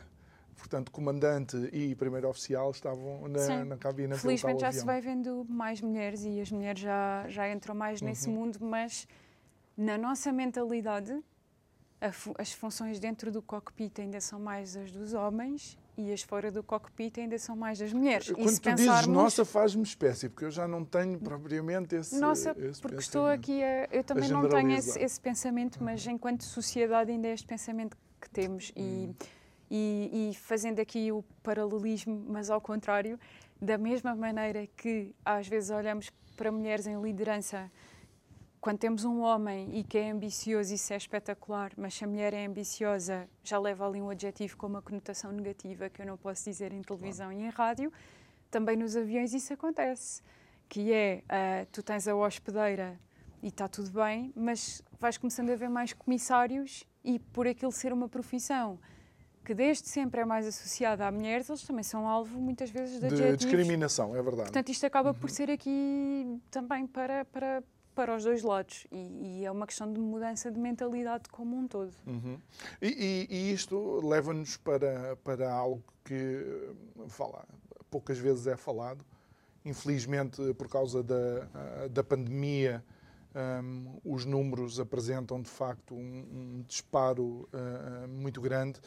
portanto, 0.61 0.91
comandante 0.91 1.57
e 1.73 1.95
primeiro 1.95 2.29
oficial 2.29 2.69
estavam 2.69 3.27
na, 3.27 3.65
na 3.65 3.77
cabine. 3.77 4.15
Felizmente 4.15 4.61
já 4.61 4.71
se 4.71 4.85
vai 4.85 5.01
vendo 5.01 5.43
mais 5.49 5.81
mulheres 5.81 6.23
e 6.23 6.39
as 6.39 6.51
mulheres 6.51 6.79
já, 6.79 7.25
já 7.27 7.51
entram 7.51 7.73
mais 7.73 7.99
uhum. 7.99 8.07
nesse 8.07 8.29
mundo, 8.29 8.59
mas 8.61 9.07
na 9.75 9.97
nossa 9.97 10.31
mentalidade, 10.31 11.19
as 12.37 12.51
funções 12.51 12.99
dentro 12.99 13.31
do 13.31 13.41
cockpit 13.43 13.99
ainda 13.99 14.19
são 14.19 14.39
mais 14.39 14.75
as 14.75 14.91
dos 14.91 15.13
homens 15.13 15.77
e 15.95 16.11
as 16.11 16.23
fora 16.23 16.51
do 16.51 16.63
cockpit 16.63 17.19
ainda 17.19 17.37
são 17.37 17.55
mais 17.55 17.77
das 17.77 17.93
mulheres. 17.93 18.31
Quando 18.31 18.47
e 18.47 18.49
se 18.49 18.59
tu 18.59 18.63
pensarmos... 18.63 19.01
dizes 19.01 19.07
nossa, 19.07 19.45
faz-me 19.45 19.83
espécie, 19.83 20.27
porque 20.27 20.45
eu 20.45 20.51
já 20.51 20.67
não 20.67 20.83
tenho 20.83 21.19
propriamente 21.19 21.95
esse 21.95 22.19
Nossa, 22.19 22.55
esse 22.57 22.81
porque 22.81 22.97
estou 22.97 23.27
aqui 23.27 23.63
a... 23.63 23.87
Eu 23.91 24.03
também 24.03 24.29
a 24.29 24.33
não 24.33 24.49
tenho 24.49 24.71
esse, 24.71 24.97
esse 24.99 25.21
pensamento, 25.21 25.83
mas 25.83 26.05
enquanto 26.07 26.43
sociedade 26.43 27.11
ainda 27.11 27.27
é 27.27 27.33
este 27.33 27.45
pensamento 27.45 27.95
que 28.19 28.29
temos. 28.29 28.71
E... 28.75 28.81
Hum. 28.81 29.15
e, 29.69 30.31
e, 30.31 30.35
fazendo 30.35 30.79
aqui 30.79 31.11
o 31.11 31.23
paralelismo, 31.43 32.25
mas 32.27 32.49
ao 32.49 32.59
contrário, 32.59 33.19
da 33.61 33.77
mesma 33.77 34.15
maneira 34.15 34.65
que 34.75 35.13
às 35.23 35.47
vezes 35.47 35.69
olhamos 35.69 36.11
para 36.35 36.51
mulheres 36.51 36.87
em 36.87 36.99
liderança, 36.99 37.71
quando 38.61 38.77
temos 38.77 39.03
um 39.03 39.21
homem 39.21 39.75
e 39.75 39.83
que 39.83 39.97
é 39.97 40.11
ambicioso, 40.11 40.71
isso 40.75 40.93
é 40.93 40.95
espetacular, 40.95 41.71
mas 41.75 41.95
se 41.95 42.03
a 42.03 42.07
mulher 42.07 42.31
é 42.31 42.45
ambiciosa, 42.45 43.27
já 43.43 43.57
leva 43.57 43.87
ali 43.87 43.99
um 43.99 44.11
adjetivo 44.11 44.55
com 44.55 44.67
uma 44.67 44.83
conotação 44.83 45.31
negativa 45.31 45.89
que 45.89 45.99
eu 45.99 46.05
não 46.05 46.15
posso 46.15 46.45
dizer 46.45 46.71
em 46.71 46.83
televisão 46.83 47.29
claro. 47.29 47.41
e 47.41 47.47
em 47.47 47.49
rádio. 47.49 47.93
Também 48.51 48.77
nos 48.77 48.95
aviões 48.95 49.33
isso 49.33 49.51
acontece, 49.51 50.21
que 50.69 50.93
é, 50.93 51.23
uh, 51.25 51.65
tu 51.71 51.81
tens 51.81 52.07
a 52.07 52.15
hospedeira 52.15 52.99
e 53.41 53.47
está 53.47 53.67
tudo 53.67 53.89
bem, 53.89 54.31
mas 54.35 54.83
vais 54.99 55.17
começando 55.17 55.49
a 55.49 55.55
ver 55.55 55.69
mais 55.69 55.91
comissários 55.93 56.85
e 57.03 57.17
por 57.17 57.47
aquilo 57.47 57.71
ser 57.71 57.91
uma 57.91 58.07
profissão 58.07 58.77
que 59.43 59.55
desde 59.55 59.89
sempre 59.89 60.21
é 60.21 60.25
mais 60.25 60.45
associada 60.45 61.07
a 61.07 61.11
mulheres, 61.11 61.49
eles 61.49 61.63
também 61.63 61.83
são 61.83 62.07
alvo 62.07 62.39
muitas 62.39 62.69
vezes 62.69 62.99
de, 62.99 63.09
de 63.09 63.37
discriminação, 63.37 64.15
é 64.15 64.21
verdade. 64.21 64.43
Portanto, 64.43 64.69
isto 64.69 64.85
acaba 64.85 65.09
uhum. 65.09 65.15
por 65.15 65.31
ser 65.31 65.49
aqui 65.49 66.39
também 66.51 66.85
para, 66.85 67.25
para, 67.25 67.63
para 68.01 68.15
os 68.15 68.23
dois 68.23 68.41
lados 68.41 68.87
e, 68.91 69.41
e, 69.41 69.45
é 69.45 69.51
uma 69.51 69.67
questão 69.67 69.93
de 69.93 69.99
mudança 69.99 70.49
de 70.49 70.59
mentalidade 70.59 71.29
como 71.29 71.55
um 71.55 71.67
todo. 71.67 71.93
Uhum. 72.07 72.35
E, 72.81 72.87
e, 72.87 73.27
e, 73.29 73.53
isto 73.53 74.01
leva-nos 74.03 74.57
para, 74.57 75.15
para 75.17 75.53
algo 75.53 75.83
que 76.03 76.73
fala, 77.09 77.45
poucas 77.91 78.17
vezes 78.17 78.47
é 78.47 78.57
falado, 78.57 79.05
infelizmente 79.63 80.41
por 80.55 80.67
causa 80.67 81.03
da, 81.03 81.87
da 81.91 82.03
pandemia. 82.03 82.83
Um, 83.33 83.97
os 84.03 84.25
números 84.25 84.77
apresentam 84.77 85.41
de 85.41 85.49
facto 85.49 85.93
um, 85.93 85.97
um 85.97 86.65
disparo 86.67 87.47
uh, 87.53 88.07
muito 88.09 88.41
grande. 88.41 88.81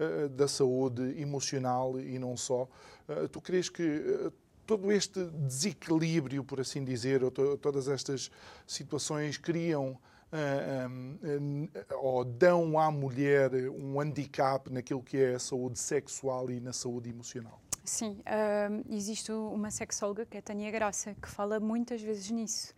Eh, 0.00 0.28
da 0.28 0.48
saúde 0.48 1.20
emocional 1.20 2.00
e 2.00 2.18
não 2.18 2.34
só. 2.34 2.66
Eh, 3.06 3.28
tu 3.28 3.38
crees 3.38 3.68
que 3.68 3.82
eh, 3.82 4.32
todo 4.70 4.92
este 4.92 5.24
desequilíbrio, 5.24 6.44
por 6.44 6.60
assim 6.60 6.84
dizer, 6.84 7.24
ou 7.24 7.30
todas 7.32 7.88
estas 7.88 8.30
situações 8.64 9.36
criam 9.36 9.98
ou 12.00 12.24
dão 12.24 12.78
à 12.78 12.88
mulher 12.88 13.50
um 13.68 14.00
handicap 14.00 14.70
naquilo 14.70 15.02
que 15.02 15.16
é 15.16 15.34
a 15.34 15.40
saúde 15.40 15.76
sexual 15.76 16.48
e 16.52 16.60
na 16.60 16.72
saúde 16.72 17.10
emocional? 17.10 17.60
Sim, 17.84 18.20
uh, 18.20 18.94
existe 18.94 19.32
uma 19.32 19.72
sexóloga, 19.72 20.24
que 20.24 20.36
é 20.36 20.40
Tânia 20.40 20.70
Graça, 20.70 21.16
que 21.20 21.28
fala 21.28 21.58
muitas 21.58 22.00
vezes 22.00 22.30
nisso. 22.30 22.72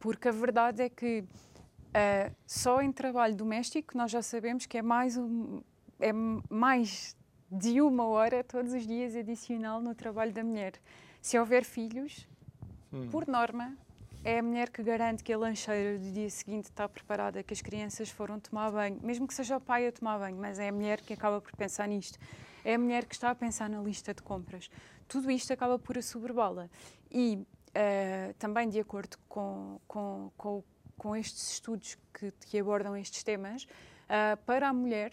Porque 0.00 0.26
a 0.26 0.32
verdade 0.32 0.82
é 0.82 0.88
que 0.88 1.20
uh, 1.20 2.34
só 2.48 2.82
em 2.82 2.90
trabalho 2.90 3.36
doméstico 3.36 3.96
nós 3.96 4.10
já 4.10 4.22
sabemos 4.22 4.66
que 4.66 4.76
é 4.76 4.82
mais 4.82 5.16
um, 5.16 5.62
é 6.00 6.12
mais 6.12 7.16
de 7.48 7.80
uma 7.80 8.06
hora 8.08 8.42
todos 8.42 8.72
os 8.72 8.84
dias 8.84 9.14
adicional 9.14 9.80
no 9.80 9.94
trabalho 9.94 10.32
da 10.32 10.42
mulher. 10.42 10.72
Se 11.28 11.38
houver 11.38 11.62
filhos, 11.62 12.26
hum. 12.90 13.10
por 13.10 13.28
norma, 13.28 13.76
é 14.24 14.38
a 14.38 14.42
mulher 14.42 14.70
que 14.70 14.82
garante 14.82 15.22
que 15.22 15.30
a 15.30 15.36
lancheira 15.36 15.98
do 15.98 16.10
dia 16.10 16.30
seguinte 16.30 16.70
está 16.70 16.88
preparada, 16.88 17.42
que 17.42 17.52
as 17.52 17.60
crianças 17.60 18.08
foram 18.08 18.40
tomar 18.40 18.70
banho, 18.70 18.98
mesmo 19.02 19.28
que 19.28 19.34
seja 19.34 19.58
o 19.58 19.60
pai 19.60 19.86
a 19.86 19.92
tomar 19.92 20.18
banho, 20.18 20.38
mas 20.38 20.58
é 20.58 20.70
a 20.70 20.72
mulher 20.72 21.02
que 21.02 21.12
acaba 21.12 21.38
por 21.38 21.54
pensar 21.54 21.86
nisto. 21.86 22.18
É 22.64 22.76
a 22.76 22.78
mulher 22.78 23.04
que 23.04 23.14
está 23.14 23.28
a 23.28 23.34
pensar 23.34 23.68
na 23.68 23.78
lista 23.82 24.14
de 24.14 24.22
compras. 24.22 24.70
Tudo 25.06 25.30
isto 25.30 25.52
acaba 25.52 25.78
por 25.78 25.98
assoberbá-la. 25.98 26.70
E 27.10 27.34
uh, 27.36 28.32
também, 28.38 28.66
de 28.66 28.80
acordo 28.80 29.18
com, 29.28 29.78
com, 29.86 30.32
com, 30.34 30.64
com 30.96 31.14
estes 31.14 31.52
estudos 31.52 31.98
que, 32.14 32.32
que 32.46 32.58
abordam 32.58 32.96
estes 32.96 33.22
temas, 33.22 33.64
uh, 33.64 34.34
para 34.46 34.70
a 34.70 34.72
mulher 34.72 35.12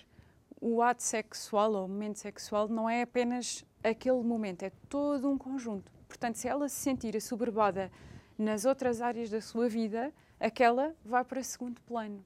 o 0.62 0.82
ato 0.82 1.04
sexual 1.04 1.74
ou 1.74 1.86
o 1.86 1.90
momento 1.90 2.20
sexual 2.20 2.70
não 2.70 2.90
é 2.90 3.02
apenas 3.02 3.66
aquele 3.84 4.24
momento, 4.24 4.64
é 4.64 4.72
todo 4.88 5.30
um 5.30 5.38
conjunto. 5.38 5.94
Portanto, 6.08 6.36
se 6.36 6.48
ela 6.48 6.68
se 6.70 6.76
sentir 6.76 7.16
assoberbada 7.16 7.92
nas 8.38 8.66
outras 8.66 9.02
áreas 9.02 9.30
da 9.30 9.42
sua 9.42 9.68
vida, 9.70 10.14
aquela 10.40 10.94
vai 11.04 11.24
para 11.24 11.42
segundo 11.44 11.80
plano. 11.82 12.24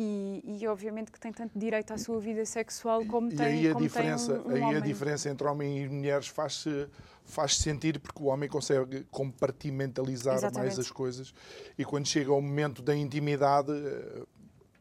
E, 0.00 0.44
e, 0.44 0.68
obviamente 0.68 1.10
que 1.10 1.18
tem 1.18 1.32
tanto 1.32 1.58
direito 1.58 1.92
à 1.92 1.98
sua 1.98 2.20
vida 2.20 2.46
sexual 2.46 3.04
como 3.04 3.32
e 3.32 3.34
tem 3.34 3.46
aí 3.46 3.68
a 3.68 3.72
como 3.72 3.84
diferença 3.84 4.32
um, 4.34 4.46
um 4.46 4.54
aí 4.54 4.62
homem. 4.62 4.76
a 4.76 4.80
diferença 4.80 5.28
entre 5.28 5.44
homem 5.44 5.82
e 5.82 5.88
mulheres 5.88 6.28
faz-se 6.28 6.88
faz 7.24 7.56
-se 7.56 7.64
sentir 7.64 7.98
porque 7.98 8.22
o 8.22 8.26
homem 8.26 8.48
consegue 8.48 9.02
compartimentalizar 9.10 10.36
Exatamente. 10.36 10.68
mais 10.68 10.78
as 10.78 10.88
coisas 10.92 11.34
e 11.76 11.84
quando 11.84 12.06
chega 12.06 12.30
ao 12.30 12.40
momento 12.40 12.80
da 12.80 12.94
intimidade 12.94 13.72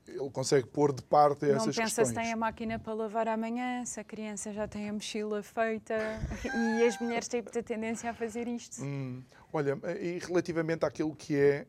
ele 0.08 0.30
consegue 0.32 0.68
pôr 0.68 0.94
de 0.94 1.04
parte 1.04 1.46
essas 1.46 1.58
não 1.58 1.66
pensa 1.66 1.82
questões. 1.82 2.08
se 2.10 2.14
tem 2.14 2.34
a 2.34 2.36
máquina 2.38 2.80
para 2.80 2.94
lavar 2.94 3.28
amanhã, 3.28 3.84
se 3.86 4.00
a 4.00 4.04
criança 4.04 4.54
já 4.54 4.68
tem 4.68 4.90
a 4.90 4.94
mochila 4.94 5.44
feita 5.44 5.96
e 6.80 6.84
as 6.84 6.98
mulheres 7.00 7.28
têm 7.28 7.44
tendência 7.44 8.10
a 8.10 8.14
fazer 8.14 8.48
isto. 8.48 8.82
Hum, 8.82 9.24
olha, 9.52 9.78
e 10.00 10.20
relativamente 10.20 10.86
àquilo 10.86 11.16
que 11.16 11.36
é, 11.36 11.68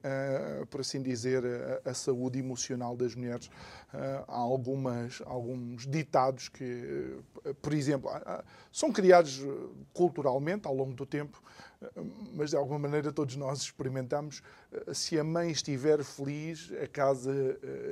uh, 0.63 0.67
por 0.67 0.81
assim 0.81 1.03
dizer, 1.03 1.43
a, 1.85 1.91
a, 1.91 1.95
saúde 1.95 2.39
emocional 2.39 2.97
das 2.97 3.15
mulheres, 3.15 3.47
uh, 3.47 4.25
há 4.27 4.37
algumas, 4.37 5.23
alguns 5.25 5.87
ditados 5.87 6.49
que, 6.49 7.21
uh, 7.45 7.55
por 7.55 7.73
exemplo, 7.73 8.11
são 8.73 8.93
criados 8.93 9.45
culturalmente 9.93 10.67
ao 10.67 10.75
longo 10.75 10.95
do 10.95 11.07
tempo, 11.07 11.43
mas 12.35 12.51
de 12.51 12.57
alguma 12.57 12.79
maneira 12.79 13.13
todos 13.13 13.37
nós 13.37 13.61
experimentamos. 13.61 14.43
Se 14.93 15.19
a 15.19 15.23
mãe 15.23 15.53
estiver 15.53 16.03
feliz, 16.03 16.73
a 16.83 16.89
casa 16.89 17.33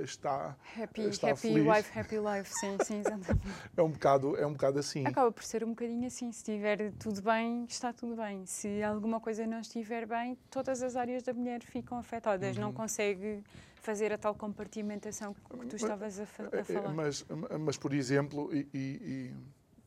está, 0.02 0.56
happy, 0.76 1.02
está 1.02 1.30
happy 1.30 1.40
feliz. 1.40 1.66
wife, 1.66 1.98
happy 1.98 2.16
life, 2.18 2.52
sim, 2.52 2.76
sim, 2.84 2.98
exatamente. 3.06 3.46
é 3.76 3.82
um 3.82 3.90
bocado, 3.90 4.36
é 4.36 4.44
um 4.44 4.52
bocado 4.52 4.80
assim. 4.80 5.06
Acaba 5.06 5.30
por 5.30 5.44
ser 5.44 5.62
um 5.62 5.68
bocadinho 5.68 6.06
assim. 6.06 6.32
Se 6.32 6.38
estiver 6.38 6.92
tudo 6.98 7.22
bem, 7.22 7.64
está 7.68 7.92
tudo 7.92 8.16
bem. 8.16 8.44
Se 8.44 8.82
alguma 8.82 9.20
coisa 9.20 9.46
não 9.46 9.60
estiver 9.60 9.75
bem, 9.84 10.36
todas 10.50 10.82
as 10.82 10.96
áreas 10.96 11.22
da 11.22 11.32
mulher 11.32 11.62
ficam 11.62 11.98
afetadas. 11.98 12.56
Uhum. 12.56 12.62
Não 12.62 12.72
consegue 12.72 13.42
fazer 13.76 14.12
a 14.12 14.18
tal 14.18 14.34
compartimentação 14.34 15.34
que 15.34 15.66
tu 15.66 15.76
estavas 15.76 16.18
a, 16.18 16.22
a 16.22 16.26
falar. 16.64 16.92
Mas, 16.92 17.24
mas, 17.60 17.76
por 17.76 17.92
exemplo, 17.92 18.54
e, 18.54 18.68
e 18.74 19.34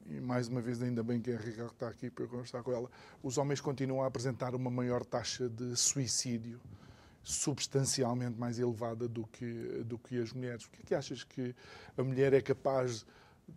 e 0.10 0.20
mais 0.20 0.48
uma 0.48 0.60
vez, 0.60 0.82
ainda 0.82 1.04
bem 1.04 1.22
que 1.22 1.30
a 1.30 1.36
Henrique 1.36 1.62
está 1.62 1.88
aqui 1.88 2.10
para 2.10 2.26
conversar 2.26 2.64
com 2.64 2.72
ela, 2.72 2.90
os 3.22 3.38
homens 3.38 3.62
continuam 3.62 4.04
a 4.04 4.08
apresentar 4.08 4.56
uma 4.56 4.72
maior 4.72 5.06
taxa 5.06 5.48
de 5.48 5.76
suicídio, 5.76 6.60
substancialmente 7.22 8.36
mais 8.40 8.58
elevada 8.58 9.08
do 9.08 9.28
que, 9.28 9.84
do 9.86 10.00
que 10.00 10.20
as 10.20 10.34
mulheres. 10.34 10.66
Por 10.66 10.78
que 10.78 10.82
é 10.82 10.86
que 10.88 10.96
achas 10.96 11.24
que 11.24 11.56
a 11.96 12.04
mulher 12.04 12.34
é 12.34 12.42
capaz 12.42 13.06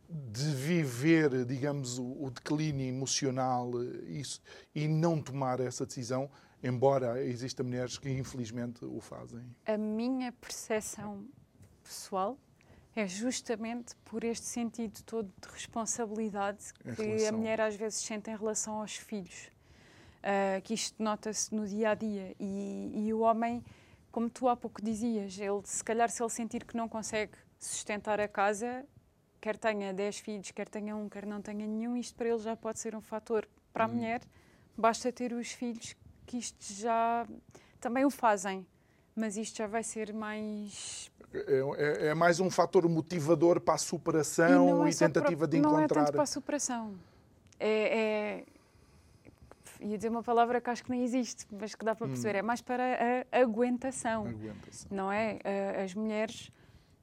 de 0.08 0.50
viver, 0.54 1.44
digamos, 1.44 1.98
o, 1.98 2.24
o 2.24 2.30
declínio 2.30 2.86
emocional 2.86 3.70
isso, 4.06 4.40
e 4.74 4.88
não 4.88 5.20
tomar 5.20 5.60
essa 5.60 5.86
decisão, 5.86 6.30
embora 6.62 7.22
existam 7.22 7.64
mulheres 7.64 7.98
que 7.98 8.10
infelizmente 8.10 8.84
o 8.84 9.00
fazem? 9.00 9.44
A 9.66 9.76
minha 9.76 10.32
percepção 10.32 11.26
pessoal 11.82 12.38
é 12.94 13.06
justamente 13.06 13.96
por 14.04 14.22
este 14.22 14.46
sentido 14.46 15.02
todo 15.04 15.32
de 15.40 15.48
responsabilidade 15.48 16.72
em 16.84 16.94
que 16.94 17.02
relação... 17.02 17.28
a 17.28 17.32
mulher 17.32 17.60
às 17.60 17.74
vezes 17.74 18.00
sente 18.00 18.30
em 18.30 18.36
relação 18.36 18.80
aos 18.80 18.96
filhos. 18.96 19.50
Uh, 20.22 20.62
que 20.62 20.74
isto 20.74 21.02
nota-se 21.02 21.52
no 21.52 21.66
dia 21.66 21.90
a 21.90 21.94
dia. 21.94 22.36
E, 22.38 22.92
e, 22.94 23.12
o 23.12 23.20
homem, 23.20 23.64
como 24.12 24.30
tu 24.30 24.48
há 24.48 24.54
pouco 24.54 24.80
dizias, 24.80 25.36
ele, 25.36 25.60
se 25.64 25.82
calhar, 25.82 26.08
se 26.10 26.22
ele 26.22 26.30
sentir 26.30 26.64
que 26.64 26.76
não 26.76 26.88
consegue 26.88 27.32
sustentar 27.58 28.20
a 28.20 28.28
casa, 28.28 28.86
quer 29.42 29.58
tenha 29.58 29.92
10 29.92 30.18
filhos, 30.20 30.50
quer 30.52 30.68
tenha 30.68 30.96
um, 30.96 31.06
quer 31.06 31.26
não 31.26 31.42
tenha 31.42 31.66
nenhum, 31.66 31.98
isto 31.98 32.14
para 32.14 32.30
ele 32.30 32.38
já 32.38 32.56
pode 32.56 32.78
ser 32.78 32.96
um 32.96 33.02
fator. 33.02 33.46
Para 33.74 33.84
a 33.84 33.86
hum. 33.86 33.96
mulher, 33.96 34.22
basta 34.74 35.12
ter 35.12 35.34
os 35.34 35.52
filhos, 35.52 35.94
que 36.24 36.38
isto 36.38 36.72
já 36.72 37.26
também 37.78 38.06
o 38.06 38.10
fazem 38.10 38.66
mas 39.14 39.36
isto 39.36 39.58
já 39.58 39.66
vai 39.66 39.82
ser 39.82 40.12
mais. 40.12 41.10
É, 41.32 41.60
é, 41.76 42.06
é 42.08 42.14
mais 42.14 42.40
um 42.40 42.50
fator 42.50 42.88
motivador 42.88 43.60
para 43.60 43.74
a 43.74 43.78
superação 43.78 44.86
e, 44.86 44.88
é 44.88 44.92
e 44.92 44.96
tentativa 44.96 45.38
para, 45.38 45.48
de 45.48 45.56
encontrar. 45.58 45.76
Não 45.76 45.84
é 45.84 45.88
tanto 45.88 46.12
para 46.12 46.22
a 46.22 46.26
superação. 46.26 46.94
É, 47.58 47.98
é, 47.98 48.44
ia 49.80 49.96
dizer 49.96 50.08
uma 50.08 50.22
palavra 50.22 50.60
que 50.60 50.68
acho 50.68 50.84
que 50.84 50.90
nem 50.90 51.02
existe, 51.02 51.46
mas 51.50 51.74
que 51.74 51.84
dá 51.84 51.94
para 51.94 52.06
perceber. 52.06 52.36
Hum. 52.36 52.38
É 52.38 52.42
mais 52.42 52.60
para 52.60 53.26
a 53.30 53.38
aguentação. 53.40 54.26
aguentação. 54.26 54.88
Não 54.90 55.12
é? 55.12 55.38
As 55.82 55.94
mulheres 55.94 56.50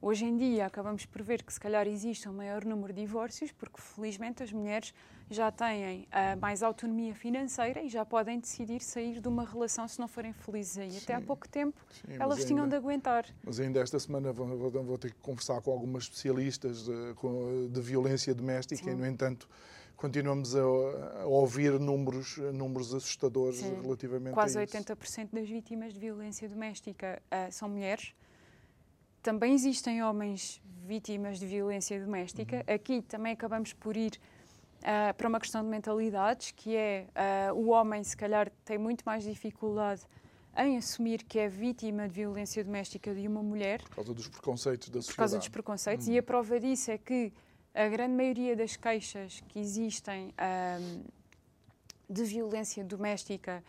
Hoje 0.02 0.24
em 0.24 0.34
dia 0.34 0.64
acabamos 0.64 1.04
por 1.04 1.20
ver 1.22 1.42
que 1.42 1.52
se 1.52 1.60
calhar 1.60 1.86
existe 1.86 2.26
um 2.26 2.32
maior 2.32 2.64
número 2.64 2.90
de 2.90 3.02
divórcios, 3.02 3.52
porque 3.52 3.78
felizmente 3.78 4.42
as 4.42 4.50
mulheres 4.50 4.94
já 5.28 5.52
têm 5.52 6.02
uh, 6.04 6.40
mais 6.40 6.62
autonomia 6.62 7.14
financeira 7.14 7.82
e 7.82 7.88
já 7.90 8.02
podem 8.02 8.40
decidir 8.40 8.80
sair 8.80 9.20
de 9.20 9.28
uma 9.28 9.44
relação 9.44 9.86
se 9.86 10.00
não 10.00 10.08
forem 10.08 10.32
felizes 10.32 10.78
aí. 10.78 10.90
Sim, 10.90 10.98
Até 11.02 11.14
há 11.14 11.20
pouco 11.20 11.46
tempo 11.46 11.78
sim, 11.90 12.14
elas 12.18 12.38
ainda, 12.38 12.48
tinham 12.48 12.68
de 12.68 12.76
aguentar. 12.76 13.26
Mas 13.44 13.60
ainda 13.60 13.78
esta 13.78 14.00
semana 14.00 14.32
vou, 14.32 14.46
vou, 14.56 14.70
vou 14.70 14.98
ter 14.98 15.12
que 15.12 15.20
conversar 15.20 15.60
com 15.60 15.70
algumas 15.70 16.04
especialistas 16.04 16.84
de, 16.84 17.68
de 17.68 17.80
violência 17.82 18.34
doméstica 18.34 18.82
sim. 18.82 18.90
e, 18.90 18.94
no 18.94 19.06
entanto, 19.06 19.46
continuamos 19.96 20.56
a, 20.56 20.60
a, 20.60 21.26
ouvir 21.26 21.78
números, 21.78 22.38
números 22.54 22.94
assustadores 22.94 23.58
Sim. 23.58 23.82
relativamente 23.82 24.32
Quase 24.32 24.58
a 24.58 24.64
isso. 24.64 24.72
Quase 24.72 24.94
80% 24.94 25.28
das 25.30 25.46
vítimas 25.46 25.92
de 25.92 26.00
violência 26.00 26.48
doméstica 26.48 27.20
uh, 27.26 27.52
são 27.52 27.68
mulheres 27.68 28.14
também 29.22 29.54
existem 29.54 30.02
homens 30.02 30.60
vítimas 30.86 31.38
de 31.38 31.46
violência 31.46 31.98
doméstica. 32.00 32.64
Uhum. 32.68 32.74
Aqui 32.74 33.02
também 33.02 33.32
acabamos 33.32 33.72
por 33.72 33.96
ir 33.96 34.18
uh, 34.80 35.14
para 35.16 35.28
uma 35.28 35.38
questão 35.38 35.62
de 35.62 35.68
mentalidades, 35.68 36.50
que 36.50 36.74
é 36.74 37.06
uh, 37.50 37.54
o 37.54 37.68
homem, 37.68 38.02
se 38.02 38.16
calhar, 38.16 38.50
tem 38.64 38.78
muito 38.78 39.02
mais 39.02 39.24
dificuldade 39.24 40.02
em 40.56 40.76
assumir 40.76 41.22
que 41.22 41.38
é 41.38 41.48
vítima 41.48 42.08
de 42.08 42.14
violência 42.14 42.64
doméstica 42.64 43.14
de 43.14 43.26
uma 43.26 43.42
mulher. 43.42 43.82
Por 43.82 43.96
causa 43.96 44.12
dos 44.12 44.28
preconceitos 44.28 44.88
da 44.88 44.94
sociedade. 44.94 45.14
Por 45.14 45.16
causa 45.16 45.38
dos 45.38 45.48
preconceitos. 45.48 46.06
Uhum. 46.08 46.14
E 46.14 46.18
a 46.18 46.22
prova 46.22 46.58
disso 46.58 46.90
é 46.90 46.98
que 46.98 47.32
a 47.74 47.88
grande 47.88 48.14
maioria 48.14 48.56
das 48.56 48.76
queixas 48.76 49.40
que 49.48 49.60
existem 49.60 50.26
um, 50.26 50.32
ah, 50.38 50.78
de 52.08 52.24
violência 52.24 52.82
doméstica 52.82 53.62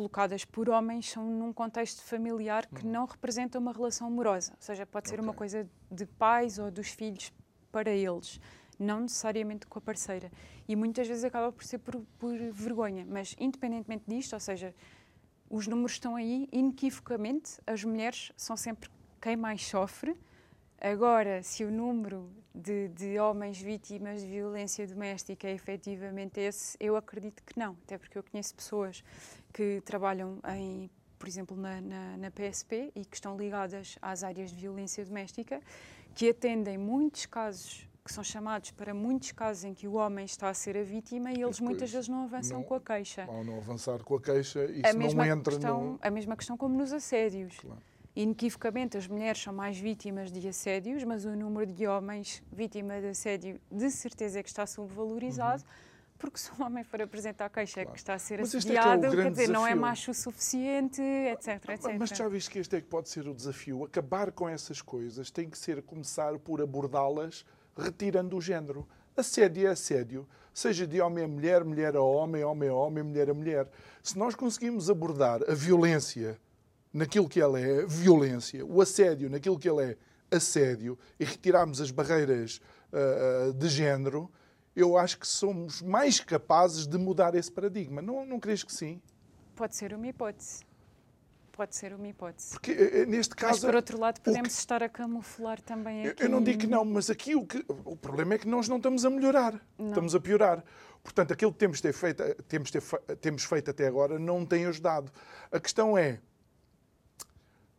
colocadas 0.00 0.46
por 0.46 0.70
homens 0.70 1.10
são 1.10 1.22
num 1.26 1.52
contexto 1.52 2.02
familiar 2.02 2.66
que 2.66 2.86
hum. 2.86 2.90
não 2.90 3.04
representa 3.04 3.58
uma 3.58 3.70
relação 3.70 4.06
amorosa. 4.06 4.52
Ou 4.52 4.62
seja, 4.62 4.86
pode 4.86 5.10
ser 5.10 5.16
okay. 5.16 5.24
uma 5.26 5.34
coisa 5.34 5.68
de 5.90 6.06
pais 6.06 6.58
ou 6.58 6.70
dos 6.70 6.88
filhos 6.88 7.30
para 7.70 7.90
eles, 7.90 8.40
não 8.78 9.00
necessariamente 9.00 9.66
com 9.66 9.78
a 9.78 9.82
parceira. 9.82 10.32
E 10.66 10.74
muitas 10.74 11.06
vezes 11.06 11.22
acaba 11.22 11.52
por 11.52 11.62
ser 11.64 11.78
por, 11.78 12.00
por 12.18 12.34
vergonha. 12.50 13.06
Mas, 13.06 13.36
independentemente 13.38 14.04
disto, 14.08 14.32
ou 14.32 14.40
seja, 14.40 14.74
os 15.50 15.66
números 15.66 15.92
estão 15.92 16.16
aí, 16.16 16.48
inequivocamente, 16.50 17.60
as 17.66 17.84
mulheres 17.84 18.32
são 18.36 18.56
sempre 18.56 18.88
quem 19.20 19.36
mais 19.36 19.66
sofre. 19.66 20.16
Agora, 20.80 21.42
se 21.42 21.62
o 21.62 21.70
número 21.70 22.30
de, 22.54 22.88
de, 22.88 23.18
homens 23.18 23.60
vítimas 23.60 24.22
de 24.22 24.28
violência 24.28 24.86
doméstica 24.86 25.46
é 25.46 25.52
efetivamente 25.52 26.40
esse, 26.40 26.74
eu 26.80 26.96
acredito 26.96 27.42
que 27.44 27.58
não, 27.58 27.76
até 27.84 27.98
porque 27.98 28.16
eu 28.16 28.22
conheço 28.22 28.54
pessoas 28.54 29.04
que 29.52 29.80
trabalham 29.84 30.38
em, 30.56 30.90
por 31.18 31.28
exemplo, 31.28 31.56
na, 31.56 31.80
na, 31.80 32.16
na, 32.16 32.30
PSP 32.30 32.92
e 32.94 33.04
que 33.04 33.16
estão 33.16 33.36
ligadas 33.36 33.96
às 34.00 34.22
áreas 34.22 34.50
de 34.50 34.56
violência 34.56 35.04
doméstica, 35.04 35.60
que 36.14 36.30
atendem 36.30 36.78
muitos 36.78 37.26
casos, 37.26 37.88
que 38.04 38.12
são 38.12 38.24
chamados 38.24 38.70
para 38.70 38.94
muitos 38.94 39.32
casos 39.32 39.64
em 39.64 39.74
que 39.74 39.86
o 39.86 39.94
homem 39.94 40.24
está 40.24 40.48
a 40.48 40.54
ser 40.54 40.76
a 40.76 40.82
vítima 40.82 41.32
e 41.32 41.42
eles 41.42 41.60
muitas 41.60 41.90
vezes 41.90 42.08
não 42.08 42.24
avançam 42.24 42.58
não, 42.58 42.64
com 42.64 42.74
a 42.74 42.80
queixa. 42.80 43.24
Ao 43.24 43.44
não 43.44 43.58
avançar 43.58 44.02
com 44.02 44.16
a 44.16 44.20
queixa, 44.20 44.64
isso 44.64 44.86
a 44.86 44.92
não 44.92 45.24
entra 45.24 45.52
questão, 45.52 45.84
no... 45.84 45.98
A 46.00 46.10
mesma 46.10 46.36
questão 46.36 46.56
como 46.56 46.76
nos 46.76 46.92
assédios. 46.92 47.58
Claro. 47.58 47.80
Inequivocamente, 48.16 48.96
as 48.96 49.06
mulheres 49.06 49.40
são 49.40 49.52
mais 49.52 49.78
vítimas 49.78 50.32
de 50.32 50.46
assédios, 50.48 51.04
mas 51.04 51.24
o 51.24 51.36
número 51.36 51.72
de 51.72 51.86
homens 51.86 52.42
vítimas 52.50 53.02
de 53.02 53.08
assédio 53.08 53.60
de 53.70 53.90
certeza 53.90 54.40
é 54.40 54.42
que 54.42 54.48
está 54.48 54.66
subvalorizado. 54.66 55.62
Uhum 55.62 55.89
porque 56.20 56.38
se 56.38 56.50
um 56.52 56.64
homem 56.64 56.84
for 56.84 57.00
apresentar 57.00 57.46
a 57.46 57.48
queixa 57.48 57.80
claro. 57.80 57.92
que 57.92 57.98
está 57.98 58.14
a 58.14 58.18
ser 58.18 58.40
Mas 58.40 58.54
assediado, 58.54 59.06
é 59.06 59.10
que 59.10 59.16
é 59.16 59.22
quer 59.22 59.30
dizer, 59.30 59.46
desafio. 59.46 59.52
não 59.54 59.66
é 59.66 59.74
macho 59.74 60.10
o 60.10 60.14
suficiente, 60.14 61.00
etc, 61.00 61.70
etc. 61.70 61.96
Mas 61.98 62.10
já 62.10 62.28
viste 62.28 62.50
que 62.50 62.58
este 62.58 62.76
é 62.76 62.80
que 62.80 62.86
pode 62.86 63.08
ser 63.08 63.26
o 63.26 63.34
desafio? 63.34 63.84
Acabar 63.84 64.30
com 64.30 64.46
essas 64.46 64.82
coisas 64.82 65.30
tem 65.30 65.48
que 65.48 65.58
ser 65.58 65.82
começar 65.82 66.38
por 66.38 66.60
abordá-las 66.60 67.44
retirando 67.76 68.36
o 68.36 68.40
género. 68.40 68.86
Assédio 69.16 69.66
é 69.66 69.70
assédio, 69.70 70.28
seja 70.52 70.86
de 70.86 71.00
homem 71.00 71.24
a 71.24 71.28
mulher, 71.28 71.64
mulher 71.64 71.96
a 71.96 72.02
homem, 72.02 72.44
homem 72.44 72.68
a 72.68 72.74
homem, 72.74 73.02
mulher 73.02 73.30
a 73.30 73.34
mulher. 73.34 73.68
Se 74.02 74.18
nós 74.18 74.34
conseguimos 74.34 74.90
abordar 74.90 75.40
a 75.48 75.54
violência 75.54 76.38
naquilo 76.92 77.28
que 77.28 77.40
ela 77.40 77.58
é, 77.58 77.86
violência, 77.86 78.64
o 78.64 78.80
assédio 78.82 79.30
naquilo 79.30 79.58
que 79.58 79.68
ela 79.68 79.82
é, 79.82 79.96
assédio, 80.30 80.98
e 81.18 81.24
retirarmos 81.24 81.80
as 81.80 81.90
barreiras 81.90 82.60
uh, 82.92 83.52
de 83.54 83.68
género, 83.68 84.30
eu 84.74 84.96
acho 84.96 85.18
que 85.18 85.26
somos 85.26 85.82
mais 85.82 86.20
capazes 86.20 86.86
de 86.86 86.96
mudar 86.96 87.34
esse 87.34 87.50
paradigma. 87.50 88.00
Não, 88.00 88.24
não 88.24 88.38
crees 88.38 88.62
que 88.62 88.72
sim? 88.72 89.00
Pode 89.56 89.76
ser 89.76 89.92
uma 89.92 90.06
hipótese. 90.06 90.60
Pode 91.52 91.76
ser 91.76 91.92
uma 91.92 92.08
hipótese. 92.08 92.52
Porque 92.52 92.70
eh, 92.70 93.02
eh, 93.02 93.06
neste 93.06 93.34
caso. 93.34 93.52
Mas 93.52 93.60
por 93.60 93.74
outro 93.74 94.00
lado, 94.00 94.20
podemos 94.20 94.54
que... 94.54 94.58
estar 94.58 94.82
a 94.82 94.88
camuflar 94.88 95.60
também 95.60 96.06
aqui. 96.06 96.22
Eu 96.22 96.28
não 96.30 96.42
digo 96.42 96.60
que 96.60 96.66
não, 96.66 96.84
mas 96.84 97.10
aqui 97.10 97.34
o, 97.34 97.44
que... 97.44 97.64
o 97.68 97.94
problema 97.96 98.34
é 98.34 98.38
que 98.38 98.48
nós 98.48 98.68
não 98.68 98.78
estamos 98.78 99.04
a 99.04 99.10
melhorar, 99.10 99.60
não. 99.76 99.88
estamos 99.88 100.14
a 100.14 100.20
piorar. 100.20 100.64
Portanto, 101.02 101.32
aquilo 101.32 101.52
que 101.52 101.58
temos, 101.58 101.80
ter 101.80 101.92
feito, 101.92 102.22
temos, 102.44 102.70
ter, 102.70 102.82
temos 103.20 103.44
feito 103.44 103.70
até 103.70 103.86
agora 103.86 104.18
não 104.18 104.46
tem 104.46 104.66
ajudado. 104.66 105.12
A 105.50 105.60
questão 105.60 105.98
é 105.98 106.20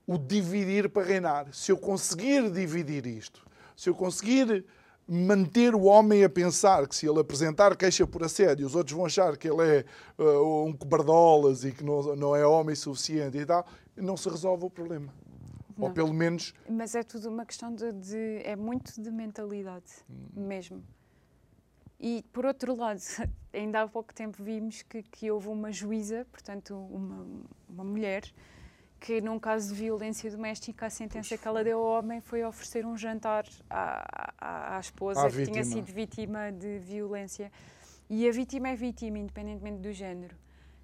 o 0.05 0.17
dividir 0.17 0.89
para 0.89 1.03
reinar. 1.07 1.53
Se 1.53 1.71
eu 1.71 1.77
conseguir 1.77 2.51
dividir 2.51 3.05
isto, 3.05 3.47
se 3.75 3.89
eu 3.89 3.95
conseguir 3.95 4.65
manter 5.13 5.75
o 5.75 5.83
homem 5.83 6.23
a 6.23 6.29
pensar 6.29 6.87
que 6.87 6.95
se 6.95 7.05
ele 7.05 7.19
apresentar 7.19 7.75
queixa 7.75 8.07
por 8.07 8.23
assédio, 8.23 8.65
os 8.65 8.75
outros 8.75 8.95
vão 8.95 9.05
achar 9.05 9.35
que 9.35 9.49
ele 9.49 9.61
é 9.61 9.85
uh, 10.17 10.63
um 10.65 10.71
cobardolas 10.71 11.65
e 11.65 11.73
que 11.73 11.83
não, 11.83 12.15
não 12.15 12.33
é 12.33 12.47
homem 12.47 12.75
suficiente 12.75 13.37
e 13.37 13.45
tal, 13.45 13.65
não 13.97 14.15
se 14.15 14.29
resolve 14.29 14.63
o 14.65 14.69
problema. 14.69 15.13
Ou 15.77 15.87
Não. 15.87 15.93
pelo 15.93 16.13
menos. 16.13 16.53
Mas 16.69 16.95
é 16.95 17.03
tudo 17.03 17.27
uma 17.29 17.45
questão 17.45 17.73
de, 17.75 17.91
de- 17.91 18.41
é 18.43 18.55
muito 18.55 19.01
de 19.01 19.11
mentalidade 19.11 19.83
Hum. 20.09 20.45
mesmo. 20.47 20.83
E 21.99 22.23
por 22.31 22.45
outro 22.45 22.73
lado, 22.75 23.01
ainda 23.53 23.81
há 23.81 23.87
pouco 23.89 24.13
tempo 24.13 24.41
vimos 24.41 24.81
que, 24.83 25.03
que 25.03 25.29
houve 25.29 25.49
uma 25.49 25.71
juíza, 25.73 26.25
portanto 26.31 26.73
uma, 26.75 27.25
uma 27.67 27.83
mulher, 27.83 28.23
que 29.01 29.19
num 29.19 29.39
caso 29.39 29.69
de 29.69 29.81
violência 29.81 30.29
doméstica 30.29 30.85
a 30.85 30.89
sentença 30.89 31.35
que 31.35 31.47
ela 31.47 31.63
deu 31.63 31.79
ao 31.79 31.97
homem 31.99 32.21
foi 32.21 32.43
oferecer 32.43 32.85
um 32.85 32.95
jantar 32.95 33.45
à, 33.67 34.05
à, 34.39 34.77
à 34.77 34.79
esposa 34.79 35.25
À 35.25 35.29
que 35.29 35.43
tinha 35.43 35.63
sido 35.63 35.91
vítima 35.91 36.51
de 36.51 36.77
violência. 36.77 37.51
E 38.07 38.29
a 38.29 38.31
vítima 38.31 38.69
é 38.69 38.75
vítima, 38.75 39.17
independentemente 39.17 39.79
do 39.79 39.91
género. 39.91 40.35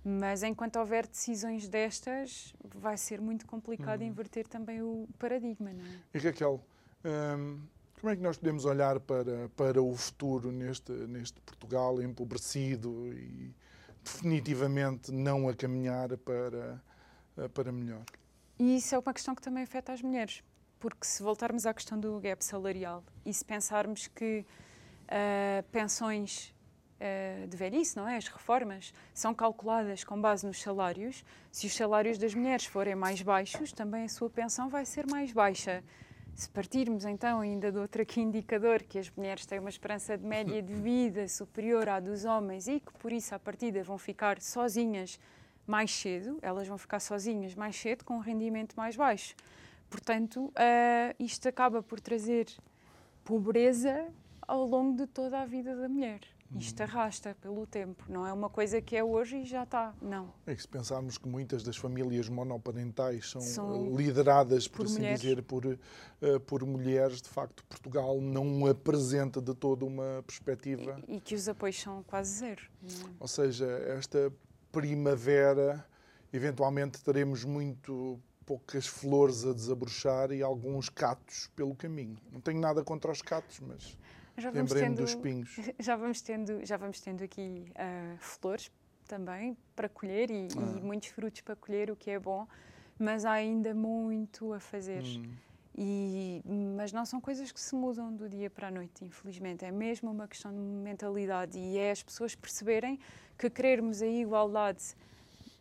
Mas 0.03 0.41
enquanto 0.41 0.78
houver 0.78 1.05
decisões 1.05 1.68
destas, 1.68 2.55
vai 2.63 2.97
ser 2.97 3.22
muito 3.22 3.45
complicado 3.45 4.01
Uhum. 4.01 4.07
inverter 4.07 4.47
também 4.47 4.82
o 4.82 5.07
paradigma, 5.20 5.72
não 5.72 5.86
é? 5.86 5.99
E 6.15 6.18
Raquel, 6.18 6.59
hum, 7.05 7.59
como 8.01 8.11
é 8.11 8.15
que 8.15 8.22
nós 8.24 8.38
podemos 8.38 8.65
olhar 8.65 8.99
para, 8.99 9.49
para 9.55 9.80
o 9.82 9.95
futuro 9.95 10.51
neste, 10.51 10.91
neste 10.91 11.39
Portugal 11.41 12.01
empobrecido 12.01 13.13
e 13.13 13.53
definitivamente 14.03 15.11
não 15.11 15.47
a 15.49 15.53
caminhar 15.53 16.18
para, 16.18 16.82
para 17.53 17.71
melhor? 17.71 18.03
E 18.59 18.77
isso 18.77 18.95
é 18.95 18.99
uma 18.99 19.13
questão 19.13 19.35
que 19.35 19.41
também 19.41 19.63
afeta 19.63 19.93
as 19.93 20.01
mulheres, 20.01 20.43
porque 20.79 21.05
se 21.05 21.21
voltarmos 21.21 21.65
à 21.65 21.73
questão 21.73 21.99
do 21.99 22.19
gap 22.19 22.43
salarial 22.43 23.03
e 23.25 23.33
se 23.33 23.45
pensarmos 23.45 24.07
que 24.07 24.45
ah, 25.07 25.63
pensões 25.71 26.53
ah, 26.99 27.45
de 27.47 27.55
velhice, 27.55 27.95
não 27.95 28.07
é? 28.07 28.17
As 28.17 28.27
reformas 28.27 28.93
são 29.13 29.33
calculadas 29.33 30.03
com 30.03 30.19
base 30.19 30.45
nos 30.45 30.59
salários. 30.61 31.23
Se 31.51 31.67
os 31.67 31.75
salários 31.75 32.17
das 32.17 32.33
mulheres 32.33 32.65
forem 32.65 32.95
mais 32.95 33.21
baixos, 33.21 33.71
também 33.71 34.05
a 34.05 34.09
sua 34.09 34.29
pensão 34.29 34.69
vai 34.69 34.85
ser 34.85 35.05
mais 35.05 35.31
baixa. 35.31 35.83
Se 36.33 36.49
partirmos 36.49 37.03
então 37.05 37.39
ainda 37.39 37.71
de 37.71 37.79
outro 37.79 38.01
aqui 38.01 38.21
indicador, 38.21 38.83
que 38.83 38.99
as 38.99 39.09
mulheres 39.09 39.45
têm 39.45 39.59
uma 39.59 39.69
esperança 39.69 40.15
de 40.17 40.25
média 40.25 40.61
de 40.61 40.73
vida 40.73 41.27
superior 41.27 41.89
à 41.89 41.99
dos 41.99 42.25
homens 42.25 42.67
e 42.67 42.79
que 42.79 42.93
por 42.93 43.11
isso 43.11 43.33
à 43.33 43.39
partida 43.39 43.83
vão 43.83 43.97
ficar 43.97 44.39
sozinhas 44.39 45.19
mais 45.68 45.91
cedo, 45.93 46.39
elas 46.41 46.68
vão 46.68 46.78
ficar 46.78 46.99
sozinhas 46.99 47.53
mais 47.53 47.76
cedo 47.76 48.03
com 48.05 48.15
um 48.15 48.20
rendimento 48.22 48.74
mais 48.76 48.95
baixo. 48.95 49.36
Portanto, 49.89 50.51
ah, 50.55 51.13
isto 51.20 51.47
acaba 51.47 51.84
por 51.84 51.99
trazer 51.99 52.47
pobreza 53.24 54.07
ao 54.47 54.65
longo 54.65 54.95
de 54.97 55.07
toda 55.07 55.39
a 55.41 55.45
vida 55.45 55.76
da 55.76 55.89
mulher. 55.89 56.22
Isto 56.57 56.82
arrasta 56.82 57.36
pelo 57.41 57.68
tempo, 57.68 58.05
não 58.07 58.26
é 58.26 58.32
uma 58.32 58.49
coisa 58.49 58.82
que 58.82 58.95
é 58.95 59.03
hoje 59.03 59.39
e 59.41 59.45
já 59.45 59.63
está. 59.63 59.93
Não. 60.01 60.34
É 60.45 60.55
que 60.55 60.61
se 60.61 60.68
pensarmos 60.68 61.18
que 61.18 61.28
muitas 61.28 61.61
das 61.61 61.76
famílias 61.76 62.30
monoparentais 62.30 63.30
são, 63.32 63.41
São 63.41 63.76
eh, 63.76 63.97
lideradas, 63.97 64.65
por, 64.65 64.78
por 64.78 64.86
assim 64.86 64.95
mulheres. 64.99 65.20
dizer, 65.20 65.43
por, 65.43 65.65
eh, 65.65 66.39
por 66.39 66.65
mulheres, 66.65 67.22
de 67.22 67.28
facto, 67.28 67.65
Portugal 67.65 68.22
não 68.22 68.65
apresenta 68.65 69.41
de 69.41 69.53
todo 69.53 69.86
uma 69.86 70.24
perspectiva. 70.26 71.01
E, 71.05 71.18
e 71.18 71.20
que 71.20 71.36
os 71.36 71.49
apoios 71.49 71.82
são 71.82 72.01
quase 72.03 72.32
zero. 72.39 72.61
é? 72.82 72.88
Ou 73.20 73.28
seja, 73.28 73.65
esta 73.97 74.32
primavera, 74.78 75.84
eventualmente 76.32 77.03
teremos 77.03 77.43
muito 77.43 78.19
poucas 78.45 78.86
flores 78.86 79.43
a 79.43 79.51
desabrochar 79.51 80.32
e 80.32 80.43
alguns 80.43 80.88
catos 80.88 81.49
pelo 81.55 81.73
caminho. 81.75 82.15
Não 82.32 82.39
tenho 82.39 82.59
nada 82.59 82.84
contra 82.84 83.11
os 83.11 83.21
catos, 83.21 83.59
mas 83.59 83.97
lembrei-me 84.53 84.95
dos 84.95 85.09
espinhos. 85.09 85.49
já 85.80 85.95
vamos 85.95 86.21
tendo, 86.21 86.63
já 86.63 86.78
vamos 86.78 86.99
tendo 87.01 87.23
aqui 87.23 87.71
ah, 87.75 88.15
flores 88.19 88.71
também 89.07 89.57
para 89.75 89.89
colher 89.89 90.30
e, 90.30 90.47
Ah. 90.55 90.78
e 90.78 90.82
muitos 90.82 91.09
frutos 91.09 91.41
para 91.41 91.55
colher, 91.55 91.89
o 91.89 91.95
que 91.95 92.11
é 92.11 92.19
bom, 92.19 92.47
mas 92.99 93.25
há 93.25 93.32
ainda 93.32 93.73
muito 93.73 94.53
a 94.53 94.59
fazer. 94.59 95.01
Hum. 95.01 95.23
E, 95.78 96.41
mas 96.75 96.91
não 96.91 97.05
são 97.05 97.21
coisas 97.21 97.51
que 97.51 97.59
se 97.59 97.75
mudam 97.75 98.11
do 98.11 98.28
dia 98.28 98.49
para 98.49 98.69
a 98.69 98.71
noite, 98.71 99.05
infelizmente. 99.05 99.63
É 99.63 99.71
mesmo 99.71 100.09
uma 100.09 100.28
questão 100.28 100.51
de 100.51 100.57
mentalidade 100.57 101.57
e 101.57 101.78
é 101.78 101.91
as 101.91 102.01
pessoas 102.01 102.34
perceberem 102.34 102.99
que 103.38 103.47
querermos 103.49 104.01
a 104.01 104.07
igualdade 104.07 104.95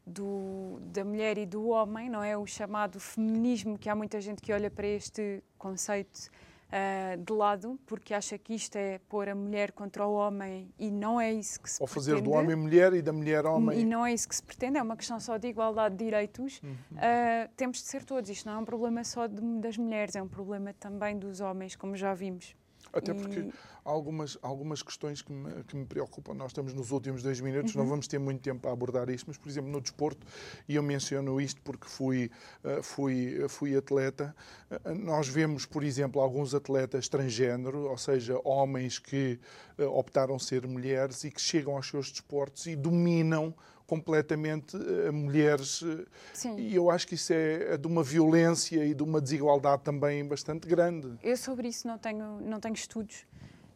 do, 0.06 0.78
da 0.80 1.04
mulher 1.04 1.36
e 1.36 1.44
do 1.44 1.68
homem, 1.68 2.08
não 2.08 2.22
é 2.22 2.36
o 2.36 2.46
chamado 2.46 2.98
feminismo, 2.98 3.76
que 3.76 3.90
há 3.90 3.94
muita 3.94 4.20
gente 4.20 4.40
que 4.40 4.52
olha 4.52 4.70
para 4.70 4.86
este 4.86 5.42
conceito 5.58 6.30
ah, 6.72 7.16
de 7.16 7.32
lado, 7.32 7.78
porque 7.86 8.12
acha 8.12 8.36
que 8.38 8.54
isto 8.54 8.76
é 8.76 8.98
pôr 9.08 9.28
a 9.28 9.34
mulher 9.34 9.72
contra 9.72 10.06
o 10.06 10.12
homem 10.14 10.68
e 10.78 10.90
não 10.90 11.20
é 11.20 11.32
isso 11.32 11.60
que 11.60 11.70
se 11.70 11.80
Ou 11.80 11.86
fazer 11.86 12.16
do 12.16 12.22
pretende. 12.22 12.36
homem 12.44 12.56
mulher 12.56 12.92
e 12.94 13.02
da 13.02 13.12
mulher 13.12 13.46
homem. 13.46 13.78
E 13.80 13.84
não 13.84 14.04
é 14.04 14.12
isso 14.12 14.28
que 14.28 14.34
se 14.36 14.42
pretende, 14.42 14.78
é 14.78 14.82
uma 14.82 14.96
questão 14.96 15.18
só 15.20 15.36
de 15.36 15.48
igualdade 15.48 15.96
de 15.96 16.04
direitos. 16.04 16.60
Uhum. 16.62 16.74
Ah, 16.96 17.48
temos 17.56 17.78
de 17.78 17.84
ser 17.84 18.04
todos. 18.04 18.28
Isto 18.30 18.46
não 18.48 18.56
é 18.56 18.58
um 18.58 18.64
problema 18.64 19.04
só 19.04 19.26
de- 19.26 19.40
das 19.60 19.76
mulheres, 19.78 20.16
é 20.16 20.22
um 20.22 20.28
problema 20.28 20.72
também 20.74 21.18
dos 21.18 21.40
homens, 21.40 21.76
como 21.76 21.94
já 21.96 22.12
vimos. 22.14 22.54
Até 22.92 23.12
E- 23.12 23.14
porque 23.14 23.40
há 23.84 23.90
algumas, 23.90 24.38
algumas 24.42 24.82
questões 24.82 25.22
que 25.22 25.32
me, 25.32 25.64
que 25.64 25.76
me 25.76 25.84
preocupam. 25.84 26.34
Nós 26.34 26.48
estamos 26.50 26.72
nos 26.72 26.90
últimos 26.90 27.22
dois 27.22 27.40
minutos, 27.40 27.74
Uhum. 27.74 27.82
não 27.82 27.88
vamos 27.88 28.06
ter 28.06 28.18
muito 28.18 28.40
tempo 28.40 28.68
a 28.68 28.72
abordar 28.72 29.08
isto, 29.10 29.26
mas, 29.28 29.36
por 29.38 29.48
exemplo, 29.48 29.70
no 29.70 29.80
desporto, 29.80 30.26
e 30.68 30.74
eu 30.76 30.82
menciono 30.82 31.40
isto 31.40 31.60
porque 31.62 31.86
fui, 31.86 32.30
eh, 32.64 32.82
fui, 32.82 33.46
fui 33.48 33.76
atleta, 33.76 34.34
eh, 34.70 34.94
nós 34.94 35.28
vemos, 35.28 35.66
por 35.66 35.82
exemplo, 35.84 36.20
alguns 36.20 36.54
atletas 36.54 37.08
transgênero, 37.08 37.88
ou 37.88 37.98
seja, 37.98 38.40
homens 38.44 38.98
que 38.98 39.38
eh, 39.78 39.84
optaram 39.84 40.38
ser 40.38 40.66
mulheres 40.66 41.24
e 41.24 41.30
que 41.30 41.40
chegam 41.40 41.76
aos 41.76 41.88
seus 41.88 42.10
desportos 42.10 42.66
e 42.66 42.74
dominam 42.76 43.54
completamente 43.86 44.76
eh, 44.76 45.10
mulheres. 45.10 45.82
eh, 45.82 46.04
Sim. 46.32 46.56
E 46.58 46.74
eu 46.74 46.90
acho 46.90 47.06
que 47.06 47.14
isso 47.14 47.32
é 47.32 47.74
é 47.74 47.76
de 47.76 47.86
uma 47.86 48.02
violência 48.02 48.84
e 48.84 48.94
de 48.94 49.02
uma 49.02 49.20
desigualdade 49.20 49.82
também 49.82 50.24
bastante 50.26 50.66
grande. 50.66 51.16
Eu 51.22 51.36
sobre 51.36 51.68
isso 51.68 51.86
não 51.86 51.98
tenho, 51.98 52.40
não 52.40 52.58
tenho 52.60 52.74
estudos 52.74 53.24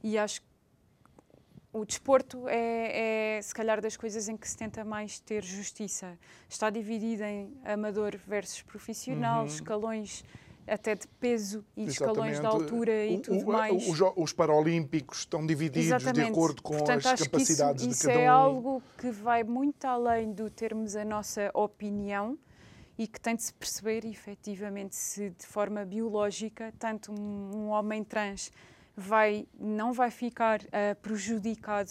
e 0.03 0.19
acho 0.19 0.41
que 0.41 0.47
o 1.73 1.85
desporto 1.85 2.49
é, 2.49 3.37
é, 3.39 3.43
se 3.43 3.55
calhar, 3.55 3.81
das 3.81 3.97
coisas 3.97 4.29
em 4.29 4.37
que 4.37 4.49
se 4.49 4.57
tenta 4.57 4.85
mais 4.85 5.21
ter 5.21 5.45
justiça. 5.45 6.19
Está 6.49 6.69
dividido 6.69 7.23
em 7.23 7.53
amador 7.65 8.17
versus 8.27 8.61
profissional, 8.63 9.43
Uhum. 9.43 9.47
escalões 9.47 10.25
até 10.71 10.95
de 10.95 11.07
peso 11.19 11.65
e 11.77 11.85
de 11.85 11.91
escalões 11.91 12.39
de 12.39 12.47
altura 12.47 13.05
e 13.07 13.17
O- 13.17 13.21
tudo 13.21 13.45
o- 13.45 13.53
mais. 13.53 13.89
Os, 13.89 13.99
os 14.17 14.33
Paralímpicos 14.33 15.19
estão 15.19 15.45
divididos 15.45 15.89
de 15.89 15.95
Exatamente. 15.95 16.31
acordo 16.31 16.63
com 16.63 16.77
Portanto, 16.77 17.07
as 17.09 17.21
capacidades 17.23 17.85
que 17.85 17.91
isso, 17.91 18.01
de 18.03 18.07
cada 18.07 18.15
isso 18.15 18.23
um. 18.23 18.25
é 18.25 18.29
algo 18.29 18.83
que 18.97 19.11
vai 19.11 19.43
muito 19.45 19.85
além 19.85 20.33
do 20.33 20.49
termos 20.49 20.95
a 20.97 21.05
nossa 21.05 21.51
opinião 21.55 22.39
e 22.97 23.07
que 23.07 23.21
tem 23.21 23.35
de 23.35 23.43
se 23.43 23.53
perceber 23.55 24.05
efetivamente 24.05 24.95
se 24.95 25.31
de 25.31 25.47
forma 25.47 25.85
biológica 25.85 26.73
tanto 26.79 27.11
um, 27.13 27.51
um 27.57 27.69
homem 27.71 28.05
trans 28.05 28.51
vai 28.97 29.47
não 29.59 29.93
vai 29.93 30.11
ficar 30.11 30.61
ah, 30.73 30.95
prejudicado 31.01 31.91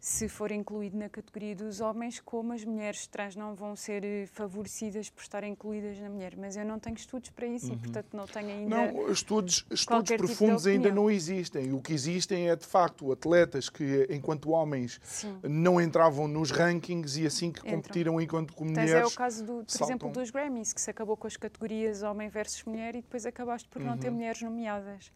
se 0.00 0.28
for 0.28 0.52
incluído 0.52 0.96
na 0.96 1.08
categoria 1.08 1.56
dos 1.56 1.80
homens, 1.80 2.20
como 2.20 2.52
as 2.52 2.64
mulheres 2.64 3.06
trans 3.08 3.34
não 3.34 3.54
vão 3.54 3.74
ser 3.74 4.04
eh, 4.04 4.26
favorecidas 4.26 5.10
por 5.10 5.22
estarem 5.22 5.52
incluídas 5.52 5.98
na 5.98 6.08
mulher. 6.08 6.36
Mas 6.36 6.56
eu 6.56 6.64
não 6.64 6.78
tenho 6.78 6.94
estudos 6.94 7.30
para 7.30 7.46
isso 7.46 7.72
e, 7.72 7.76
portanto, 7.76 8.16
não 8.16 8.24
tenho 8.26 8.48
ainda. 8.48 8.76
Uhum. 8.76 8.92
Não, 9.06 9.10
estudos, 9.12 9.66
estudos 9.70 10.04
tipo 10.08 10.24
profundos 10.24 10.66
ainda 10.68 10.92
não 10.92 11.10
existem. 11.10 11.72
O 11.72 11.80
que 11.82 11.92
existem 11.92 12.48
é, 12.48 12.54
de 12.54 12.64
facto, 12.64 13.10
atletas 13.10 13.68
que, 13.68 14.06
enquanto 14.08 14.50
homens, 14.50 15.00
Sim. 15.02 15.36
não 15.42 15.80
entravam 15.80 16.28
nos 16.28 16.52
rankings 16.52 17.20
e 17.20 17.26
assim 17.26 17.50
que 17.50 17.58
Entram. 17.60 17.74
competiram 17.82 18.20
enquanto 18.20 18.54
mulheres. 18.62 18.92
é 18.92 19.04
o 19.04 19.10
caso, 19.10 19.44
do, 19.44 19.52
por 19.64 19.70
saltam. 19.70 19.88
exemplo, 19.88 20.10
dos 20.12 20.30
Grammys, 20.30 20.72
que 20.72 20.80
se 20.80 20.90
acabou 20.90 21.16
com 21.16 21.26
as 21.26 21.36
categorias 21.36 22.02
homem 22.04 22.28
versus 22.28 22.62
mulher 22.62 22.94
e 22.94 23.02
depois 23.02 23.26
acabaste 23.26 23.68
por 23.68 23.82
não 23.82 23.98
ter 23.98 24.08
Uhum. 24.08 24.14
mulheres 24.14 24.40
nomeadas. 24.42 25.10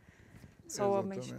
Só 0.67 0.91
homens. 0.99 1.33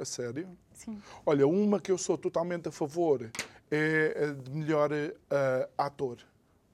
A 0.00 0.04
sério? 0.04 0.48
Sim. 0.72 1.00
Olha, 1.24 1.46
uma 1.46 1.80
que 1.80 1.90
eu 1.92 1.98
sou 1.98 2.18
totalmente 2.18 2.68
a 2.68 2.72
favor 2.72 3.30
é 3.70 4.32
de 4.32 4.50
melhor 4.50 4.90
eh, 4.92 5.68
ator. 5.78 6.18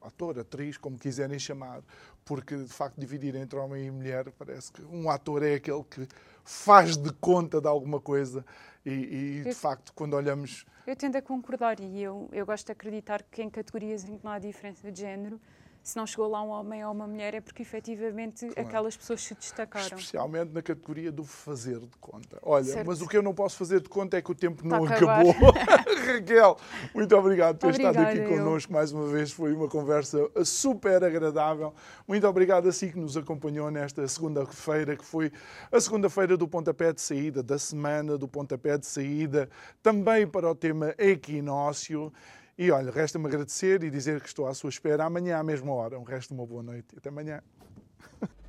Ator, 0.01 0.39
atriz, 0.39 0.77
como 0.79 0.99
quiserem 0.99 1.39
chamar. 1.39 1.83
Porque, 2.25 2.57
de 2.57 2.73
facto, 2.73 2.99
dividir 2.99 3.35
entre 3.35 3.59
homem 3.59 3.87
e 3.87 3.91
mulher 3.91 4.31
parece 4.39 4.73
que 4.73 4.83
um 4.83 5.11
ator 5.11 5.43
é 5.43 5.55
aquele 5.55 5.85
que 5.85 6.07
faz 6.45 6.97
de 6.97 7.13
conta 7.15 7.61
de 7.61 7.69
alguma 7.69 8.01
coisa. 8.01 8.45
E, 8.85 8.91
e, 8.91 9.43
de 9.43 9.49
Eu- 9.51 9.55
facto, 9.55 9.93
quando 9.95 10.15
olhamos. 10.15 10.65
Eu 10.87 10.97
tendo 10.97 11.17
a 11.17 11.23
concordar 11.23 11.79
e 11.81 12.03
eu, 12.03 12.29
eu 12.33 12.47
gosto 12.47 12.67
de 12.67 12.73
acreditar 12.73 13.23
que 13.31 13.43
em 13.43 13.51
categorias 13.51 14.05
em 14.05 14.17
que 14.17 14.25
não 14.25 14.33
há 14.33 14.39
diferença 14.39 14.91
de 14.91 15.01
género, 15.01 15.39
se 15.83 15.97
não 15.97 16.07
chegou 16.07 16.29
lá 16.29 16.43
um 16.43 16.49
homem 16.49 16.85
ou 16.85 16.93
uma 16.93 17.07
mulher 17.07 17.35
é 17.35 17.41
porque 17.41 17.63
efetivamente 17.63 18.47
Claro. 18.47 18.69
aquelas 18.69 18.97
pessoas 18.97 19.23
se 19.23 19.35
destacaram. 19.35 19.87
Especialmente 19.87 20.53
na 20.53 20.63
categoria 20.63 21.11
do 21.11 21.25
fazer 21.25 21.79
de 21.81 21.97
conta. 22.01 22.39
Olha, 22.43 22.65
Certo. 22.65 22.87
mas 22.87 23.01
o 23.01 23.09
que 23.09 23.17
eu 23.17 23.23
não 23.23 23.35
posso 23.35 23.57
fazer 23.57 23.81
de 23.81 23.89
conta 23.89 24.17
é 24.17 24.23
que 24.23 24.31
o 24.31 24.35
tempo 24.35 24.63
Está 24.65 24.79
não 24.79 24.85
acabou. 24.87 25.35
Raquel, 26.07 26.57
muito 26.95 27.17
obrigado 27.17 27.59
por 27.59 27.73
ter 27.73 27.81
estado 27.87 27.99
aqui 27.99 28.19
eu. 28.19 28.29
connosco 28.29 28.73
mais 28.73 28.93
uma 28.93 29.07
vez. 29.07 29.33
Foi 29.33 29.53
uma 29.53 29.69
conversa 29.69 30.19
super 30.45 31.03
agradável. 31.03 31.75
Muito 32.07 32.27
obrigado 32.27 32.69
a 32.69 32.73
si 32.73 32.91
que 32.91 32.99
nos 32.99 33.17
acompanhou 33.17 33.71
nesta 33.71 34.07
segunda-feira, 34.09 34.97
que 34.97 35.05
foi 35.05 35.33
a 35.73 35.81
segunda-feira 35.81 36.37
do 36.37 36.47
pontapé 36.49 36.93
de 36.93 37.01
saída, 37.01 37.43
da 37.43 37.59
semana 37.59 38.19
do 38.19 38.29
pontapé 38.29 38.77
de 38.79 38.87
saída, 38.87 39.49
também 39.83 40.27
para 40.27 40.51
o 40.51 40.55
tema 40.55 40.95
equinócio. 40.99 42.13
E 42.61 42.71
olha, 42.71 42.91
resta-me 42.91 43.25
agradecer 43.27 43.83
e 43.83 43.89
dizer 43.89 44.21
que 44.21 44.29
estou 44.29 44.47
à 44.47 44.53
sua 44.53 44.69
espera 44.69 45.07
amanhã 45.07 45.39
à 45.39 45.43
mesma 45.43 45.73
hora. 45.73 45.99
Um 45.99 46.03
resto 46.03 46.35
de 46.35 46.39
uma 46.39 46.47
boa 46.47 46.63
noite 46.63 46.89
até 46.95 47.09
amanhã. 47.09 47.43